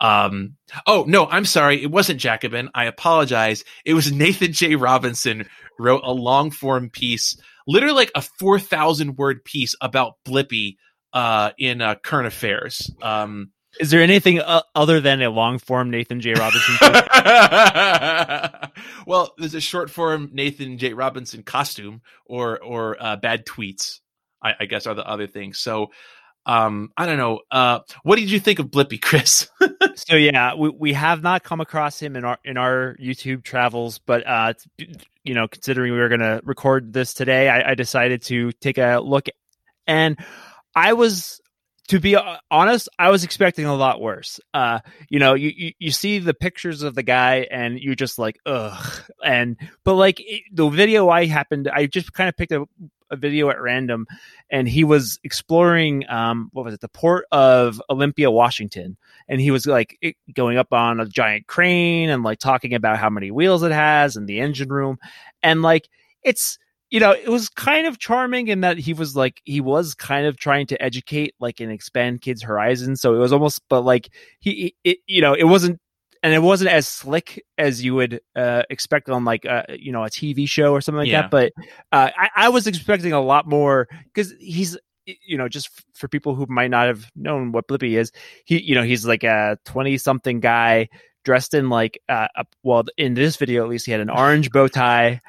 Um, 0.00 0.54
oh 0.86 1.04
no, 1.06 1.26
I'm 1.26 1.44
sorry. 1.44 1.82
It 1.82 1.90
wasn't 1.90 2.20
Jacobin. 2.20 2.70
I 2.74 2.84
apologize. 2.84 3.64
It 3.84 3.92
was 3.92 4.10
Nathan 4.10 4.54
J. 4.54 4.76
Robinson 4.76 5.46
wrote 5.78 6.02
a 6.04 6.12
long 6.12 6.50
form 6.50 6.88
piece, 6.88 7.36
literally 7.66 7.94
like 7.94 8.12
a 8.14 8.22
4,000 8.22 9.16
word 9.16 9.44
piece 9.44 9.74
about 9.80 10.14
Blippi, 10.24 10.76
uh, 11.12 11.50
in, 11.58 11.80
uh, 11.80 11.94
current 11.96 12.26
affairs. 12.26 12.90
Um, 13.02 13.50
is 13.80 13.90
there 13.90 14.02
anything 14.02 14.40
uh, 14.40 14.62
other 14.74 15.00
than 15.00 15.22
a 15.22 15.30
long 15.30 15.58
form 15.58 15.90
Nathan 15.90 16.20
J. 16.20 16.34
Robinson? 16.34 16.76
well, 19.06 19.34
there's 19.38 19.54
a 19.54 19.60
short 19.60 19.90
form 19.90 20.30
Nathan 20.32 20.78
J. 20.78 20.94
Robinson 20.94 21.42
costume 21.42 22.02
or, 22.26 22.62
or, 22.62 22.96
uh, 23.00 23.16
bad 23.16 23.46
tweets, 23.46 24.00
I, 24.42 24.54
I 24.60 24.64
guess 24.66 24.86
are 24.86 24.94
the 24.94 25.06
other 25.06 25.26
things. 25.26 25.58
So, 25.58 25.90
um, 26.48 26.90
I 26.96 27.04
don't 27.04 27.18
know. 27.18 27.40
Uh, 27.50 27.80
what 28.02 28.16
did 28.16 28.30
you 28.30 28.40
think 28.40 28.58
of 28.58 28.68
Blippi, 28.68 29.00
Chris? 29.00 29.48
so 29.96 30.16
yeah, 30.16 30.54
we, 30.54 30.70
we 30.70 30.92
have 30.94 31.22
not 31.22 31.44
come 31.44 31.60
across 31.60 32.00
him 32.00 32.16
in 32.16 32.24
our 32.24 32.38
in 32.42 32.56
our 32.56 32.96
YouTube 32.98 33.44
travels, 33.44 33.98
but 33.98 34.26
uh, 34.26 34.54
you 35.24 35.34
know, 35.34 35.46
considering 35.46 35.92
we 35.92 35.98
were 35.98 36.08
going 36.08 36.20
to 36.20 36.40
record 36.44 36.94
this 36.94 37.12
today, 37.12 37.50
I, 37.50 37.72
I 37.72 37.74
decided 37.74 38.22
to 38.22 38.50
take 38.52 38.78
a 38.78 38.98
look, 38.98 39.26
and 39.86 40.18
I 40.74 40.92
was 40.92 41.40
to 41.88 41.98
be 41.98 42.16
honest, 42.50 42.88
I 42.98 43.08
was 43.08 43.24
expecting 43.24 43.64
a 43.64 43.74
lot 43.74 44.00
worse. 44.00 44.40
Uh, 44.52 44.80
you 45.08 45.18
know, 45.18 45.32
you, 45.32 45.52
you, 45.56 45.72
you 45.78 45.90
see 45.90 46.18
the 46.18 46.34
pictures 46.34 46.82
of 46.82 46.94
the 46.94 47.02
guy 47.02 47.46
and 47.50 47.80
you're 47.80 47.94
just 47.94 48.18
like, 48.18 48.38
ugh. 48.44 49.02
And, 49.24 49.56
but 49.84 49.94
like 49.94 50.20
it, 50.20 50.42
the 50.52 50.68
video 50.68 51.08
I 51.08 51.24
happened, 51.24 51.66
I 51.72 51.86
just 51.86 52.12
kind 52.12 52.28
of 52.28 52.36
picked 52.36 52.52
a, 52.52 52.66
a 53.10 53.16
video 53.16 53.48
at 53.48 53.60
random 53.60 54.06
and 54.50 54.68
he 54.68 54.84
was 54.84 55.18
exploring, 55.24 56.04
um, 56.10 56.50
what 56.52 56.66
was 56.66 56.74
it, 56.74 56.80
the 56.82 56.88
port 56.90 57.24
of 57.32 57.80
Olympia, 57.88 58.30
Washington. 58.30 58.98
And 59.26 59.40
he 59.40 59.50
was 59.50 59.66
like 59.66 59.96
it, 60.02 60.16
going 60.34 60.58
up 60.58 60.74
on 60.74 61.00
a 61.00 61.06
giant 61.06 61.46
crane 61.46 62.10
and 62.10 62.22
like 62.22 62.38
talking 62.38 62.74
about 62.74 62.98
how 62.98 63.08
many 63.08 63.30
wheels 63.30 63.62
it 63.62 63.72
has 63.72 64.16
and 64.16 64.28
the 64.28 64.40
engine 64.40 64.68
room. 64.68 64.98
And 65.42 65.62
like, 65.62 65.88
it's, 66.22 66.58
you 66.90 67.00
know, 67.00 67.12
it 67.12 67.28
was 67.28 67.48
kind 67.48 67.86
of 67.86 67.98
charming 67.98 68.48
in 68.48 68.62
that 68.62 68.78
he 68.78 68.94
was 68.94 69.14
like 69.14 69.40
he 69.44 69.60
was 69.60 69.94
kind 69.94 70.26
of 70.26 70.38
trying 70.38 70.66
to 70.68 70.82
educate, 70.82 71.34
like, 71.38 71.60
and 71.60 71.70
expand 71.70 72.22
kids' 72.22 72.42
horizons. 72.42 73.00
So 73.00 73.14
it 73.14 73.18
was 73.18 73.32
almost, 73.32 73.60
but 73.68 73.82
like 73.82 74.08
he, 74.40 74.74
it, 74.84 74.98
you 75.06 75.20
know, 75.20 75.34
it 75.34 75.44
wasn't, 75.44 75.80
and 76.22 76.32
it 76.32 76.42
wasn't 76.42 76.70
as 76.70 76.88
slick 76.88 77.44
as 77.58 77.84
you 77.84 77.94
would 77.94 78.20
uh, 78.34 78.62
expect 78.70 79.08
on 79.10 79.24
like 79.24 79.44
uh, 79.44 79.64
you 79.68 79.92
know 79.92 80.04
a 80.04 80.08
TV 80.08 80.48
show 80.48 80.72
or 80.72 80.80
something 80.80 81.00
like 81.00 81.08
yeah. 81.08 81.22
that. 81.22 81.30
But 81.30 81.52
uh, 81.92 82.10
I, 82.16 82.30
I 82.36 82.48
was 82.48 82.66
expecting 82.66 83.12
a 83.12 83.20
lot 83.20 83.46
more 83.46 83.86
because 84.04 84.32
he's 84.40 84.76
you 85.24 85.38
know, 85.38 85.48
just 85.48 85.70
for 85.94 86.08
people 86.08 86.34
who 86.34 86.46
might 86.48 86.70
not 86.70 86.86
have 86.86 87.10
known 87.16 87.52
what 87.52 87.68
Blippi 87.68 87.98
is, 87.98 88.12
he, 88.44 88.60
you 88.60 88.74
know, 88.74 88.82
he's 88.82 89.06
like 89.06 89.24
a 89.24 89.58
20 89.64 89.96
something 89.98 90.40
guy 90.40 90.88
dressed 91.24 91.54
in 91.54 91.70
like, 91.70 91.98
uh, 92.08 92.28
a, 92.36 92.44
well, 92.62 92.84
in 92.96 93.14
this 93.14 93.36
video, 93.36 93.62
at 93.62 93.70
least 93.70 93.86
he 93.86 93.92
had 93.92 94.00
an 94.00 94.10
orange 94.10 94.50
bow 94.50 94.68
tie, 94.68 95.20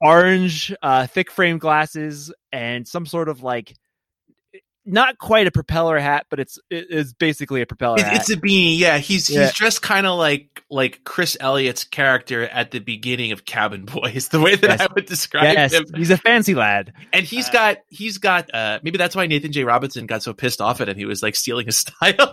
orange 0.00 0.74
uh, 0.82 1.06
thick 1.06 1.30
frame 1.30 1.58
glasses 1.58 2.32
and 2.52 2.86
some 2.86 3.06
sort 3.06 3.28
of 3.28 3.42
like 3.42 3.74
not 4.86 5.18
quite 5.18 5.46
a 5.46 5.50
propeller 5.50 5.98
hat, 5.98 6.26
but 6.28 6.38
it's 6.38 6.58
it's 6.70 7.12
basically 7.14 7.62
a 7.62 7.66
propeller 7.66 7.98
it, 7.98 8.06
It's 8.12 8.30
a 8.30 8.36
beanie, 8.36 8.78
yeah. 8.78 8.98
He's 8.98 9.30
yeah. 9.30 9.42
he's 9.42 9.54
dressed 9.54 9.82
kind 9.82 10.06
of 10.06 10.18
like 10.18 10.62
like 10.70 11.02
Chris 11.04 11.36
Elliott's 11.40 11.84
character 11.84 12.42
at 12.42 12.70
the 12.70 12.80
beginning 12.80 13.32
of 13.32 13.44
Cabin 13.44 13.86
Boys, 13.86 14.28
the 14.32 14.40
way 14.40 14.56
that 14.56 14.70
yes. 14.70 14.80
I 14.80 14.86
would 14.94 15.06
describe 15.06 15.54
yes. 15.54 15.72
him. 15.72 15.86
He's 15.94 16.10
a 16.10 16.18
fancy 16.18 16.54
lad, 16.54 16.92
and 17.12 17.24
he's 17.24 17.48
uh, 17.48 17.52
got 17.52 17.76
he's 17.88 18.18
got 18.18 18.52
uh, 18.54 18.80
maybe 18.82 18.98
that's 18.98 19.16
why 19.16 19.26
Nathan 19.26 19.52
J. 19.52 19.64
Robinson 19.64 20.06
got 20.06 20.22
so 20.22 20.34
pissed 20.34 20.60
off 20.60 20.80
at 20.80 20.88
him. 20.88 20.96
He 20.96 21.06
was 21.06 21.22
like 21.22 21.34
stealing 21.34 21.66
his 21.66 21.76
style. 21.78 22.14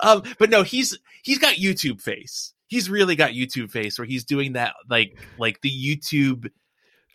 um, 0.00 0.22
but 0.38 0.50
no, 0.50 0.62
he's 0.62 0.98
he's 1.22 1.38
got 1.38 1.54
YouTube 1.54 2.00
face 2.00 2.52
he's 2.68 2.88
really 2.88 3.16
got 3.16 3.32
YouTube 3.32 3.70
face 3.70 3.98
where 3.98 4.06
he's 4.06 4.24
doing 4.24 4.52
that 4.52 4.74
like 4.88 5.18
like 5.38 5.60
the 5.60 5.70
YouTube 5.70 6.50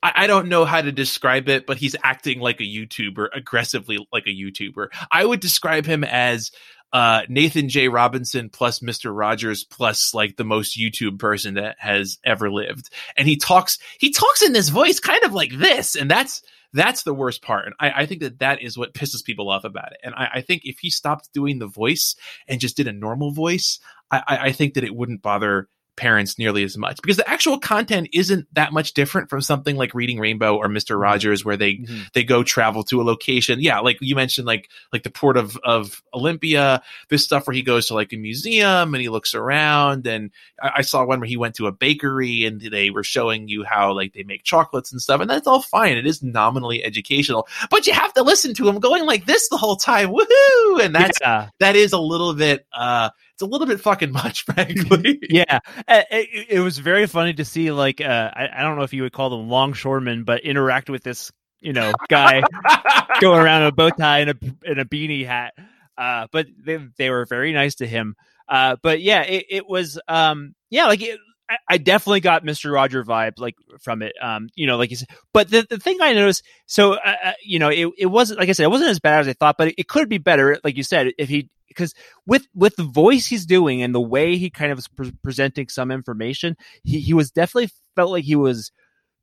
I, 0.03 0.27
don't 0.27 0.49
know 0.49 0.65
how 0.65 0.81
to 0.81 0.91
describe 0.91 1.47
it, 1.47 1.65
but 1.65 1.77
he's 1.77 1.95
acting 2.03 2.41
like 2.41 2.59
a 2.59 2.65
YouTuber, 2.65 3.29
aggressively 3.33 4.05
like 4.11 4.27
a 4.27 4.35
YouTuber. 4.35 4.87
I 5.09 5.25
would 5.25 5.39
describe 5.39 5.85
him 5.85 6.03
as 6.03 6.51
uh, 6.91 7.21
Nathan 7.29 7.69
J. 7.69 7.87
Robinson 7.87 8.49
plus 8.49 8.79
Mr. 8.79 9.15
Rogers 9.17 9.63
plus 9.63 10.13
like 10.13 10.35
the 10.35 10.43
most 10.43 10.77
YouTube 10.77 11.19
person 11.19 11.53
that 11.53 11.77
has 11.79 12.19
ever 12.23 12.51
lived. 12.51 12.89
And 13.15 13.27
he 13.29 13.37
talks, 13.37 13.79
he 13.97 14.11
talks 14.11 14.41
in 14.41 14.51
this 14.51 14.69
voice 14.69 14.99
kind 14.99 15.23
of 15.23 15.33
like 15.33 15.53
this. 15.57 15.95
And 15.95 16.11
that's, 16.11 16.43
that's 16.73 17.03
the 17.03 17.13
worst 17.13 17.41
part. 17.41 17.65
And 17.65 17.75
I, 17.79 18.01
I 18.01 18.05
think 18.05 18.21
that 18.21 18.39
that 18.39 18.61
is 18.61 18.77
what 18.77 18.93
pisses 18.93 19.23
people 19.23 19.49
off 19.49 19.63
about 19.63 19.93
it. 19.93 19.99
And 20.03 20.13
I, 20.15 20.29
I, 20.35 20.41
think 20.41 20.63
if 20.65 20.79
he 20.79 20.89
stopped 20.89 21.31
doing 21.31 21.59
the 21.59 21.67
voice 21.67 22.15
and 22.47 22.59
just 22.59 22.75
did 22.75 22.87
a 22.87 22.93
normal 22.93 23.31
voice, 23.31 23.79
I, 24.27 24.37
I 24.47 24.51
think 24.51 24.75
that 24.75 24.83
it 24.83 24.95
wouldn't 24.95 25.21
bother 25.21 25.67
parents 25.95 26.39
nearly 26.39 26.63
as 26.63 26.75
much 26.75 26.99
because 27.03 27.17
the 27.17 27.29
actual 27.29 27.59
content 27.59 28.09
isn't 28.13 28.47
that 28.55 28.73
much 28.73 28.95
different 28.95 29.29
from 29.29 29.41
something 29.41 29.75
like 29.75 29.93
reading 29.93 30.17
rainbow 30.17 30.57
or 30.57 30.67
mr 30.67 30.99
rogers 30.99 31.45
where 31.45 31.55
they 31.55 31.75
Mhm. 31.75 32.11
they 32.13 32.23
go 32.23 32.41
travel 32.41 32.83
to 32.85 32.99
a 32.99 33.03
location. 33.03 33.61
Yeah 33.61 33.77
like 33.77 33.99
you 34.01 34.15
mentioned 34.15 34.47
like 34.47 34.71
like 34.91 35.03
the 35.03 35.11
port 35.11 35.37
of 35.37 35.55
of 35.63 36.01
olympia 36.11 36.81
this 37.09 37.23
stuff 37.23 37.45
where 37.45 37.53
he 37.53 37.61
goes 37.61 37.85
to 37.87 37.93
like 37.93 38.11
a 38.11 38.17
museum 38.17 38.95
and 38.95 39.01
he 39.01 39.09
looks 39.09 39.35
around. 39.35 40.07
And 40.07 40.31
I, 40.59 40.71
I 40.77 40.81
saw 40.81 41.05
one 41.05 41.19
where 41.19 41.29
he 41.29 41.37
went 41.37 41.53
to 41.57 41.67
a 41.67 41.71
bakery 41.71 42.45
and 42.45 42.59
they 42.59 42.89
were 42.89 43.03
showing 43.03 43.47
you 43.47 43.63
how 43.63 43.93
like 43.93 44.13
they 44.13 44.23
make 44.23 44.43
chocolates 44.43 44.91
and 44.91 44.99
stuff 44.99 45.21
and 45.21 45.29
that's 45.29 45.45
all 45.45 45.61
fine. 45.61 45.95
It 45.95 46.07
is 46.07 46.23
nominally 46.23 46.83
educational 46.83 47.47
but 47.69 47.85
you 47.85 47.93
have 47.93 48.13
to 48.13 48.23
listen 48.23 48.55
to 48.55 48.67
him 48.67 48.79
going 48.79 49.05
like 49.05 49.27
this 49.27 49.47
the 49.49 49.57
whole 49.57 49.75
time. 49.75 50.09
Woohoo! 50.09 50.81
And 50.83 50.95
that's 50.95 51.19
yeah. 51.21 51.49
that 51.59 51.75
is 51.75 51.93
a 51.93 51.99
little 51.99 52.33
bit 52.33 52.65
uh 52.73 53.11
it's 53.33 53.41
a 53.41 53.45
little 53.45 53.67
bit 53.67 53.81
fucking 53.81 54.11
much 54.11 54.43
frankly. 54.45 55.19
Yeah. 55.29 55.59
It, 55.87 56.47
it 56.49 56.59
was 56.59 56.77
very 56.77 57.07
funny 57.07 57.33
to 57.33 57.45
see 57.45 57.71
like 57.71 58.01
uh 58.01 58.31
I, 58.33 58.49
I 58.55 58.61
don't 58.61 58.77
know 58.77 58.83
if 58.83 58.93
you 58.93 59.03
would 59.03 59.13
call 59.13 59.29
them 59.29 59.49
longshoremen 59.49 60.23
but 60.23 60.41
interact 60.41 60.89
with 60.89 61.03
this 61.03 61.31
you 61.59 61.73
know 61.73 61.93
guy 62.09 62.43
going 63.21 63.41
around 63.41 63.63
in 63.63 63.67
a 63.69 63.71
bow 63.71 63.89
tie 63.89 64.19
and 64.19 64.29
a 64.31 64.35
and 64.65 64.79
a 64.79 64.85
beanie 64.85 65.25
hat. 65.25 65.53
Uh 65.97 66.27
but 66.31 66.47
they, 66.63 66.79
they 66.97 67.09
were 67.09 67.25
very 67.25 67.53
nice 67.53 67.75
to 67.75 67.87
him. 67.87 68.15
Uh 68.47 68.75
but 68.81 69.01
yeah 69.01 69.21
it, 69.23 69.45
it 69.49 69.67
was 69.67 69.99
um 70.07 70.53
yeah 70.69 70.85
like 70.85 71.01
it, 71.01 71.19
I- 71.53 71.73
I 71.75 71.77
definitely 71.77 72.19
got 72.21 72.43
Mr. 72.43 72.71
Roger 72.71 73.03
vibe 73.03 73.33
like 73.37 73.55
from 73.81 74.01
it. 74.01 74.13
Um, 74.21 74.49
you 74.55 74.67
know, 74.67 74.77
like 74.77 74.89
you 74.89 74.95
said, 74.97 75.09
but 75.33 75.49
the, 75.49 75.65
the 75.69 75.77
thing 75.79 75.97
I 76.01 76.13
noticed, 76.13 76.43
so, 76.65 76.93
uh, 76.93 77.15
uh, 77.25 77.31
you 77.43 77.59
know, 77.59 77.69
it, 77.69 77.87
it 77.97 78.05
wasn't, 78.07 78.39
like 78.39 78.49
I 78.49 78.53
said, 78.53 78.63
it 78.65 78.71
wasn't 78.71 78.89
as 78.91 78.99
bad 78.99 79.21
as 79.21 79.27
I 79.27 79.33
thought, 79.33 79.55
but 79.57 79.69
it, 79.69 79.75
it 79.79 79.87
could 79.87 80.09
be 80.09 80.17
better. 80.17 80.57
Like 80.63 80.77
you 80.77 80.83
said, 80.83 81.11
if 81.17 81.29
he, 81.29 81.49
because 81.67 81.93
with, 82.27 82.45
with 82.53 82.75
the 82.75 82.83
voice 82.83 83.25
he's 83.25 83.45
doing 83.45 83.81
and 83.81 83.95
the 83.95 84.01
way 84.01 84.37
he 84.37 84.49
kind 84.49 84.71
of 84.71 84.77
was 84.77 84.87
pre- 84.87 85.13
presenting 85.23 85.69
some 85.69 85.91
information, 85.91 86.55
he, 86.83 86.99
he 86.99 87.13
was 87.13 87.31
definitely 87.31 87.69
felt 87.95 88.11
like 88.11 88.23
he 88.25 88.35
was 88.35 88.71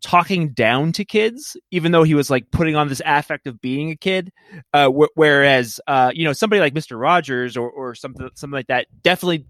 talking 0.03 0.53
down 0.55 0.93
to 0.93 1.05
kids, 1.05 1.57
even 1.71 1.93
though 1.93 2.03
he 2.05 2.15
was 2.15 2.31
like 2.31 2.51
putting 2.51 2.75
on 2.75 2.89
this 2.89 3.03
affect 3.05 3.47
of 3.47 3.61
being 3.61 3.91
a 3.91 3.97
kid. 3.97 4.33
Uh, 4.73 4.89
wh- 4.89 5.15
whereas, 5.15 5.79
uh, 5.87 6.11
you 6.15 6.25
know, 6.25 6.33
somebody 6.33 6.59
like 6.59 6.73
Mr. 6.75 6.99
Rogers 6.99 7.57
or, 7.57 7.71
or 7.71 7.95
something, 7.95 8.29
something 8.35 8.55
like 8.55 8.69
that, 8.69 8.87
definitely 9.03 9.45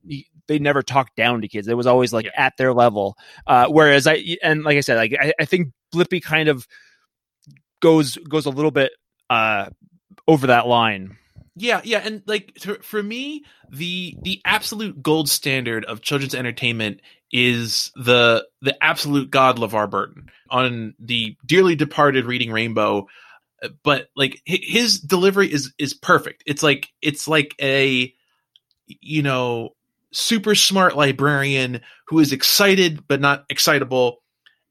they 0.50 0.58
never 0.58 0.82
talked 0.82 1.14
down 1.16 1.40
to 1.42 1.48
kids. 1.48 1.68
It 1.68 1.76
was 1.76 1.86
always 1.86 2.12
like 2.12 2.24
Yeah. 2.26 2.32
at 2.36 2.56
their 2.58 2.74
level. 2.74 3.16
Uh, 3.46 3.68
whereas 3.68 4.06
I, 4.06 4.36
and 4.42 4.64
like 4.64 4.76
I 4.76 4.80
said, 4.80 4.96
like 4.96 5.14
I, 5.18 5.32
I 5.40 5.44
think 5.44 5.68
Blippi 5.94 6.20
kind 6.20 6.48
of 6.48 6.66
goes, 7.80 8.16
goes 8.16 8.46
a 8.46 8.50
little 8.50 8.72
bit, 8.72 8.92
uh, 9.30 9.70
over 10.26 10.48
that 10.48 10.66
line. 10.66 11.16
Yeah, 11.56 11.80
yeah, 11.84 11.98
and 12.04 12.22
like 12.26 12.58
for, 12.60 12.74
for 12.82 13.02
me, 13.02 13.44
the 13.70 14.16
the 14.22 14.40
absolute 14.44 15.02
gold 15.02 15.28
standard 15.28 15.84
of 15.84 16.00
children's 16.00 16.34
entertainment 16.34 17.00
is 17.32 17.90
the 17.96 18.46
the 18.62 18.76
absolute 18.82 19.30
god 19.30 19.58
LeVar 19.58 19.90
Burton 19.90 20.30
on 20.50 20.94
the 20.98 21.36
dearly 21.44 21.74
departed 21.76 22.24
Reading 22.24 22.50
Rainbow. 22.52 23.06
uh, 23.62 23.68
But 23.82 24.08
like 24.16 24.40
his 24.46 25.00
delivery 25.00 25.52
is 25.52 25.72
is 25.78 25.92
perfect. 25.92 26.42
It's 26.46 26.62
like 26.62 26.88
it's 27.02 27.28
like 27.28 27.54
a 27.60 28.12
you 28.86 29.22
know 29.22 29.70
super 30.12 30.54
smart 30.54 30.96
librarian 30.96 31.80
who 32.06 32.18
is 32.18 32.32
excited 32.32 33.06
but 33.06 33.20
not 33.20 33.44
excitable 33.48 34.22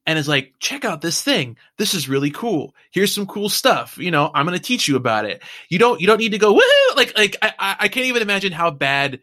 and 0.05 0.17
is 0.17 0.27
like 0.27 0.53
check 0.59 0.85
out 0.85 1.01
this 1.01 1.21
thing. 1.21 1.57
This 1.77 1.93
is 1.93 2.09
really 2.09 2.31
cool. 2.31 2.73
Here's 2.91 3.13
some 3.13 3.25
cool 3.25 3.49
stuff. 3.49 3.97
You 3.97 4.11
know 4.11 4.31
i'm 4.33 4.45
going 4.45 4.57
to 4.57 4.63
teach 4.63 4.87
you 4.87 4.95
about 4.95 5.25
it. 5.25 5.41
You 5.69 5.79
don't 5.79 6.01
you 6.01 6.07
don't 6.07 6.19
need 6.19 6.31
to 6.31 6.37
go 6.37 6.53
woohoo! 6.53 6.95
Like 6.95 7.17
like 7.17 7.37
I, 7.41 7.75
I 7.81 7.87
can't 7.87 8.07
even 8.07 8.21
imagine 8.21 8.51
how 8.51 8.71
bad 8.71 9.19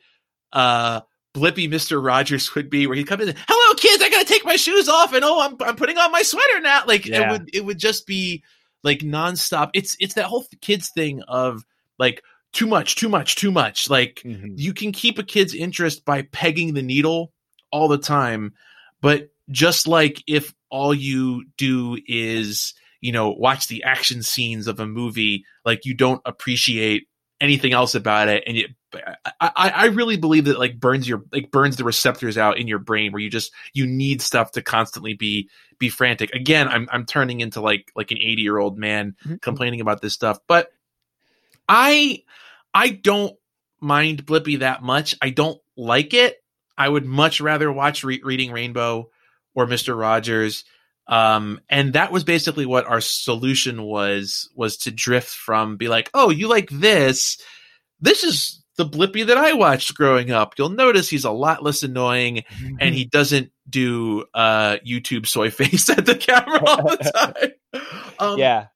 uh 0.53 1.01
blippi 1.35 1.69
mr 1.69 2.03
rogers 2.03 2.55
would 2.55 2.71
be 2.71 2.87
where 2.87 2.97
he'd 2.97 3.07
come 3.07 3.21
in 3.21 3.29
and, 3.29 3.39
hello 3.47 3.75
kids 3.75 4.03
i 4.03 4.09
gotta 4.09 4.25
take 4.25 4.47
my 4.47 4.57
shoes 4.57 4.89
off 4.89 5.13
and 5.13 5.23
oh 5.23 5.43
i'm, 5.43 5.57
I'm 5.61 5.77
putting 5.77 5.99
on 5.99 6.11
my 6.11 6.23
sweater 6.23 6.61
now. 6.61 6.85
Like 6.87 7.07
it 7.07 7.31
would 7.31 7.51
it 7.53 7.63
would 7.63 7.79
just 7.79 8.07
be 8.07 8.43
like 8.87 9.01
nonstop. 9.01 9.71
It's 9.75 9.97
it's 10.01 10.15
that 10.15 10.27
whole 10.27 10.47
kids 10.63 10.89
thing 10.91 11.21
of 11.23 11.67
like 11.99 12.23
too 12.57 12.67
much 12.67 12.97
too 12.97 13.09
much 13.09 13.37
too 13.37 13.51
much. 13.51 13.89
Like 13.89 14.23
mm-hmm. 14.25 14.55
you 14.57 14.75
can 14.75 14.93
keep 14.93 15.19
a 15.19 15.23
kid's 15.23 15.55
interest 15.55 16.05
by 16.05 16.23
pegging 16.23 16.75
the 16.75 16.83
needle 16.83 17.33
all 17.71 17.89
the 17.89 17.99
time 17.99 18.55
but 19.01 19.31
just 19.51 19.87
like 19.87 20.23
if 20.27 20.55
all 20.71 20.95
you 20.95 21.45
do 21.57 21.99
is 22.07 22.75
you 23.01 23.13
know 23.13 23.31
watch 23.31 23.69
the 23.69 23.83
action 23.85 24.23
scenes 24.23 24.67
of 24.67 24.81
a 24.81 24.87
movie 24.87 25.45
like 25.65 25.85
you 25.85 25.95
don't 25.95 26.21
appreciate 26.25 27.07
anything 27.41 27.73
else 27.73 27.95
about 27.95 28.29
it 28.29 28.43
and 28.47 28.57
it 28.57 28.71
I, 29.41 29.71
I 29.75 29.87
really 29.87 30.17
believe 30.17 30.47
that 30.47 30.59
like 30.59 30.81
burns 30.81 31.07
your 31.07 31.23
like 31.31 31.51
burns 31.51 31.77
the 31.77 31.85
receptors 31.85 32.39
out 32.39 32.57
in 32.57 32.67
your 32.67 32.79
brain 32.79 33.13
where 33.13 33.21
you 33.21 33.29
just 33.29 33.53
you 33.75 33.87
need 33.87 34.23
stuff 34.23 34.53
to 34.53 34.63
constantly 34.63 35.13
be 35.13 35.51
be 35.79 35.91
frantic. 35.91 36.35
Again 36.35 36.67
i'm 36.69 36.89
i'm 36.91 37.05
turning 37.05 37.41
into 37.41 37.61
like 37.61 37.93
like 37.95 38.11
an 38.11 38.19
80 38.19 38.43
year 38.43 38.57
old 38.59 38.79
man 38.79 39.15
mm-hmm. 39.25 39.37
complaining 39.37 39.81
about 39.81 40.01
this 40.01 40.15
stuff 40.15 40.39
but 40.49 40.71
i 41.69 42.23
i 42.77 42.91
don't 42.91 43.37
mind 43.81 44.27
blippi 44.27 44.61
that 44.61 44.83
much. 44.83 45.15
I 45.21 45.31
don't 45.31 45.61
like 45.77 46.15
it. 46.15 46.37
I 46.79 46.89
would 46.89 47.05
much 47.05 47.41
rather 47.41 47.71
watch 47.71 48.05
Re- 48.05 48.23
reading 48.23 48.53
rainbow 48.53 49.11
or 49.55 49.67
mr 49.67 49.99
rogers. 49.99 50.65
Um 51.09 51.61
and 51.69 51.93
that 51.93 52.11
was 52.11 52.25
basically 52.25 52.67
what 52.67 52.87
our 52.87 53.01
solution 53.01 53.83
was 53.83 54.51
was 54.55 54.79
to 54.79 54.91
drift 54.91 55.29
from 55.29 55.77
be 55.77 55.89
like 55.89 56.11
oh 56.15 56.31
you 56.31 56.49
like 56.49 56.71
this. 56.71 57.39
This 58.01 58.25
is 58.25 58.63
the 58.77 58.85
blippi 58.85 59.27
that 59.27 59.39
i 59.39 59.53
watched 59.55 59.95
growing 59.95 60.31
up. 60.31 60.55
You'll 60.59 60.69
notice 60.71 61.09
he's 61.09 61.25
a 61.25 61.31
lot 61.31 61.63
less 61.63 61.83
annoying 61.83 62.45
and 62.81 62.95
he 62.95 63.05
doesn't 63.05 63.53
do 63.69 64.25
uh 64.35 64.79
youtube 64.87 65.27
soy 65.27 65.51
face 65.51 65.89
at 65.97 66.07
the 66.07 66.17
camera 66.17 66.63
all 66.65 66.97
the 66.97 67.53
time. 67.75 67.83
Um, 68.19 68.39
yeah. 68.39 68.67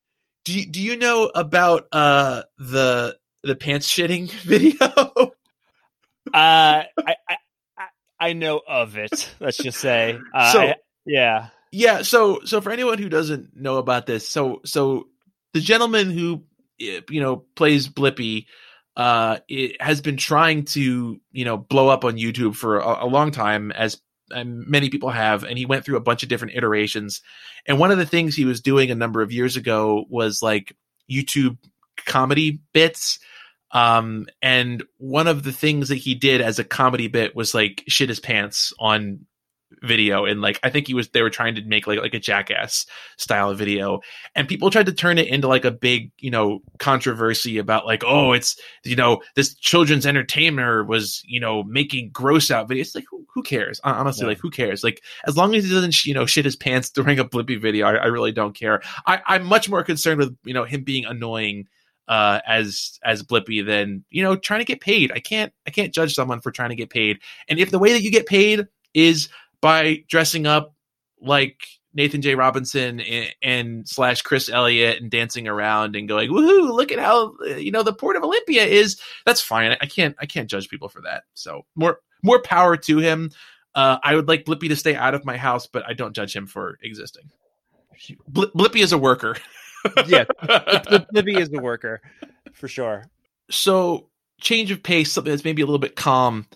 do 0.45 0.59
you, 0.59 0.67
do 0.71 0.81
you 0.81 0.97
know 0.97 1.31
about 1.35 1.87
uh 1.93 2.43
the 2.59 3.17
the 3.43 3.55
pants 3.57 3.89
shitting 3.93 4.31
video? 4.43 4.75
Uh, 4.87 5.33
I, 6.35 6.85
I, 7.29 7.37
I- 8.21 8.33
know 8.35 8.61
of 8.67 8.97
it. 8.97 9.31
Let's 9.41 9.57
just 9.57 9.81
say. 9.81 10.19
Uh, 10.35 10.53
So- 10.53 10.61
I- 10.63 10.75
yeah. 11.07 11.49
yeah, 11.73 12.03
so 12.03 12.41
so 12.45 12.61
for 12.61 12.71
anyone 12.71 12.99
who 12.99 13.09
doesn't 13.09 13.57
know 13.57 13.79
about 13.79 14.07
this, 14.07 14.29
so 14.29 14.61
so 14.65 15.09
the 15.55 15.61
gentleman 15.61 16.11
who 16.11 16.45
eh, 16.81 17.01
you 17.09 17.21
know 17.21 17.37
plays 17.57 17.89
Blippi 17.89 18.47
uh 18.97 19.39
it 19.49 19.81
has 19.81 20.01
been 20.01 20.17
trying 20.19 20.65
to 20.65 21.19
you 21.33 21.45
know 21.45 21.57
blow 21.57 21.89
up 21.89 22.05
on 22.05 22.17
YouTube 22.17 22.55
for 22.55 22.81
a, 22.81 23.05
a 23.05 23.07
long 23.07 23.31
time 23.31 23.71
as 23.73 24.01
and 24.31 24.67
many 24.67 24.91
people 24.91 25.09
have 25.11 25.43
and 25.45 25.57
he 25.57 25.65
went 25.65 25.85
through 25.85 25.97
a 25.97 26.01
bunch 26.01 26.23
of 26.23 26.29
different 26.29 26.55
iterations 26.57 27.23
and 27.67 27.79
one 27.79 27.91
of 27.93 27.99
the 27.99 28.07
things 28.07 28.35
he 28.37 28.45
was 28.45 28.61
doing 28.61 28.91
a 28.91 28.95
number 28.97 29.23
of 29.23 29.33
years 29.33 29.57
ago 29.57 30.05
was 30.11 30.43
like 30.43 30.77
YouTube 31.11 31.57
comedy 32.05 32.61
bits 32.73 33.21
um 33.73 34.27
and 34.43 34.83
one 34.99 35.27
of 35.27 35.43
the 35.43 35.53
things 35.53 35.89
that 35.89 35.97
he 35.97 36.15
did 36.15 36.41
as 36.41 36.59
a 36.59 36.65
comedy 36.65 37.09
bit 37.09 37.37
was 37.37 37.55
like 37.55 37.85
shit 37.89 38.09
his 38.09 38.21
pants 38.21 38.73
on 38.79 39.27
video. 39.83 40.25
And 40.25 40.41
like 40.41 40.59
I 40.63 40.71
think 40.71 40.87
he 40.87 40.95
was 40.95 41.09
they 41.11 41.23
were 41.23 41.31
trying 41.31 41.55
to 41.55 41.63
make 41.63 41.87
like 41.87 42.01
like 42.01 42.15
a 42.15 42.19
jackass 42.19 42.87
style 43.17 43.55
video. 43.55 44.01
And 44.35 44.49
people 44.49 44.71
tried 44.71 44.87
to 44.87 44.93
turn 44.93 45.19
it 45.19 45.29
into 45.29 45.49
like 45.49 45.65
a 45.65 45.71
big 45.71 46.11
you 46.19 46.31
know 46.31 46.61
controversy 46.79 47.59
about 47.59 47.87
like 47.87 48.03
oh 48.05 48.33
it's 48.33 48.59
you 48.85 48.97
know 48.97 49.23
this 49.37 49.55
children's 49.55 50.07
entertainer 50.07 50.85
was 50.85 51.23
you 51.25 51.41
know 51.41 51.63
making 51.63 52.11
gross 52.13 52.51
out 52.51 52.69
videos. 52.69 52.81
It's 52.81 52.95
like 52.95 53.07
who, 53.11 53.25
who 53.33 53.43
cares? 53.43 53.81
Honestly 53.85 54.25
Yeah. 54.25 54.31
like 54.31 54.39
who 54.41 54.51
cares? 54.51 54.83
Like 54.83 55.03
as 55.27 55.37
long 55.37 55.55
as 55.55 55.65
he 55.65 55.71
doesn't 55.71 56.05
you 56.05 56.15
know 56.15 56.27
shit 56.27 56.45
his 56.45 56.57
pants 56.57 56.91
during 57.01 57.19
a 57.19 57.25
blippi 57.25 57.61
video 57.61 57.87
I, 57.87 57.95
I 57.95 58.07
really 58.07 58.33
don't 58.33 58.55
care. 58.55 58.83
I, 59.07 59.21
I'm 59.27 59.45
much 59.47 59.69
more 59.69 59.85
concerned 59.85 60.19
with 60.19 60.37
you 60.45 60.55
know 60.55 60.65
him 60.65 60.83
being 60.83 61.05
annoying 61.05 61.67
uh 62.11 62.41
as 62.47 62.99
as 63.03 63.23
blippi 63.23 63.65
than 63.65 64.05
you 64.11 64.23
know 64.23 64.37
trying 64.37 64.61
to 64.61 64.67
get 64.67 64.83
paid 64.83 65.11
I 65.13 65.21
can't 65.21 65.53
I 65.67 65.71
can't 65.71 65.95
judge 65.95 66.15
someone 66.15 66.43
for 66.43 66.51
trying 66.51 66.71
to 66.71 66.77
get 66.77 66.91
paid 66.91 67.21
and 67.49 67.59
if 67.59 67.71
the 67.71 67.79
way 67.79 67.93
that 67.95 68.03
you 68.03 68.11
get 68.11 68.27
paid 68.27 68.67
is 68.93 69.31
by 69.63 70.05
dressing 70.09 70.47
up 70.47 70.75
like 71.23 71.57
Nathan 71.93 72.23
J. 72.23 72.35
Robinson 72.35 73.01
and, 73.01 73.35
and 73.43 73.89
slash 73.89 74.23
Chris 74.23 74.49
Elliott 74.49 75.03
and 75.03 75.11
dancing 75.11 75.49
around 75.49 75.97
and 75.97 76.09
going, 76.09 76.31
woohoo, 76.31 76.73
look 76.73 76.93
at 76.93 76.99
how 76.99 77.35
you 77.57 77.73
know 77.73 77.83
the 77.83 77.93
port 77.93 78.17
of 78.17 78.23
Olympia 78.23 78.65
is. 78.65 79.01
That's 79.27 79.41
fine. 79.41 79.77
I 79.81 79.87
can't 79.87 80.15
I 80.21 80.27
can't 80.27 80.49
judge 80.49 80.69
people 80.69 80.89
for 80.89 81.01
that. 81.03 81.25
So 81.35 81.67
more 81.75 81.99
more 82.23 82.41
power 82.43 82.77
to 82.77 82.99
him. 82.99 83.31
Uh, 83.75 83.99
I 84.03 84.15
would 84.15 84.29
like 84.29 84.45
Blippi 84.45 84.69
to 84.69 84.77
stay 84.77 84.95
out 84.95 85.15
of 85.15 85.25
my 85.25 85.37
house, 85.37 85.67
but 85.67 85.85
I 85.87 85.93
don't 85.93 86.15
judge 86.15 86.35
him 86.35 86.47
for 86.47 86.79
existing. 86.83 87.31
Bl- 88.27 88.47
Blippi 88.55 88.83
is 88.83 88.93
a 88.93 88.99
worker. 88.99 89.37
Yeah. 90.07 90.25
Lib- 90.91 91.07
Libby 91.13 91.37
is 91.37 91.51
the 91.51 91.61
worker 91.61 92.01
for 92.53 92.69
sure. 92.69 93.05
so 93.51 94.09
change 94.41 94.71
of 94.71 94.83
pace, 94.83 95.13
something 95.13 95.31
that's 95.31 95.45
maybe 95.45 95.63
a 95.63 95.67
little 95.67 95.79
bit 95.79 95.97
calm. 95.97 96.47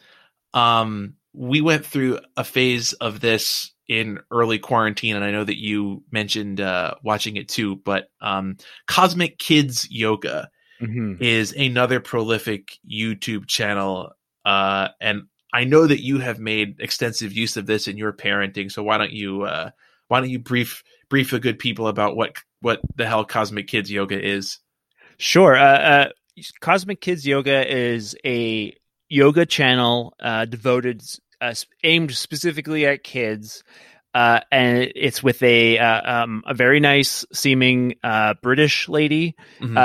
Um, 0.53 1.15
we 1.33 1.61
went 1.61 1.85
through 1.85 2.21
a 2.37 2.45
phase 2.45 2.93
of 2.95 3.21
this 3.21 3.73
in 3.89 4.21
early 4.31 4.59
quarantine, 4.59 5.17
and 5.17 5.25
I 5.25 5.31
know 5.31 5.45
that 5.45 5.59
you 5.61 6.03
mentioned 6.11 6.61
uh, 6.61 6.95
watching 7.03 7.37
it 7.37 7.49
too. 7.49 7.77
But 7.77 8.09
um, 8.21 8.57
Cosmic 8.87 9.39
Kids 9.39 9.87
Yoga 9.91 10.51
Mhm. 10.81 11.21
is 11.21 11.53
another 11.53 12.01
prolific 12.01 12.79
YouTube 12.91 13.47
channel, 13.47 14.13
uh, 14.45 14.89
and 15.01 15.25
I 15.53 15.65
know 15.65 15.87
that 15.87 16.03
you 16.03 16.19
have 16.19 16.39
made 16.41 16.81
extensive 16.81 17.33
use 17.33 17.57
of 17.57 17.67
this 17.67 17.87
in 17.87 17.97
your 17.97 18.13
parenting. 18.13 18.71
So 18.73 18.83
why 18.83 18.99
don't 18.99 19.13
you 19.13 19.43
uh, 19.43 19.71
why 20.09 20.21
don't 20.21 20.31
you 20.31 20.39
brief 20.41 20.83
brief 21.09 21.31
the 21.31 21.39
good 21.39 21.59
people 21.59 21.87
about 21.87 22.17
what 22.17 22.37
what 22.65 22.81
the 22.97 23.07
hell 23.07 23.25
Cosmic 23.27 23.69
Kids 23.69 23.91
Yoga 23.91 24.19
is? 24.21 24.59
Sure. 25.19 25.55
Uh, 25.55 25.79
uh, 25.79 26.09
Cosmic 26.61 27.01
Kids 27.01 27.27
Yoga 27.27 27.71
is 27.71 28.17
a 28.25 28.75
yoga 29.09 29.45
channel 29.45 30.15
uh, 30.19 30.47
devoted, 30.47 31.03
uh, 31.41 31.55
aimed 31.83 32.13
specifically 32.15 32.87
at 32.87 33.05
kids. 33.05 33.63
Uh, 34.15 34.41
and 34.51 34.91
it's 34.95 35.23
with 35.23 35.43
a 35.43 35.77
uh, 35.79 36.23
um, 36.23 36.43
a 36.47 36.55
very 36.55 36.81
nice 36.81 37.27
seeming 37.33 37.97
uh, 38.03 38.35
British 38.43 38.89
lady 38.89 39.35
Mhm. 39.61 39.77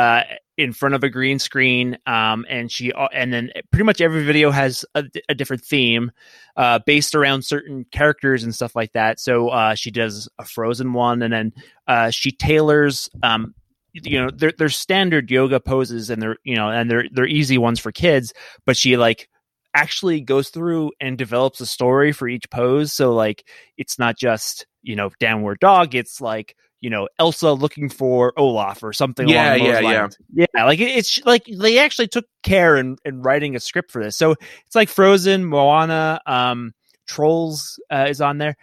Uh, 0.60 0.64
in 0.64 0.74
front 0.74 0.96
of 0.96 1.04
a 1.04 1.10
green 1.10 1.40
screen, 1.40 1.98
um, 2.06 2.46
and 2.50 2.72
she 2.72 2.92
and 3.14 3.34
then 3.34 3.52
pretty 3.72 3.84
much 3.84 4.02
every 4.02 4.24
video 4.24 4.52
has 4.52 4.86
a, 4.96 5.04
a 5.30 5.36
different 5.36 5.64
theme 5.64 6.12
uh, 6.58 6.80
based 6.86 7.16
around 7.16 7.44
certain 7.44 7.86
characters 7.92 8.44
and 8.44 8.54
stuff 8.54 8.76
like 8.76 8.92
that. 8.94 9.20
So 9.20 9.50
uh, 9.50 9.76
she 9.76 9.92
does 9.92 10.30
a 10.38 10.46
Frozen 10.46 10.94
one, 10.94 11.22
and 11.22 11.34
then 11.34 11.54
uh, 11.88 12.10
she 12.12 12.32
tailors. 12.32 13.10
Um, 13.24 13.56
you 13.94 14.22
know, 14.22 14.30
they're, 14.36 14.54
they're 14.58 14.70
standard 14.70 15.32
yoga 15.32 15.60
poses, 15.60 16.10
and 16.10 16.22
they're 16.22 16.38
you 16.44 16.56
know, 16.56 16.70
and 16.70 16.90
they're 16.90 17.06
they're 17.12 17.26
easy 17.26 17.58
ones 17.58 17.80
for 17.80 17.92
kids. 17.92 18.34
But 18.66 18.78
she 18.78 18.98
like 18.98 19.30
actually 19.76 20.22
goes 20.22 20.50
through 20.50 20.92
and 21.00 21.18
develops 21.18 21.62
a 21.62 21.66
story 21.66 22.12
for 22.12 22.28
each 22.28 22.50
pose. 22.50 22.94
So 22.94 23.14
like 23.14 23.48
it's 23.78 24.00
not 24.00 24.18
just, 24.18 24.66
you 24.82 24.96
know, 24.96 25.12
downward 25.20 25.60
dog, 25.60 25.96
it's 25.96 26.20
like, 26.20 26.56
you 26.82 26.90
know, 26.90 27.08
Elsa 27.20 27.52
looking 27.52 27.90
for 27.90 28.34
Olaf 28.38 28.84
or 28.84 28.94
something 28.94 29.28
Yeah, 29.28 29.56
along 29.56 29.60
those 29.60 29.68
yeah, 29.68 29.80
yeah. 29.92 30.02
lines. 30.02 30.18
Yeah. 30.34 30.66
like 30.66 30.80
it- 30.80 30.96
it's 30.98 31.20
like 31.26 31.46
they 31.46 31.78
actually 31.80 32.08
took 32.08 32.26
care 32.44 32.78
in, 32.78 32.98
in 33.06 33.22
writing 33.22 33.56
a 33.56 33.60
script 33.60 33.92
for 33.92 34.04
this. 34.04 34.16
So 34.18 34.36
it's 34.66 34.76
like 34.76 34.90
Frozen, 34.90 35.46
Moana, 35.46 36.22
um, 36.26 36.74
Trolls 37.08 37.80
uh, 37.90 38.06
is 38.08 38.22
on 38.22 38.38
there. 38.38 38.56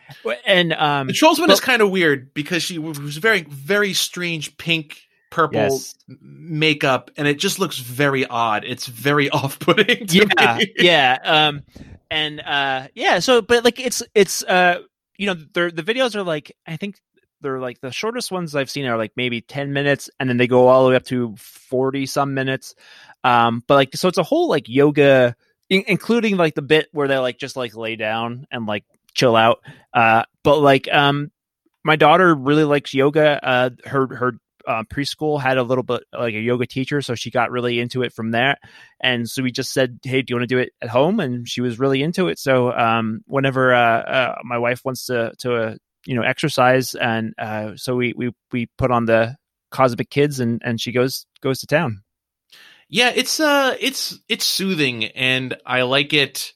And 0.46 0.72
um 0.74 1.08
The 1.08 1.12
Trolls 1.12 1.40
one 1.40 1.50
is 1.50 1.60
kind 1.60 1.82
of 1.82 1.90
weird 1.90 2.32
because 2.32 2.62
she 2.62 2.78
was 2.78 2.96
very 3.16 3.42
very 3.42 3.92
strange 3.92 4.56
pink 4.56 5.02
purple 5.30 5.58
Yes. 5.60 5.94
makeup 6.20 7.10
and 7.16 7.26
it 7.28 7.38
just 7.38 7.58
looks 7.58 7.78
very 7.78 8.24
odd. 8.26 8.64
It's 8.64 8.86
very 8.86 9.28
off 9.38 9.58
putting. 9.58 10.06
yeah 10.08 10.58
yeah 10.78 11.18
um 11.24 11.62
and 12.10 12.40
uh 12.40 12.86
yeah 12.94 13.18
so 13.18 13.42
but 13.42 13.64
like 13.64 13.80
it's 13.80 14.02
it's 14.14 14.44
uh 14.44 14.78
you 15.18 15.26
know 15.26 15.34
they're 15.52 15.70
the 15.72 15.82
videos 15.82 16.14
are 16.14 16.22
like 16.22 16.54
i 16.66 16.76
think 16.76 17.00
they're 17.40 17.60
like 17.60 17.80
the 17.80 17.92
shortest 17.92 18.32
ones 18.32 18.54
i've 18.54 18.70
seen 18.70 18.86
are 18.86 18.96
like 18.96 19.12
maybe 19.16 19.40
10 19.40 19.72
minutes 19.72 20.10
and 20.18 20.28
then 20.28 20.36
they 20.36 20.46
go 20.46 20.68
all 20.68 20.84
the 20.84 20.90
way 20.90 20.96
up 20.96 21.04
to 21.04 21.34
40 21.66 22.06
some 22.06 22.34
minutes. 22.34 22.74
Um 23.24 23.62
but 23.66 23.74
like 23.74 23.94
so 23.94 24.08
it's 24.08 24.18
a 24.18 24.22
whole 24.22 24.48
like 24.48 24.68
yoga 24.68 25.36
in- 25.68 25.84
including 25.86 26.36
like 26.36 26.54
the 26.54 26.62
bit 26.62 26.88
where 26.92 27.08
they 27.08 27.18
like 27.18 27.38
just 27.38 27.56
like 27.56 27.76
lay 27.76 27.96
down 27.96 28.46
and 28.50 28.66
like 28.66 28.84
chill 29.14 29.36
out. 29.36 29.60
Uh 29.92 30.24
but 30.42 30.58
like 30.58 30.88
um 30.92 31.30
my 31.84 31.96
daughter 31.96 32.34
really 32.34 32.64
likes 32.64 32.94
yoga. 32.94 33.40
Uh 33.42 33.70
her 33.84 34.06
her 34.14 34.32
uh, 34.66 34.82
preschool 34.82 35.40
had 35.40 35.58
a 35.58 35.62
little 35.62 35.84
bit 35.84 36.02
like 36.12 36.34
a 36.34 36.40
yoga 36.40 36.66
teacher 36.66 37.00
so 37.00 37.14
she 37.14 37.30
got 37.30 37.52
really 37.52 37.78
into 37.78 38.02
it 38.02 38.12
from 38.12 38.32
there. 38.32 38.56
And 39.00 39.28
so 39.30 39.42
we 39.42 39.52
just 39.52 39.72
said 39.72 39.98
hey 40.02 40.22
do 40.22 40.32
you 40.32 40.36
want 40.36 40.48
to 40.48 40.54
do 40.54 40.58
it 40.60 40.72
at 40.82 40.88
home? 40.88 41.20
And 41.20 41.48
she 41.48 41.60
was 41.60 41.78
really 41.78 42.02
into 42.02 42.28
it. 42.28 42.38
So 42.38 42.72
um 42.72 43.20
whenever 43.26 43.72
uh, 43.72 44.00
uh 44.00 44.34
my 44.44 44.58
wife 44.58 44.84
wants 44.84 45.06
to 45.06 45.32
to 45.38 45.78
you 46.06 46.14
know 46.14 46.22
exercise 46.22 46.94
and 46.94 47.34
uh 47.38 47.72
so 47.76 47.96
we 47.96 48.14
we 48.16 48.30
we 48.52 48.66
put 48.78 48.90
on 48.90 49.04
the 49.04 49.36
cosmic 49.70 50.08
kids 50.08 50.40
and 50.40 50.62
and 50.64 50.80
she 50.80 50.92
goes 50.92 51.26
goes 51.42 51.58
to 51.60 51.66
town 51.66 52.02
Yeah, 52.88 53.12
it's 53.14 53.40
uh 53.40 53.76
it's 53.80 54.18
it's 54.28 54.44
soothing 54.44 55.04
and 55.06 55.56
I 55.66 55.82
like 55.82 56.12
it. 56.12 56.52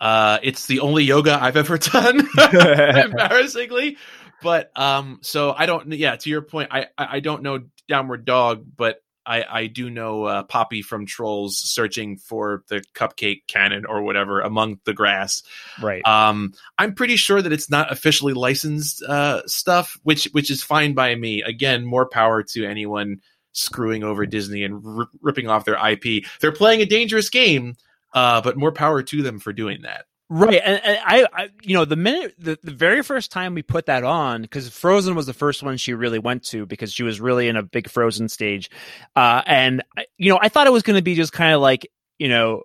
Uh 0.00 0.38
it's 0.42 0.66
the 0.66 0.80
only 0.80 1.04
yoga 1.04 1.38
I've 1.40 1.56
ever 1.56 1.78
done 1.78 2.26
embarrassingly. 2.38 3.98
But 4.42 4.70
um 4.76 5.18
so 5.22 5.52
I 5.52 5.66
don't 5.66 5.92
yeah, 5.92 6.16
to 6.16 6.30
your 6.30 6.42
point, 6.42 6.70
I 6.72 6.86
I, 6.96 7.16
I 7.16 7.20
don't 7.20 7.42
know 7.42 7.60
Downward 7.88 8.24
Dog, 8.24 8.64
but 8.76 9.02
I, 9.26 9.44
I 9.48 9.66
do 9.66 9.90
know 9.90 10.24
uh, 10.24 10.42
Poppy 10.44 10.82
from 10.82 11.06
Trolls 11.06 11.58
searching 11.58 12.16
for 12.16 12.62
the 12.68 12.82
cupcake 12.94 13.46
cannon 13.46 13.84
or 13.86 14.02
whatever 14.02 14.40
among 14.40 14.80
the 14.84 14.94
grass. 14.94 15.42
right 15.80 16.06
Um, 16.06 16.54
I'm 16.78 16.94
pretty 16.94 17.16
sure 17.16 17.42
that 17.42 17.52
it's 17.52 17.70
not 17.70 17.90
officially 17.90 18.32
licensed 18.32 19.02
uh, 19.02 19.42
stuff, 19.46 19.98
which 20.02 20.24
which 20.32 20.50
is 20.50 20.62
fine 20.62 20.94
by 20.94 21.14
me. 21.14 21.42
Again, 21.42 21.84
more 21.84 22.06
power 22.06 22.42
to 22.42 22.64
anyone 22.64 23.20
screwing 23.52 24.04
over 24.04 24.26
Disney 24.26 24.62
and 24.62 24.82
r- 24.86 25.08
ripping 25.20 25.48
off 25.48 25.64
their 25.64 25.78
IP. 25.88 26.24
They're 26.40 26.52
playing 26.52 26.82
a 26.82 26.86
dangerous 26.86 27.30
game, 27.30 27.76
uh, 28.14 28.40
but 28.42 28.56
more 28.56 28.72
power 28.72 29.02
to 29.02 29.22
them 29.22 29.38
for 29.38 29.52
doing 29.52 29.82
that. 29.82 30.06
Right, 30.28 30.60
and, 30.64 30.84
and 30.84 30.98
I, 31.04 31.26
I, 31.32 31.48
you 31.62 31.74
know, 31.74 31.84
the 31.84 31.94
minute 31.94 32.34
the, 32.36 32.58
the 32.60 32.72
very 32.72 33.02
first 33.04 33.30
time 33.30 33.54
we 33.54 33.62
put 33.62 33.86
that 33.86 34.02
on, 34.02 34.42
because 34.42 34.68
Frozen 34.68 35.14
was 35.14 35.26
the 35.26 35.32
first 35.32 35.62
one 35.62 35.76
she 35.76 35.94
really 35.94 36.18
went 36.18 36.42
to 36.46 36.66
because 36.66 36.92
she 36.92 37.04
was 37.04 37.20
really 37.20 37.46
in 37.46 37.54
a 37.54 37.62
big 37.62 37.88
Frozen 37.88 38.28
stage, 38.28 38.68
uh, 39.14 39.42
and 39.46 39.84
you 40.18 40.30
know, 40.30 40.38
I 40.42 40.48
thought 40.48 40.66
it 40.66 40.72
was 40.72 40.82
going 40.82 40.98
to 40.98 41.02
be 41.02 41.14
just 41.14 41.32
kind 41.32 41.54
of 41.54 41.60
like 41.60 41.88
you 42.18 42.28
know, 42.28 42.62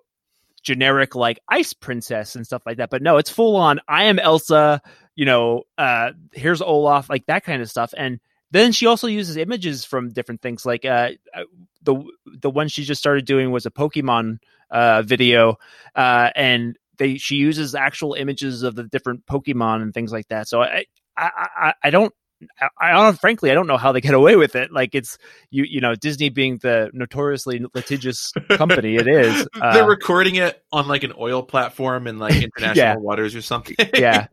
generic 0.64 1.14
like 1.14 1.38
ice 1.48 1.72
princess 1.72 2.34
and 2.34 2.44
stuff 2.44 2.62
like 2.66 2.78
that, 2.78 2.90
but 2.90 3.00
no, 3.00 3.18
it's 3.18 3.30
full 3.30 3.54
on. 3.54 3.78
I 3.86 4.04
am 4.04 4.18
Elsa, 4.18 4.82
you 5.14 5.24
know, 5.24 5.62
uh, 5.78 6.12
here's 6.32 6.62
Olaf, 6.62 7.08
like 7.08 7.26
that 7.26 7.44
kind 7.44 7.62
of 7.62 7.70
stuff, 7.70 7.94
and 7.96 8.18
then 8.50 8.72
she 8.72 8.86
also 8.86 9.06
uses 9.06 9.36
images 9.36 9.84
from 9.84 10.08
different 10.08 10.42
things, 10.42 10.66
like 10.66 10.84
uh, 10.84 11.10
uh, 11.32 11.44
the 11.82 12.02
the 12.26 12.50
one 12.50 12.66
she 12.66 12.82
just 12.82 13.00
started 13.00 13.24
doing 13.24 13.52
was 13.52 13.66
a 13.66 13.70
Pokemon 13.70 14.38
uh 14.68 15.02
video, 15.02 15.58
uh, 15.94 16.30
and 16.34 16.76
they 16.98 17.16
she 17.18 17.36
uses 17.36 17.74
actual 17.74 18.14
images 18.14 18.62
of 18.62 18.74
the 18.74 18.84
different 18.84 19.24
Pokemon 19.26 19.82
and 19.82 19.92
things 19.94 20.12
like 20.12 20.28
that. 20.28 20.48
So 20.48 20.62
I 20.62 20.84
I 21.16 21.30
I, 21.56 21.74
I 21.84 21.90
don't. 21.90 22.12
I, 22.60 22.68
I 22.80 22.90
don't, 22.90 23.20
frankly, 23.20 23.52
I 23.52 23.54
don't 23.54 23.68
know 23.68 23.76
how 23.76 23.92
they 23.92 24.00
get 24.00 24.14
away 24.20 24.34
with 24.34 24.56
it. 24.56 24.72
Like 24.72 24.96
it's 24.96 25.16
you, 25.50 25.62
you 25.62 25.80
know, 25.80 25.94
Disney 25.94 26.28
being 26.28 26.58
the 26.58 26.90
notoriously 26.92 27.64
litigious 27.72 28.32
company 28.50 28.96
it 28.96 29.06
is. 29.06 29.46
They're 29.54 29.84
Uh, 29.84 29.86
recording 29.86 30.34
it 30.34 30.60
on 30.72 30.88
like 30.88 31.04
an 31.04 31.12
oil 31.16 31.44
platform 31.44 32.08
in 32.08 32.18
like 32.18 32.34
international 32.42 32.74
Yeah. 32.76 32.94
waters 32.96 33.36
or 33.36 33.42
something. 33.42 33.76
yeah, 33.94 34.26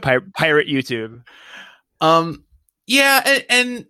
Pir- 0.00 0.26
pirate 0.36 0.66
YouTube. 0.66 1.22
Um, 2.00 2.42
yeah, 2.88 3.22
and, 3.24 3.44
and 3.48 3.86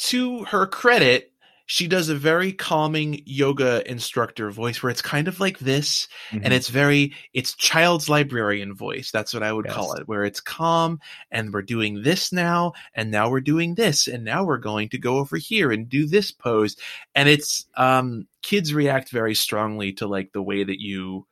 to 0.00 0.44
her 0.44 0.66
credit, 0.66 1.27
she 1.70 1.86
does 1.86 2.08
a 2.08 2.14
very 2.14 2.50
calming 2.50 3.22
yoga 3.26 3.88
instructor 3.88 4.50
voice 4.50 4.82
where 4.82 4.88
it's 4.90 5.02
kind 5.02 5.28
of 5.28 5.38
like 5.38 5.58
this, 5.58 6.08
Mm-hmm. 6.30 6.44
and 6.44 6.54
it's 6.54 6.68
very 6.68 7.12
it's 7.34 7.54
child's 7.54 8.08
librarian 8.08 8.74
voice. 8.74 9.10
That's 9.12 9.32
what 9.34 9.42
I 9.42 9.52
would 9.52 9.66
call 9.68 9.92
it, 10.00 10.08
where 10.08 10.24
it's 10.24 10.40
calm, 10.40 10.98
and 11.30 11.52
we're 11.52 11.62
doing 11.62 12.02
this 12.02 12.32
now, 12.32 12.72
and 12.94 13.10
now 13.10 13.30
we're 13.30 13.40
doing 13.42 13.74
this, 13.76 14.08
and 14.08 14.24
now 14.24 14.44
we're 14.44 14.56
going 14.58 14.88
to 14.90 14.98
go 14.98 15.18
over 15.18 15.36
here 15.36 15.70
and 15.70 15.88
do 15.88 16.06
this 16.06 16.32
pose, 16.32 16.74
and 17.14 17.28
it's 17.28 17.66
um 17.76 18.26
kids 18.42 18.72
react 18.72 19.10
very 19.10 19.34
strongly 19.34 19.92
to 19.92 20.06
like 20.06 20.32
the 20.32 20.42
way 20.42 20.64
that 20.64 20.80
you 20.80 21.26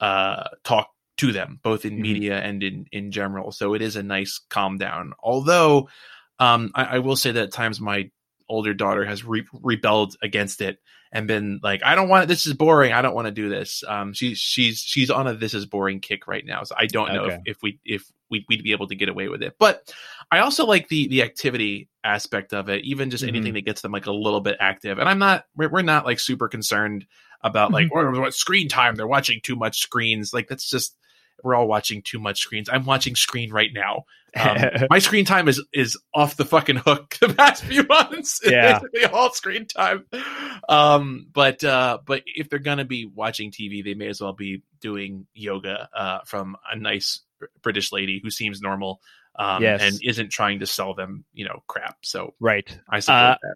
uh 0.00 0.48
talk 0.64 0.88
to 1.18 1.32
them 1.32 1.60
both 1.62 1.84
in 1.84 1.98
Mhm. 1.98 2.00
media 2.00 2.40
and 2.40 2.62
in 2.62 2.86
in 2.92 3.10
general 3.12 3.52
so 3.52 3.74
it 3.74 3.82
is 3.82 3.96
a 3.96 4.02
nice 4.02 4.40
calm 4.48 4.78
down 4.78 5.12
although 5.20 5.88
um 6.38 6.70
i, 6.74 6.96
I 6.96 6.98
will 7.00 7.16
say 7.16 7.30
that 7.32 7.42
at 7.44 7.52
times 7.52 7.78
my 7.80 8.10
older 8.48 8.74
daughter 8.74 9.04
has 9.04 9.24
re- 9.24 9.46
rebelled 9.62 10.16
against 10.22 10.60
it 10.60 10.78
and 11.12 11.26
been 11.28 11.60
like 11.62 11.82
i 11.84 11.94
don't 11.94 12.08
want 12.08 12.24
it 12.24 12.26
this 12.26 12.46
is 12.46 12.54
boring 12.54 12.92
i 12.92 13.02
don't 13.02 13.14
want 13.14 13.26
to 13.26 13.32
do 13.32 13.48
this. 13.48 13.84
Um 13.86 14.12
she's 14.12 14.38
she's 14.38 14.78
she's 14.78 15.10
on 15.10 15.26
a 15.26 15.34
this 15.34 15.54
is 15.54 15.66
boring 15.66 16.00
kick 16.00 16.26
right 16.26 16.44
now 16.44 16.62
so 16.64 16.74
i 16.78 16.86
don't 16.86 17.12
know 17.12 17.24
Okay. 17.24 17.34
if, 17.44 17.56
if 17.56 17.62
we 17.62 17.78
if 17.84 18.10
we, 18.30 18.44
we'd 18.48 18.62
be 18.62 18.72
able 18.72 18.86
to 18.88 18.94
get 18.94 19.10
away 19.10 19.28
with 19.28 19.42
it. 19.42 19.54
But 19.58 19.92
i 20.30 20.38
also 20.38 20.64
like 20.66 20.88
the 20.88 21.08
the 21.08 21.22
activity 21.22 21.88
aspect 22.04 22.52
of 22.54 22.68
it 22.68 22.84
even 22.84 23.10
just 23.10 23.24
Mhm. 23.24 23.28
anything 23.28 23.54
that 23.54 23.66
gets 23.66 23.82
them 23.82 23.92
like 23.92 24.06
a 24.06 24.12
little 24.12 24.40
bit 24.40 24.56
active. 24.60 24.98
And 24.98 25.08
i'm 25.08 25.18
not 25.18 25.44
we're, 25.56 25.68
we're 25.68 25.82
not 25.82 26.06
like 26.06 26.18
super 26.18 26.48
concerned 26.48 27.06
about 27.42 27.72
like 27.72 27.92
what, 27.92 28.10
what 28.12 28.32
screen 28.34 28.68
time? 28.68 28.94
They're 28.94 29.06
watching 29.06 29.40
too 29.42 29.56
much 29.56 29.80
screens. 29.80 30.32
Like 30.32 30.46
that's 30.46 30.70
just 30.70 30.96
we're 31.42 31.54
all 31.54 31.66
watching 31.68 32.02
too 32.02 32.18
much 32.18 32.40
screens 32.40 32.68
i'm 32.72 32.84
watching 32.84 33.14
screen 33.16 33.50
right 33.52 33.70
now 33.72 34.04
um, 34.34 34.56
my 34.90 34.98
screen 34.98 35.24
time 35.26 35.46
is 35.48 35.62
is 35.74 35.98
off 36.14 36.36
the 36.36 36.44
fucking 36.44 36.76
hook 36.76 37.16
the 37.20 37.28
past 37.34 37.64
few 37.64 37.82
months 37.84 38.40
It's 38.42 38.50
Yeah. 38.52 38.78
basically 38.78 39.04
all 39.06 39.30
screen 39.32 39.66
time 39.66 40.06
um 40.68 41.26
but 41.32 41.62
uh 41.64 41.98
but 42.04 42.22
if 42.26 42.48
they're 42.48 42.58
gonna 42.58 42.84
be 42.84 43.06
watching 43.06 43.50
tv 43.50 43.84
they 43.84 43.94
may 43.94 44.08
as 44.08 44.20
well 44.20 44.32
be 44.32 44.62
doing 44.80 45.26
yoga 45.34 45.88
uh 45.94 46.20
from 46.24 46.56
a 46.70 46.76
nice 46.76 47.20
british 47.62 47.92
lady 47.92 48.20
who 48.22 48.30
seems 48.30 48.60
normal 48.60 49.00
um 49.38 49.62
Yes. 49.62 49.80
and 49.82 49.98
isn't 50.02 50.30
trying 50.30 50.60
to 50.60 50.66
sell 50.66 50.94
them 50.94 51.24
you 51.32 51.44
know 51.44 51.62
crap 51.66 51.96
so 52.02 52.34
right. 52.40 52.66
i 52.88 53.00
support 53.00 53.18
Uh, 53.20 53.36
that 53.42 53.54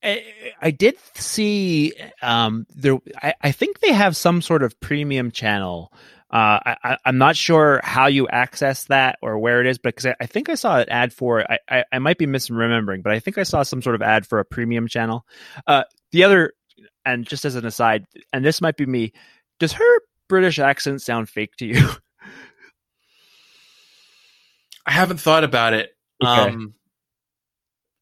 I, 0.00 0.24
I 0.62 0.70
did 0.70 0.96
see 1.14 1.92
um 2.22 2.66
there 2.74 2.98
I, 3.20 3.34
I 3.40 3.52
think 3.52 3.80
they 3.80 3.92
have 3.92 4.16
some 4.16 4.42
sort 4.42 4.62
of 4.62 4.78
premium 4.80 5.30
channel 5.32 5.92
uh 6.30 6.60
I, 6.64 6.76
I 6.84 6.96
i'm 7.04 7.18
not 7.18 7.36
sure 7.36 7.80
how 7.82 8.06
you 8.06 8.28
access 8.28 8.84
that 8.84 9.18
or 9.22 9.38
where 9.38 9.60
it 9.60 9.66
is 9.66 9.78
but 9.78 9.94
because 9.94 10.06
I, 10.06 10.14
I 10.20 10.26
think 10.26 10.48
i 10.48 10.54
saw 10.54 10.78
an 10.78 10.88
ad 10.88 11.12
for 11.12 11.40
it 11.40 11.46
I, 11.48 11.58
I 11.68 11.84
i 11.92 11.98
might 11.98 12.18
be 12.18 12.26
misremembering 12.26 13.02
but 13.02 13.12
i 13.12 13.18
think 13.20 13.38
i 13.38 13.44
saw 13.44 13.62
some 13.62 13.80
sort 13.82 13.94
of 13.94 14.02
ad 14.02 14.26
for 14.26 14.38
a 14.38 14.44
premium 14.44 14.88
channel 14.88 15.26
uh 15.66 15.84
the 16.12 16.24
other 16.24 16.52
and 17.04 17.26
just 17.26 17.44
as 17.44 17.54
an 17.54 17.64
aside 17.64 18.04
and 18.32 18.44
this 18.44 18.60
might 18.60 18.76
be 18.76 18.84
me 18.84 19.12
does 19.58 19.72
her 19.72 20.00
British 20.28 20.58
accent 20.58 21.02
sound 21.02 21.28
fake 21.28 21.56
to 21.56 21.66
you? 21.66 21.88
I 24.86 24.92
haven't 24.92 25.18
thought 25.18 25.44
about 25.44 25.74
it. 25.74 25.90
Okay. 26.22 26.30
Um, 26.30 26.74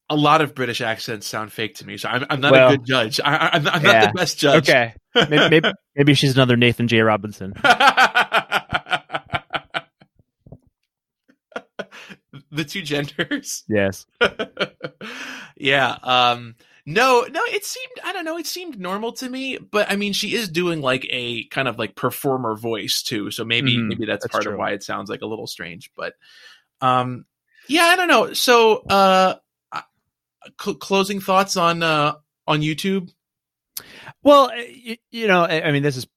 a 0.09 0.15
lot 0.15 0.39
of 0.41 0.55
British 0.55 0.79
accents 0.79 1.27
sound 1.27 1.51
fake 1.51 1.75
to 1.75 1.85
me, 1.85 1.97
so 1.97 2.07
I'm, 2.07 2.25
I'm 2.29 2.39
not 2.39 2.53
Well, 2.53 2.69
a 2.69 2.77
good 2.77 2.85
judge. 2.85 3.19
I, 3.19 3.35
I, 3.35 3.49
I'm 3.53 3.63
not, 3.63 3.75
I'm 3.75 3.83
not 3.83 3.93
yeah. 3.93 4.07
the 4.07 4.13
best 4.13 4.39
judge. 4.39 4.69
okay, 4.69 4.93
maybe, 5.13 5.49
maybe 5.49 5.71
maybe 5.97 6.13
she's 6.13 6.33
another 6.33 6.55
Nathan 6.55 6.87
J. 6.87 7.01
Robinson. 7.01 7.53
the 12.57 12.65
two 12.65 12.81
genders. 12.81 13.63
Yes. 13.69 14.05
yeah. 15.55 15.97
Um 16.03 16.55
no, 16.85 17.25
no, 17.29 17.41
it 17.45 17.65
seemed 17.65 17.91
I 18.03 18.13
don't 18.13 18.25
know, 18.25 18.37
it 18.37 18.47
seemed 18.47 18.79
normal 18.79 19.11
to 19.13 19.29
me, 19.29 19.57
but 19.57 19.91
I 19.91 19.95
mean 19.95 20.13
she 20.13 20.33
is 20.33 20.49
doing 20.49 20.81
like 20.81 21.05
a 21.09 21.45
kind 21.45 21.67
of 21.67 21.77
like 21.77 21.95
performer 21.95 22.55
voice 22.55 23.01
too. 23.03 23.31
So 23.31 23.43
maybe 23.45 23.77
Mhm, 23.77 23.87
maybe 23.89 24.05
that's, 24.05 24.23
that's 24.23 24.31
part 24.31 24.47
of 24.47 24.57
why 24.57 24.71
it 24.71 24.83
sounds 24.83 25.09
like 25.09 25.21
a 25.21 25.25
little 25.25 25.47
strange, 25.47 25.91
but 25.95 26.13
um 26.81 27.25
yeah, 27.67 27.83
I 27.83 27.95
don't 27.95 28.07
know. 28.07 28.33
So 28.33 28.83
uh 28.89 29.35
uh, 29.71 29.81
cl- 30.61 30.75
closing 30.77 31.19
thoughts 31.19 31.57
on 31.57 31.83
uh 31.83 32.13
on 32.47 32.61
YouTube? 32.61 33.11
Well, 34.23 34.51
you, 34.57 34.97
you 35.11 35.27
know, 35.27 35.43
I, 35.43 35.61
I 35.63 35.71
mean, 35.71 35.83
this 35.83 35.97
is 35.97 36.07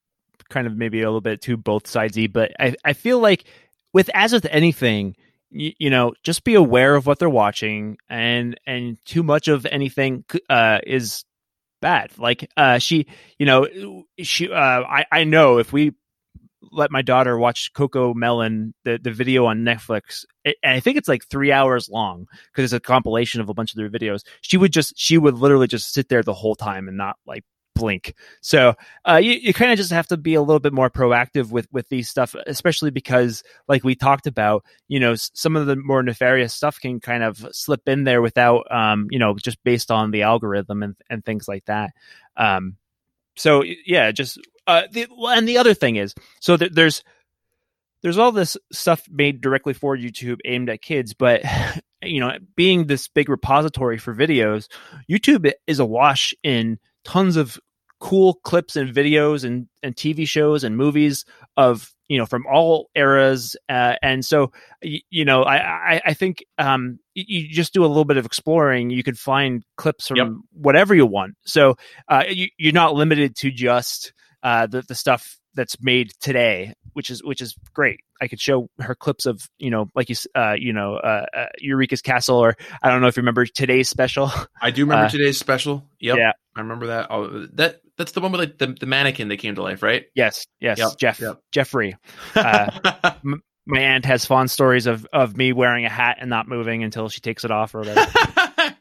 kind 0.48 0.66
of 0.66 0.76
maybe 0.76 1.00
a 1.02 1.06
little 1.06 1.20
bit 1.20 1.40
too 1.42 1.56
both 1.56 1.84
sidesy, 1.84 2.32
but 2.32 2.52
I, 2.58 2.74
I 2.84 2.92
feel 2.92 3.18
like 3.18 3.44
with 3.92 4.10
as 4.14 4.32
with 4.32 4.46
anything, 4.46 5.16
you, 5.50 5.72
you 5.78 5.90
know, 5.90 6.14
just 6.22 6.44
be 6.44 6.54
aware 6.54 6.94
of 6.94 7.06
what 7.06 7.18
they're 7.18 7.28
watching, 7.28 7.98
and 8.08 8.58
and 8.66 8.98
too 9.04 9.22
much 9.22 9.48
of 9.48 9.66
anything 9.66 10.24
uh, 10.48 10.78
is 10.86 11.24
bad. 11.80 12.16
Like 12.18 12.50
uh, 12.56 12.78
she, 12.78 13.06
you 13.38 13.46
know, 13.46 13.66
she, 14.20 14.50
uh, 14.50 14.54
I 14.54 15.04
I 15.10 15.24
know 15.24 15.58
if 15.58 15.72
we 15.72 15.92
let 16.72 16.90
my 16.90 17.02
daughter 17.02 17.36
watch 17.38 17.72
Cocomelon, 17.74 18.72
the, 18.84 18.98
the 19.02 19.10
video 19.10 19.46
on 19.46 19.60
Netflix, 19.60 20.24
it, 20.44 20.56
and 20.62 20.76
I 20.76 20.80
think 20.80 20.96
it's 20.96 21.08
like 21.08 21.24
three 21.26 21.52
hours 21.52 21.88
long 21.88 22.26
because 22.52 22.64
it's 22.64 22.72
a 22.72 22.80
compilation 22.80 23.40
of 23.40 23.48
a 23.48 23.54
bunch 23.54 23.72
of 23.72 23.76
their 23.76 23.90
videos. 23.90 24.20
She 24.42 24.56
would 24.56 24.72
just, 24.72 24.94
she 24.96 25.18
would 25.18 25.34
literally 25.34 25.66
just 25.66 25.92
sit 25.92 26.08
there 26.08 26.22
the 26.22 26.34
whole 26.34 26.54
time 26.54 26.88
and 26.88 26.96
not 26.96 27.16
like 27.26 27.44
blink. 27.74 28.14
So 28.40 28.74
uh, 29.08 29.16
you, 29.16 29.32
you 29.32 29.52
kind 29.52 29.70
of 29.70 29.76
just 29.76 29.90
have 29.92 30.08
to 30.08 30.16
be 30.16 30.34
a 30.34 30.42
little 30.42 30.60
bit 30.60 30.72
more 30.72 30.90
proactive 30.90 31.50
with 31.50 31.66
with 31.72 31.88
these 31.88 32.08
stuff, 32.08 32.34
especially 32.46 32.90
because, 32.90 33.42
like 33.68 33.84
we 33.84 33.94
talked 33.94 34.26
about, 34.26 34.64
you 34.88 35.00
know, 35.00 35.14
some 35.16 35.56
of 35.56 35.66
the 35.66 35.76
more 35.76 36.02
nefarious 36.02 36.54
stuff 36.54 36.80
can 36.80 37.00
kind 37.00 37.22
of 37.22 37.46
slip 37.52 37.88
in 37.88 38.04
there 38.04 38.22
without, 38.22 38.70
um, 38.70 39.08
you 39.10 39.18
know, 39.18 39.34
just 39.34 39.62
based 39.64 39.90
on 39.90 40.10
the 40.10 40.22
algorithm 40.22 40.82
and 40.82 40.96
and 41.08 41.24
things 41.24 41.48
like 41.48 41.64
that. 41.66 41.90
Um, 42.36 42.76
so 43.36 43.64
yeah, 43.86 44.12
just 44.12 44.38
uh, 44.66 44.82
the, 44.92 45.06
and 45.28 45.48
the 45.48 45.58
other 45.58 45.74
thing 45.74 45.96
is, 45.96 46.14
so 46.40 46.56
th- 46.56 46.72
there's 46.72 47.02
there's 48.02 48.18
all 48.18 48.32
this 48.32 48.56
stuff 48.72 49.02
made 49.10 49.40
directly 49.40 49.74
for 49.74 49.96
YouTube 49.96 50.38
aimed 50.44 50.70
at 50.70 50.82
kids, 50.82 51.14
but 51.14 51.42
you 52.02 52.20
know, 52.20 52.32
being 52.56 52.86
this 52.86 53.08
big 53.08 53.28
repository 53.28 53.98
for 53.98 54.14
videos, 54.14 54.68
YouTube 55.10 55.50
is 55.66 55.80
awash 55.80 56.34
in 56.42 56.78
tons 57.04 57.36
of 57.36 57.58
cool 58.00 58.34
clips 58.44 58.76
and 58.76 58.94
videos 58.94 59.44
and 59.44 59.68
and 59.82 59.94
TV 59.94 60.26
shows 60.26 60.64
and 60.64 60.76
movies 60.76 61.24
of 61.56 61.92
you 62.08 62.18
know 62.18 62.26
from 62.26 62.44
all 62.52 62.88
eras, 62.94 63.56
uh, 63.68 63.94
and 64.02 64.24
so 64.24 64.52
y- 64.82 65.00
you 65.10 65.24
know, 65.24 65.42
I 65.42 65.56
I, 65.94 66.02
I 66.06 66.14
think 66.14 66.44
um, 66.58 66.98
you 67.14 67.48
just 67.48 67.72
do 67.74 67.84
a 67.84 67.86
little 67.88 68.04
bit 68.04 68.16
of 68.16 68.26
exploring, 68.26 68.90
you 68.90 69.02
could 69.02 69.18
find 69.18 69.64
clips 69.76 70.08
from 70.08 70.16
Yep. 70.16 70.28
whatever 70.52 70.94
you 70.94 71.06
want. 71.06 71.34
So 71.44 71.76
uh, 72.08 72.24
you, 72.28 72.48
you're 72.58 72.72
not 72.72 72.94
limited 72.94 73.36
to 73.36 73.50
just 73.50 74.12
uh, 74.42 74.66
the 74.66 74.82
the 74.82 74.94
stuff 74.94 75.38
that's 75.54 75.76
made 75.80 76.12
today, 76.20 76.74
which 76.92 77.10
is 77.10 77.22
which 77.22 77.40
is 77.40 77.54
great. 77.74 78.00
I 78.20 78.28
could 78.28 78.40
show 78.40 78.68
her 78.80 78.94
clips 78.94 79.26
of 79.26 79.48
you 79.58 79.70
know 79.70 79.88
like 79.94 80.08
you 80.08 80.16
uh, 80.34 80.54
you 80.58 80.72
know 80.72 80.94
uh, 80.96 81.26
uh, 81.34 81.46
Eureeka's 81.62 82.02
Castle, 82.02 82.36
or 82.38 82.56
I 82.82 82.90
don't 82.90 83.00
know 83.00 83.06
if 83.08 83.16
you 83.16 83.22
remember 83.22 83.46
today's 83.46 83.88
special. 83.88 84.30
I 84.60 84.70
do 84.70 84.82
remember 84.84 85.06
Uh, 85.06 85.08
today's 85.10 85.38
special. 85.38 85.84
Yep. 86.00 86.16
yeah. 86.18 86.32
I 86.56 86.60
remember 86.60 86.88
that. 86.88 87.06
Oh, 87.10 87.46
that 87.54 87.80
that's 87.96 88.12
the 88.12 88.20
one 88.20 88.32
with 88.32 88.40
like 88.40 88.58
the, 88.58 88.66
the 88.68 88.86
mannequin 88.86 89.28
that 89.28 89.36
came 89.38 89.54
to 89.54 89.62
life, 89.62 89.82
right? 89.82 90.06
yes, 90.14 90.46
yes, 90.60 90.78
Yep, 90.78 90.92
Jeff 90.98 91.20
yep. 91.20 91.40
Jeffrey. 91.52 91.96
Uh, 92.34 93.12
My 93.66 93.78
aunt 93.80 94.04
has 94.06 94.24
fond 94.24 94.50
stories 94.50 94.86
of 94.86 95.06
of 95.12 95.36
me 95.36 95.52
wearing 95.52 95.84
a 95.84 95.90
hat 95.90 96.16
and 96.20 96.28
not 96.30 96.48
moving 96.48 96.82
until 96.82 97.08
she 97.08 97.20
takes 97.20 97.44
it 97.44 97.50
off 97.50 97.74
or 97.74 97.80
whatever. 97.80 98.74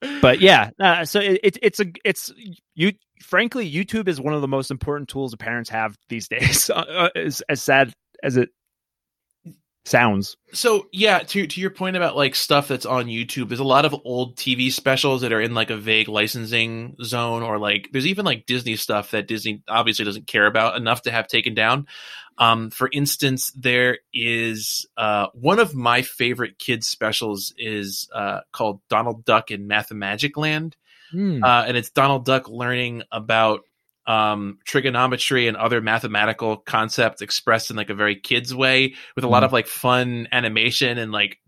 but 0.20 0.40
yeah, 0.40 0.70
uh, 0.80 1.04
so 1.04 1.20
it, 1.20 1.40
it, 1.42 1.58
it's 1.62 1.80
a 1.80 1.86
it's 2.04 2.32
you. 2.74 2.92
Frankly, 3.20 3.70
YouTube 3.70 4.08
is 4.08 4.20
one 4.20 4.34
of 4.34 4.40
the 4.40 4.48
most 4.48 4.70
important 4.70 5.08
tools 5.08 5.30
that 5.32 5.38
parents 5.38 5.70
have 5.70 5.96
these 6.08 6.28
days. 6.28 6.70
Uh, 6.70 7.10
as, 7.14 7.42
as 7.48 7.62
sad 7.62 7.92
as 8.22 8.36
it 8.36 8.50
sounds. 9.86 10.36
so 10.52 10.88
yeah, 10.92 11.20
to 11.20 11.46
to 11.46 11.60
your 11.60 11.70
point 11.70 11.96
about 11.96 12.16
like 12.16 12.34
stuff 12.34 12.68
that's 12.68 12.86
on 12.86 13.06
YouTube, 13.06 13.48
there's 13.48 13.60
a 13.60 13.64
lot 13.64 13.84
of 13.84 13.94
old 14.04 14.36
TV 14.36 14.70
specials 14.70 15.22
that 15.22 15.32
are 15.32 15.40
in 15.40 15.54
like 15.54 15.70
a 15.70 15.76
vague 15.76 16.08
licensing 16.08 16.96
zone, 17.02 17.42
or 17.42 17.58
like 17.58 17.88
there's 17.92 18.06
even 18.06 18.24
like 18.24 18.46
Disney 18.46 18.76
stuff 18.76 19.12
that 19.12 19.28
Disney 19.28 19.62
obviously 19.68 20.04
doesn't 20.04 20.26
care 20.26 20.46
about 20.46 20.76
enough 20.76 21.02
to 21.02 21.10
have 21.10 21.28
taken 21.28 21.54
down. 21.54 21.86
Um, 22.38 22.70
for 22.70 22.90
instance, 22.92 23.50
there 23.52 23.98
is 24.12 24.86
uh, 24.96 25.28
one 25.32 25.58
of 25.58 25.74
my 25.74 26.02
favorite 26.02 26.58
kids 26.58 26.86
specials 26.86 27.54
is 27.56 28.08
uh, 28.14 28.40
called 28.52 28.80
Donald 28.90 29.24
Duck 29.24 29.50
in 29.50 29.66
Mathemagic 29.66 30.36
Land. 30.36 30.76
Hmm. 31.10 31.42
uh, 31.44 31.64
and 31.66 31.76
it's 31.76 31.90
Donald 31.90 32.24
Duck 32.24 32.48
learning 32.48 33.02
about 33.12 33.60
um, 34.06 34.58
trigonometry 34.64 35.48
and 35.48 35.56
other 35.56 35.80
mathematical 35.80 36.56
concepts 36.58 37.22
expressed 37.22 37.70
in 37.70 37.76
like 37.76 37.90
a 37.90 37.94
very 37.94 38.14
kids 38.14 38.54
way, 38.54 38.94
with 39.16 39.24
a 39.24 39.28
lot 39.28 39.42
Mhm. 39.42 39.46
of 39.46 39.52
like 39.52 39.66
fun 39.66 40.28
animation 40.30 40.96
and 40.98 41.10
like 41.10 41.38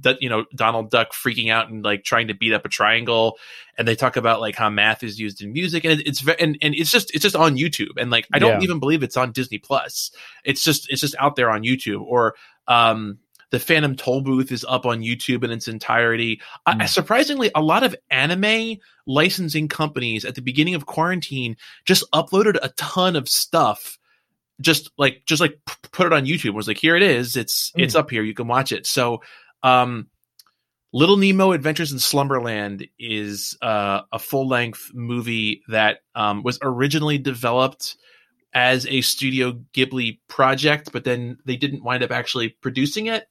that 0.00 0.22
you 0.22 0.28
know 0.30 0.46
Donald 0.54 0.90
Duck 0.90 1.12
freaking 1.12 1.50
out 1.52 1.68
and 1.68 1.84
like 1.84 2.02
trying 2.02 2.28
to 2.28 2.34
beat 2.34 2.54
up 2.54 2.64
a 2.64 2.68
triangle, 2.70 3.38
and 3.76 3.86
they 3.86 3.94
talk 3.94 4.16
about 4.16 4.40
like 4.40 4.56
how 4.56 4.70
math 4.70 5.02
is 5.02 5.20
used 5.20 5.42
in 5.42 5.52
music, 5.52 5.84
and 5.84 6.00
it, 6.00 6.06
it's 6.06 6.20
ve- 6.20 6.36
and 6.40 6.56
and 6.62 6.74
it's 6.74 6.90
just 6.90 7.14
it's 7.14 7.22
just 7.22 7.36
on 7.36 7.56
YouTube, 7.56 7.98
and 7.98 8.10
like 8.10 8.26
I 8.32 8.38
don't 8.38 8.52
Yeah. 8.60 8.64
even 8.64 8.80
believe 8.80 9.02
it's 9.02 9.18
on 9.18 9.32
Disney 9.32 9.58
Plus. 9.58 10.10
It's 10.44 10.64
just 10.64 10.90
it's 10.90 11.02
just 11.02 11.14
out 11.18 11.36
there 11.36 11.50
on 11.50 11.62
YouTube 11.64 12.00
or 12.00 12.34
um 12.66 13.18
the 13.56 13.64
Phantom 13.64 13.96
Tollbooth 13.96 14.52
is 14.52 14.66
up 14.68 14.84
on 14.84 15.00
YouTube 15.00 15.42
in 15.42 15.50
its 15.50 15.66
entirety. 15.66 16.42
Mm. 16.68 16.86
surprisingly, 16.86 17.50
a 17.54 17.62
lot 17.62 17.84
of 17.84 17.96
anime 18.10 18.76
licensing 19.06 19.66
companies 19.66 20.26
at 20.26 20.34
the 20.34 20.42
beginning 20.42 20.74
of 20.74 20.84
quarantine 20.84 21.56
just 21.86 22.04
uploaded 22.12 22.58
a 22.62 22.68
ton 22.76 23.16
of 23.16 23.30
stuff. 23.30 23.98
Just 24.60 24.90
like, 24.98 25.22
just 25.24 25.40
like 25.40 25.58
put 25.90 26.06
it 26.06 26.12
on 26.12 26.26
YouTube. 26.26 26.52
Was 26.52 26.68
like, 26.68 26.76
here 26.76 26.96
it 26.96 27.02
is. 27.02 27.34
It's 27.34 27.70
Mm. 27.70 27.84
it's 27.84 27.94
up 27.94 28.10
here. 28.10 28.22
You 28.22 28.34
can 28.34 28.46
watch 28.46 28.72
it. 28.72 28.86
So, 28.86 29.22
um, 29.62 30.08
Little 30.92 31.16
Nemo 31.16 31.52
Adventures 31.52 31.92
in 31.92 31.98
Slumberland 31.98 32.86
is 32.98 33.56
uh, 33.62 34.02
a 34.12 34.18
full 34.18 34.46
length 34.46 34.90
movie 34.92 35.62
that 35.68 36.00
um, 36.14 36.42
was 36.42 36.58
originally 36.60 37.16
developed 37.16 37.96
as 38.52 38.86
a 38.86 39.00
Studio 39.00 39.52
Ghibli 39.74 40.18
project, 40.28 40.92
but 40.92 41.04
then 41.04 41.38
they 41.44 41.56
didn't 41.56 41.84
wind 41.84 42.02
up 42.02 42.10
actually 42.10 42.50
producing 42.50 43.06
it. 43.06 43.26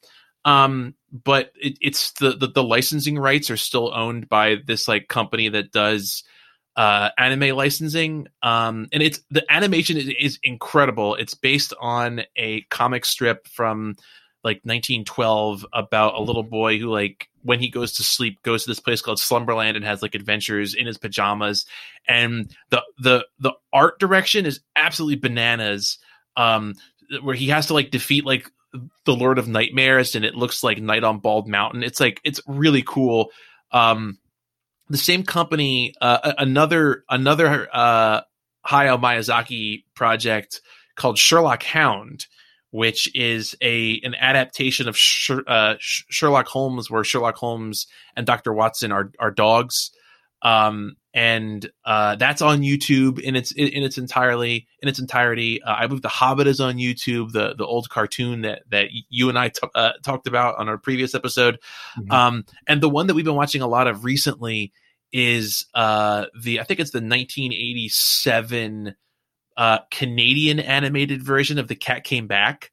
Um, 0.45 0.93
but 1.11 1.51
it, 1.55 1.77
it's 1.81 2.11
the, 2.13 2.31
the 2.31 2.47
the 2.47 2.63
licensing 2.63 3.17
rights 3.17 3.49
are 3.49 3.57
still 3.57 3.91
owned 3.93 4.29
by 4.29 4.57
this 4.65 4.87
like 4.87 5.07
company 5.07 5.49
that 5.49 5.71
does 5.71 6.23
uh, 6.75 7.09
anime 7.17 7.55
licensing. 7.55 8.27
Um, 8.43 8.87
and 8.91 9.01
it's 9.01 9.21
the 9.31 9.45
animation 9.49 9.97
is, 9.97 10.13
is 10.19 10.39
incredible. 10.43 11.15
It's 11.15 11.33
based 11.33 11.73
on 11.79 12.21
a 12.35 12.61
comic 12.69 13.05
strip 13.05 13.47
from 13.47 13.95
like 14.43 14.57
1912 14.63 15.65
about 15.73 16.15
a 16.15 16.21
little 16.21 16.43
boy 16.43 16.77
who 16.77 16.91
like 16.91 17.27
when 17.45 17.59
he 17.59 17.69
goes 17.69 17.93
to 17.93 18.03
sleep 18.03 18.41
goes 18.41 18.63
to 18.63 18.71
this 18.71 18.79
place 18.79 19.01
called 19.01 19.19
Slumberland 19.19 19.77
and 19.77 19.85
has 19.85 20.01
like 20.01 20.15
adventures 20.15 20.73
in 20.73 20.87
his 20.87 20.97
pajamas. 20.97 21.65
And 22.07 22.51
the 22.71 22.81
the 22.97 23.25
the 23.39 23.53
art 23.71 23.99
direction 23.99 24.45
is 24.47 24.59
absolutely 24.75 25.17
bananas 25.17 25.99
um 26.35 26.73
where 27.21 27.35
he 27.35 27.47
has 27.49 27.67
to 27.67 27.75
like 27.75 27.91
defeat 27.91 28.25
like 28.25 28.49
the 29.05 29.15
Lord 29.15 29.37
of 29.37 29.47
Nightmares 29.47 30.15
and 30.15 30.25
it 30.25 30.33
looks 30.35 30.63
like 30.63 30.81
Night 30.81 31.03
on 31.03 31.19
Bald 31.19 31.47
Mountain. 31.47 31.83
It's 31.83 31.99
like 31.99 32.19
it's 32.23 32.41
really 32.47 32.81
cool. 32.81 33.29
Um 33.71 34.17
the 34.89 34.97
same 34.97 35.23
company 35.23 35.93
uh 36.01 36.33
another 36.39 37.03
another 37.09 37.67
uh 37.71 38.21
Hayao 38.65 38.99
Miyazaki 38.99 39.83
project 39.93 40.61
called 40.95 41.19
Sherlock 41.19 41.61
Hound 41.61 42.25
which 42.75 43.09
is 43.15 43.55
a 43.61 43.99
an 44.03 44.15
adaptation 44.15 44.87
of 44.89 44.97
Sher- 44.97 45.43
uh, 45.47 45.75
Sh- 45.79 46.03
Sherlock 46.09 46.47
Holmes, 46.47 46.91
where 46.91 47.03
Sherlock 47.05 47.35
Holmes 47.35 47.87
and 48.17 48.25
Doctor 48.27 48.51
Watson 48.53 48.91
are 48.91 49.11
are 49.19 49.31
dogs, 49.31 49.91
um, 50.41 50.97
and 51.13 51.69
uh, 51.85 52.17
that's 52.17 52.41
on 52.41 52.59
YouTube 52.61 53.19
in 53.19 53.35
its 53.37 53.53
in, 53.53 53.83
its 53.83 53.97
entirely 53.97 54.67
in 54.81 54.89
its 54.89 54.99
entirety. 54.99 55.63
Uh, 55.63 55.75
I 55.77 55.87
believe 55.87 56.01
The 56.01 56.09
Hobbit 56.09 56.47
is 56.47 56.59
on 56.59 56.75
YouTube, 56.75 57.31
the 57.31 57.55
the 57.55 57.65
old 57.65 57.87
cartoon 57.89 58.41
that 58.41 58.63
that 58.71 58.87
you 59.09 59.29
and 59.29 59.39
I 59.39 59.49
t- 59.49 59.67
uh, 59.73 59.93
talked 60.03 60.27
about 60.27 60.57
on 60.57 60.67
our 60.67 60.77
previous 60.77 61.15
episode, 61.15 61.57
Mhm. 61.97 62.11
um, 62.11 62.45
and 62.67 62.81
the 62.81 62.89
one 62.89 63.07
that 63.07 63.13
we've 63.13 63.23
been 63.25 63.35
watching 63.35 63.61
a 63.61 63.67
lot 63.67 63.87
of 63.87 64.03
recently 64.03 64.73
is 65.13 65.65
uh, 65.73 66.25
the 66.43 66.59
I 66.59 66.63
think 66.65 66.81
it's 66.81 66.91
the 66.91 66.99
1987 66.99 68.95
uh, 69.57 69.79
Canadian 69.91 70.59
animated 70.59 71.23
version 71.23 71.57
of 71.59 71.67
The 71.67 71.75
Cat 71.75 72.03
Came 72.03 72.27
Back, 72.27 72.71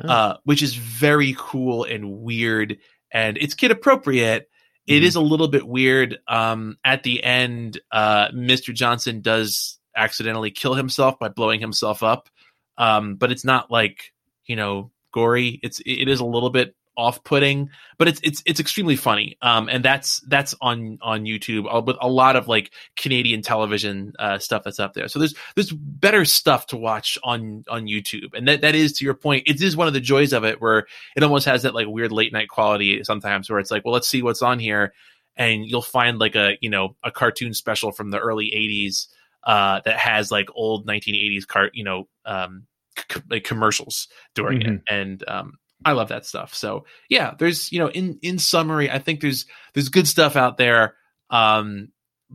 Huh. 0.00 0.08
uh, 0.12 0.36
which 0.44 0.62
is 0.62 0.74
very 0.74 1.34
cool 1.38 1.84
and 1.84 2.20
weird, 2.20 2.78
and 3.12 3.36
it's 3.38 3.54
kid 3.54 3.70
appropriate. 3.70 4.48
It 4.86 5.00
Mhm. 5.00 5.06
is 5.06 5.14
a 5.16 5.20
little 5.20 5.48
bit 5.48 5.66
weird. 5.66 6.18
Um, 6.28 6.78
at 6.84 7.02
the 7.02 7.22
end, 7.24 7.80
uh, 7.90 8.28
Mr. 8.28 8.72
Johnson 8.72 9.20
does 9.20 9.78
accidentally 9.96 10.50
kill 10.50 10.74
himself 10.74 11.18
by 11.18 11.28
blowing 11.28 11.60
himself 11.60 12.02
up, 12.02 12.28
um, 12.76 13.16
but 13.16 13.32
it's 13.32 13.44
not 13.44 13.70
like 13.70 14.12
you 14.46 14.54
know 14.56 14.90
gory. 15.12 15.58
It's 15.62 15.80
it 15.84 16.08
is 16.08 16.20
a 16.20 16.24
little 16.26 16.50
bit 16.50 16.74
off-putting, 16.98 17.70
but 17.96 18.08
it's 18.08 18.20
it's 18.22 18.42
it's 18.44 18.60
extremely 18.60 18.96
funny. 18.96 19.38
Um, 19.40 19.68
and 19.68 19.84
that's 19.84 20.20
that's 20.26 20.54
on 20.60 20.98
on 21.00 21.24
YouTube 21.24 21.72
uh, 21.72 21.80
with 21.80 21.96
a 22.00 22.08
lot 22.08 22.36
of 22.36 22.48
like 22.48 22.72
Canadian 22.96 23.40
television 23.40 24.12
uh, 24.18 24.38
stuff 24.38 24.64
that's 24.64 24.80
up 24.80 24.92
there. 24.92 25.08
So 25.08 25.20
there's 25.20 25.34
there's 25.54 25.72
better 25.72 26.24
stuff 26.24 26.66
to 26.66 26.76
watch 26.76 27.16
on 27.22 27.64
on 27.70 27.86
YouTube, 27.86 28.34
and 28.34 28.46
that 28.48 28.60
that 28.62 28.74
is 28.74 28.92
to 28.94 29.04
your 29.04 29.14
point. 29.14 29.44
It 29.46 29.62
is 29.62 29.76
one 29.76 29.86
of 29.86 29.94
the 29.94 30.00
joys 30.00 30.32
of 30.32 30.44
it, 30.44 30.60
where 30.60 30.86
it 31.16 31.22
almost 31.22 31.46
has 31.46 31.62
that 31.62 31.74
like 31.74 31.86
weird 31.86 32.12
late 32.12 32.32
night 32.32 32.48
quality 32.48 33.02
sometimes, 33.04 33.48
where 33.48 33.60
it's 33.60 33.70
like, 33.70 33.84
well, 33.84 33.94
let's 33.94 34.08
see 34.08 34.22
what's 34.22 34.42
on 34.42 34.58
here, 34.58 34.92
and 35.36 35.64
you'll 35.64 35.80
find 35.80 36.18
like 36.18 36.34
a 36.34 36.58
you 36.60 36.68
know 36.68 36.96
a 37.04 37.10
cartoon 37.12 37.54
special 37.54 37.92
from 37.92 38.10
the 38.10 38.18
early 38.18 38.50
'80s 38.54 39.06
uh, 39.44 39.80
that 39.84 39.96
has 39.96 40.30
like 40.32 40.48
old 40.54 40.86
1980s 40.86 41.46
cart 41.46 41.70
you 41.74 41.84
know 41.84 42.08
um, 42.26 42.66
c- 43.10 43.22
like 43.30 43.44
commercials 43.44 44.08
during 44.34 44.62
it, 44.62 44.80
and 44.88 45.24
um, 45.28 45.52
I 45.84 45.92
love 45.92 46.08
that 46.08 46.26
stuff. 46.26 46.54
So 46.54 46.84
yeah, 47.08 47.34
there's 47.38 47.70
you 47.72 47.78
know 47.78 47.88
in 47.88 48.18
in 48.22 48.38
summary, 48.38 48.90
I 48.90 48.98
think 48.98 49.20
there's 49.20 49.46
there's 49.74 49.88
good 49.88 50.08
stuff 50.08 50.36
out 50.36 50.56
there. 50.56 50.94
Um, 51.30 51.88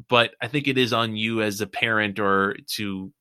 but 0.10 0.32
I 0.41 0.48
think 0.48 0.68
it 0.68 0.78
is 0.78 0.94
on 0.94 1.16
you 1.16 1.41
as 1.41 1.62
a 1.62 1.68
parent 1.68 2.20
or 2.20 2.56
to 2.76 3.12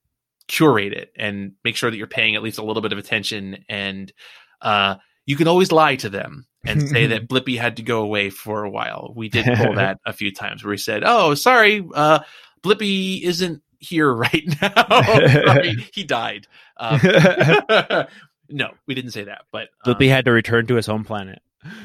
curate 0.48 0.92
it 0.92 1.12
and 1.16 1.52
make 1.64 1.76
sure 1.76 1.90
that 1.90 1.96
you're 1.96 2.06
paying 2.06 2.34
at 2.34 2.42
least 2.42 2.58
a 2.58 2.64
little 2.64 2.82
bit 2.82 2.92
of 2.92 2.98
attention. 2.98 3.64
And 3.68 4.12
uh, 4.60 4.96
you 5.26 5.36
can 5.36 5.48
always 5.48 5.72
lie 5.72 5.96
to 5.96 6.08
them 6.08 6.46
and 6.64 6.88
say 6.88 7.06
that 7.08 7.28
Blippi 7.28 7.58
had 7.58 7.76
to 7.76 7.82
go 7.82 8.02
away 8.02 8.30
for 8.30 8.64
a 8.64 8.70
while. 8.70 9.12
We 9.16 9.28
did 9.28 9.46
pull 9.56 9.74
that 9.76 9.98
a 10.06 10.12
few 10.12 10.32
times 10.32 10.64
where 10.64 10.72
he 10.72 10.78
said, 10.78 11.02
"Oh, 11.04 11.34
sorry, 11.34 11.86
uh, 11.94 12.20
Blippi 12.62 13.22
isn't 13.22 13.62
here 13.78 14.12
right 14.14 14.44
now. 14.60 15.02
sorry, 15.44 15.74
he 15.92 16.04
died." 16.04 16.46
Um, 16.78 17.00
no, 18.52 18.70
we 18.86 18.94
didn't 18.94 19.12
say 19.12 19.24
that, 19.24 19.42
but 19.50 19.68
um, 19.84 19.94
Blippi 19.94 20.08
had 20.08 20.24
to 20.26 20.32
return 20.32 20.66
to 20.66 20.74
his 20.74 20.86
home 20.86 21.04
planet. 21.04 21.40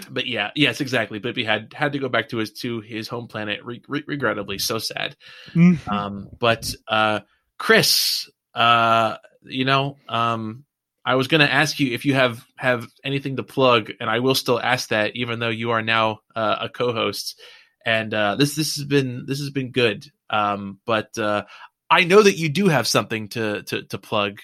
but 0.10 0.26
yeah, 0.26 0.52
yes, 0.56 0.82
exactly. 0.82 1.20
Blippi 1.20 1.46
had 1.46 1.74
had 1.74 1.94
to 1.94 2.00
go 2.00 2.10
back 2.10 2.30
to 2.30 2.38
his 2.38 2.52
to 2.54 2.82
his 2.82 3.08
home 3.08 3.28
planet, 3.28 3.64
re- 3.64 3.84
re- 3.88 4.04
regrettably. 4.08 4.58
So 4.60 4.80
sad. 4.80 5.16
Um, 5.88 6.30
but 6.40 6.74
uh, 6.88 7.22
Chris, 7.58 8.30
uh, 8.54 9.18
you 9.44 9.66
know, 9.66 9.98
um, 10.10 10.66
I 11.06 11.16
was 11.16 11.28
going 11.28 11.42
to 11.42 11.52
ask 11.52 11.80
you 11.80 11.94
if 11.94 12.06
you 12.06 12.16
have 12.16 12.46
have 12.58 12.88
anything 13.04 13.38
to 13.38 13.44
plug, 13.44 13.92
and 14.00 14.10
I 14.10 14.20
will 14.20 14.36
still 14.36 14.60
ask 14.60 14.90
that, 14.90 15.16
even 15.16 15.40
though 15.40 15.50
you 15.50 15.72
are 15.72 15.82
now 15.82 16.20
uh, 16.36 16.58
a 16.62 16.70
co-host. 16.70 17.40
And 17.86 18.14
uh, 18.14 18.36
this 18.36 18.56
this 18.56 18.76
has 18.76 18.84
been 18.84 19.26
this 19.26 19.40
has 19.40 19.50
been 19.50 19.72
good. 19.72 20.12
Um, 20.30 20.80
but 20.86 21.18
uh, 21.18 21.46
I 21.90 22.04
know 22.04 22.22
that 22.22 22.38
you 22.38 22.50
do 22.50 22.68
have 22.68 22.88
something 22.88 23.30
to 23.30 23.64
to, 23.64 23.84
to 23.84 23.98
plug. 23.98 24.40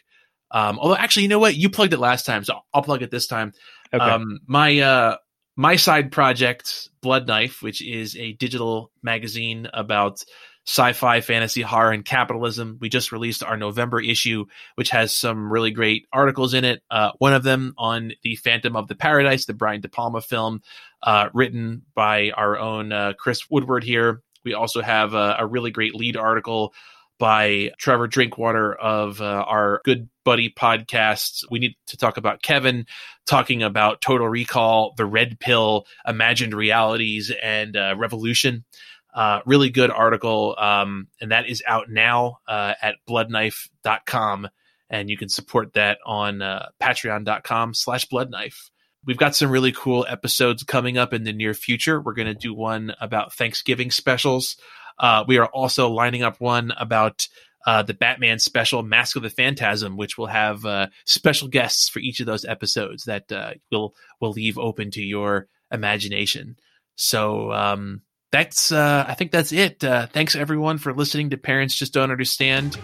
Um, 0.53 0.79
although, 0.79 0.95
actually, 0.95 1.23
you 1.23 1.29
know 1.29 1.39
what? 1.39 1.55
You 1.55 1.69
plugged 1.69 1.93
it 1.93 1.99
last 1.99 2.25
time, 2.25 2.43
so 2.43 2.59
I'll 2.73 2.83
plug 2.83 3.01
it 3.01 3.11
this 3.11 3.27
time. 3.27 3.53
Okay. 3.91 4.03
Um, 4.03 4.39
my 4.47 4.79
uh, 4.79 5.17
my 5.55 5.75
side 5.75 6.11
project, 6.11 6.89
Blood 7.01 7.27
Knife, 7.27 7.61
which 7.61 7.81
is 7.81 8.15
a 8.15 8.33
digital 8.33 8.91
magazine 9.01 9.67
about 9.73 10.23
sci-fi, 10.65 11.19
fantasy, 11.19 11.61
horror, 11.61 11.91
and 11.91 12.05
capitalism. 12.05 12.77
We 12.79 12.87
just 12.87 13.11
released 13.11 13.43
our 13.43 13.57
November 13.57 13.99
issue, 13.99 14.45
which 14.75 14.91
has 14.91 15.13
some 15.13 15.51
really 15.51 15.71
great 15.71 16.07
articles 16.13 16.53
in 16.53 16.63
it. 16.63 16.81
Uh, 16.89 17.11
one 17.17 17.33
of 17.33 17.43
them 17.43 17.73
on 17.77 18.13
the 18.23 18.37
Phantom 18.37 18.75
of 18.75 18.87
the 18.87 18.95
Paradise, 18.95 19.45
the 19.45 19.53
Brian 19.53 19.81
De 19.81 19.89
Palma 19.89 20.21
film, 20.21 20.61
uh, 21.01 21.29
written 21.33 21.81
by 21.95 22.31
our 22.31 22.57
own 22.57 22.93
uh, 22.93 23.13
Chris 23.19 23.49
Woodward 23.49 23.83
here. 23.83 24.21
We 24.45 24.53
also 24.53 24.81
have 24.81 25.13
a, 25.13 25.37
a 25.39 25.45
really 25.45 25.71
great 25.71 25.95
lead 25.95 26.15
article 26.15 26.73
by 27.19 27.71
Trevor 27.77 28.07
Drinkwater 28.07 28.73
of 28.73 29.21
uh, 29.21 29.25
our 29.25 29.81
Good 29.83 30.09
Buddy 30.23 30.49
podcasts. 30.49 31.43
We 31.49 31.59
need 31.59 31.75
to 31.87 31.97
talk 31.97 32.17
about 32.17 32.41
Kevin 32.41 32.85
talking 33.25 33.63
about 33.63 34.01
Total 34.01 34.27
Recall, 34.27 34.93
The 34.97 35.05
Red 35.05 35.39
Pill, 35.39 35.85
Imagined 36.07 36.53
Realities, 36.53 37.31
and 37.41 37.75
uh, 37.75 37.95
Revolution. 37.97 38.65
Uh, 39.13 39.41
really 39.45 39.69
good 39.69 39.91
article, 39.91 40.55
um, 40.57 41.07
and 41.21 41.31
that 41.31 41.47
is 41.47 41.61
out 41.67 41.87
now 41.87 42.39
uh, 42.47 42.73
at 42.81 42.95
bloodknife.com, 43.07 44.49
and 44.89 45.09
you 45.09 45.17
can 45.17 45.29
support 45.29 45.73
that 45.73 45.99
on 46.03 46.41
uh, 46.41 46.69
patreon.com 46.81 47.75
slash 47.75 48.07
bloodknife. 48.07 48.71
We've 49.05 49.17
got 49.17 49.35
some 49.35 49.51
really 49.51 49.71
cool 49.71 50.05
episodes 50.09 50.63
coming 50.63 50.97
up 50.97 51.13
in 51.13 51.25
the 51.25 51.33
near 51.33 51.53
future. 51.53 52.01
We're 52.01 52.13
going 52.13 52.27
to 52.27 52.33
do 52.33 52.53
one 52.53 52.95
about 52.99 53.33
Thanksgiving 53.33 53.91
specials. 53.91 54.55
Uh, 54.97 55.23
we 55.27 55.37
are 55.37 55.47
also 55.47 55.89
lining 55.89 56.23
up 56.23 56.39
one 56.39 56.71
about 56.77 57.27
uh, 57.65 57.83
the 57.83 57.93
Batman 57.93 58.39
special, 58.39 58.83
Mask 58.83 59.15
of 59.15 59.23
the 59.23 59.29
Phantasm, 59.29 59.97
which 59.97 60.17
will 60.17 60.27
have 60.27 60.65
uh, 60.65 60.87
special 61.05 61.47
guests 61.47 61.89
for 61.89 61.99
each 61.99 62.19
of 62.19 62.25
those 62.25 62.45
episodes 62.45 63.05
that 63.05 63.31
uh, 63.31 63.53
will 63.71 63.95
will 64.19 64.31
leave 64.31 64.57
open 64.57 64.91
to 64.91 65.01
your 65.01 65.47
imagination. 65.71 66.57
So 66.95 67.51
um, 67.51 68.01
that's 68.31 68.71
uh, 68.71 69.05
I 69.07 69.13
think 69.13 69.31
that's 69.31 69.51
it. 69.51 69.83
Uh, 69.83 70.07
thanks 70.07 70.35
everyone 70.35 70.77
for 70.77 70.93
listening 70.93 71.29
to 71.31 71.37
Parents 71.37 71.75
Just 71.75 71.93
Don't 71.93 72.11
Understand. 72.11 72.77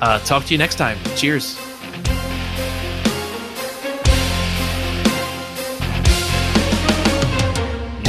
Uh, 0.00 0.18
talk 0.20 0.44
to 0.44 0.54
you 0.54 0.58
next 0.58 0.76
time. 0.76 0.98
Cheers. 1.16 1.58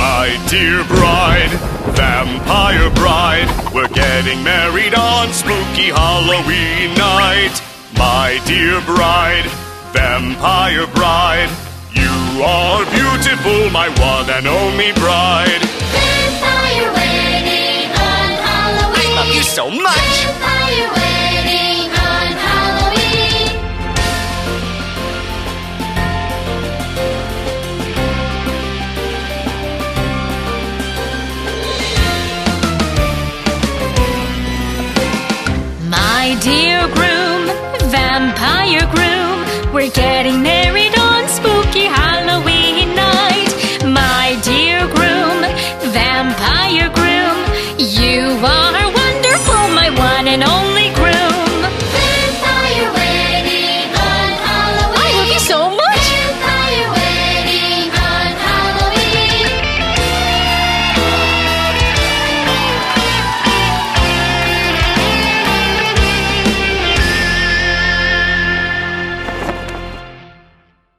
My 0.09 0.43
dear 0.49 0.83
bride, 0.85 1.51
vampire 1.93 2.89
bride, 2.95 3.47
we're 3.75 3.93
getting 3.93 4.43
married 4.43 4.95
on 4.95 5.31
spooky 5.31 5.93
Halloween 5.93 6.97
night. 6.97 7.53
My 7.95 8.41
dear 8.47 8.81
bride, 8.89 9.45
vampire 9.93 10.87
bride, 10.97 11.51
you 11.93 12.41
are 12.41 12.83
beautiful, 12.89 13.69
my 13.69 13.87
one 14.01 14.27
and 14.31 14.47
only 14.47 14.91
bride. 14.93 15.61
Vampire 15.93 16.91
wedding 16.97 17.91
on 17.93 18.29
Halloween. 18.49 19.13
I 19.13 19.23
Love 19.23 19.35
you 19.35 19.43
so 19.43 19.69
much. 19.69 21.08
Vampire 38.39 38.87
groom, 38.95 39.73
we're 39.73 39.91
getting 39.91 40.41
married. 40.41 40.58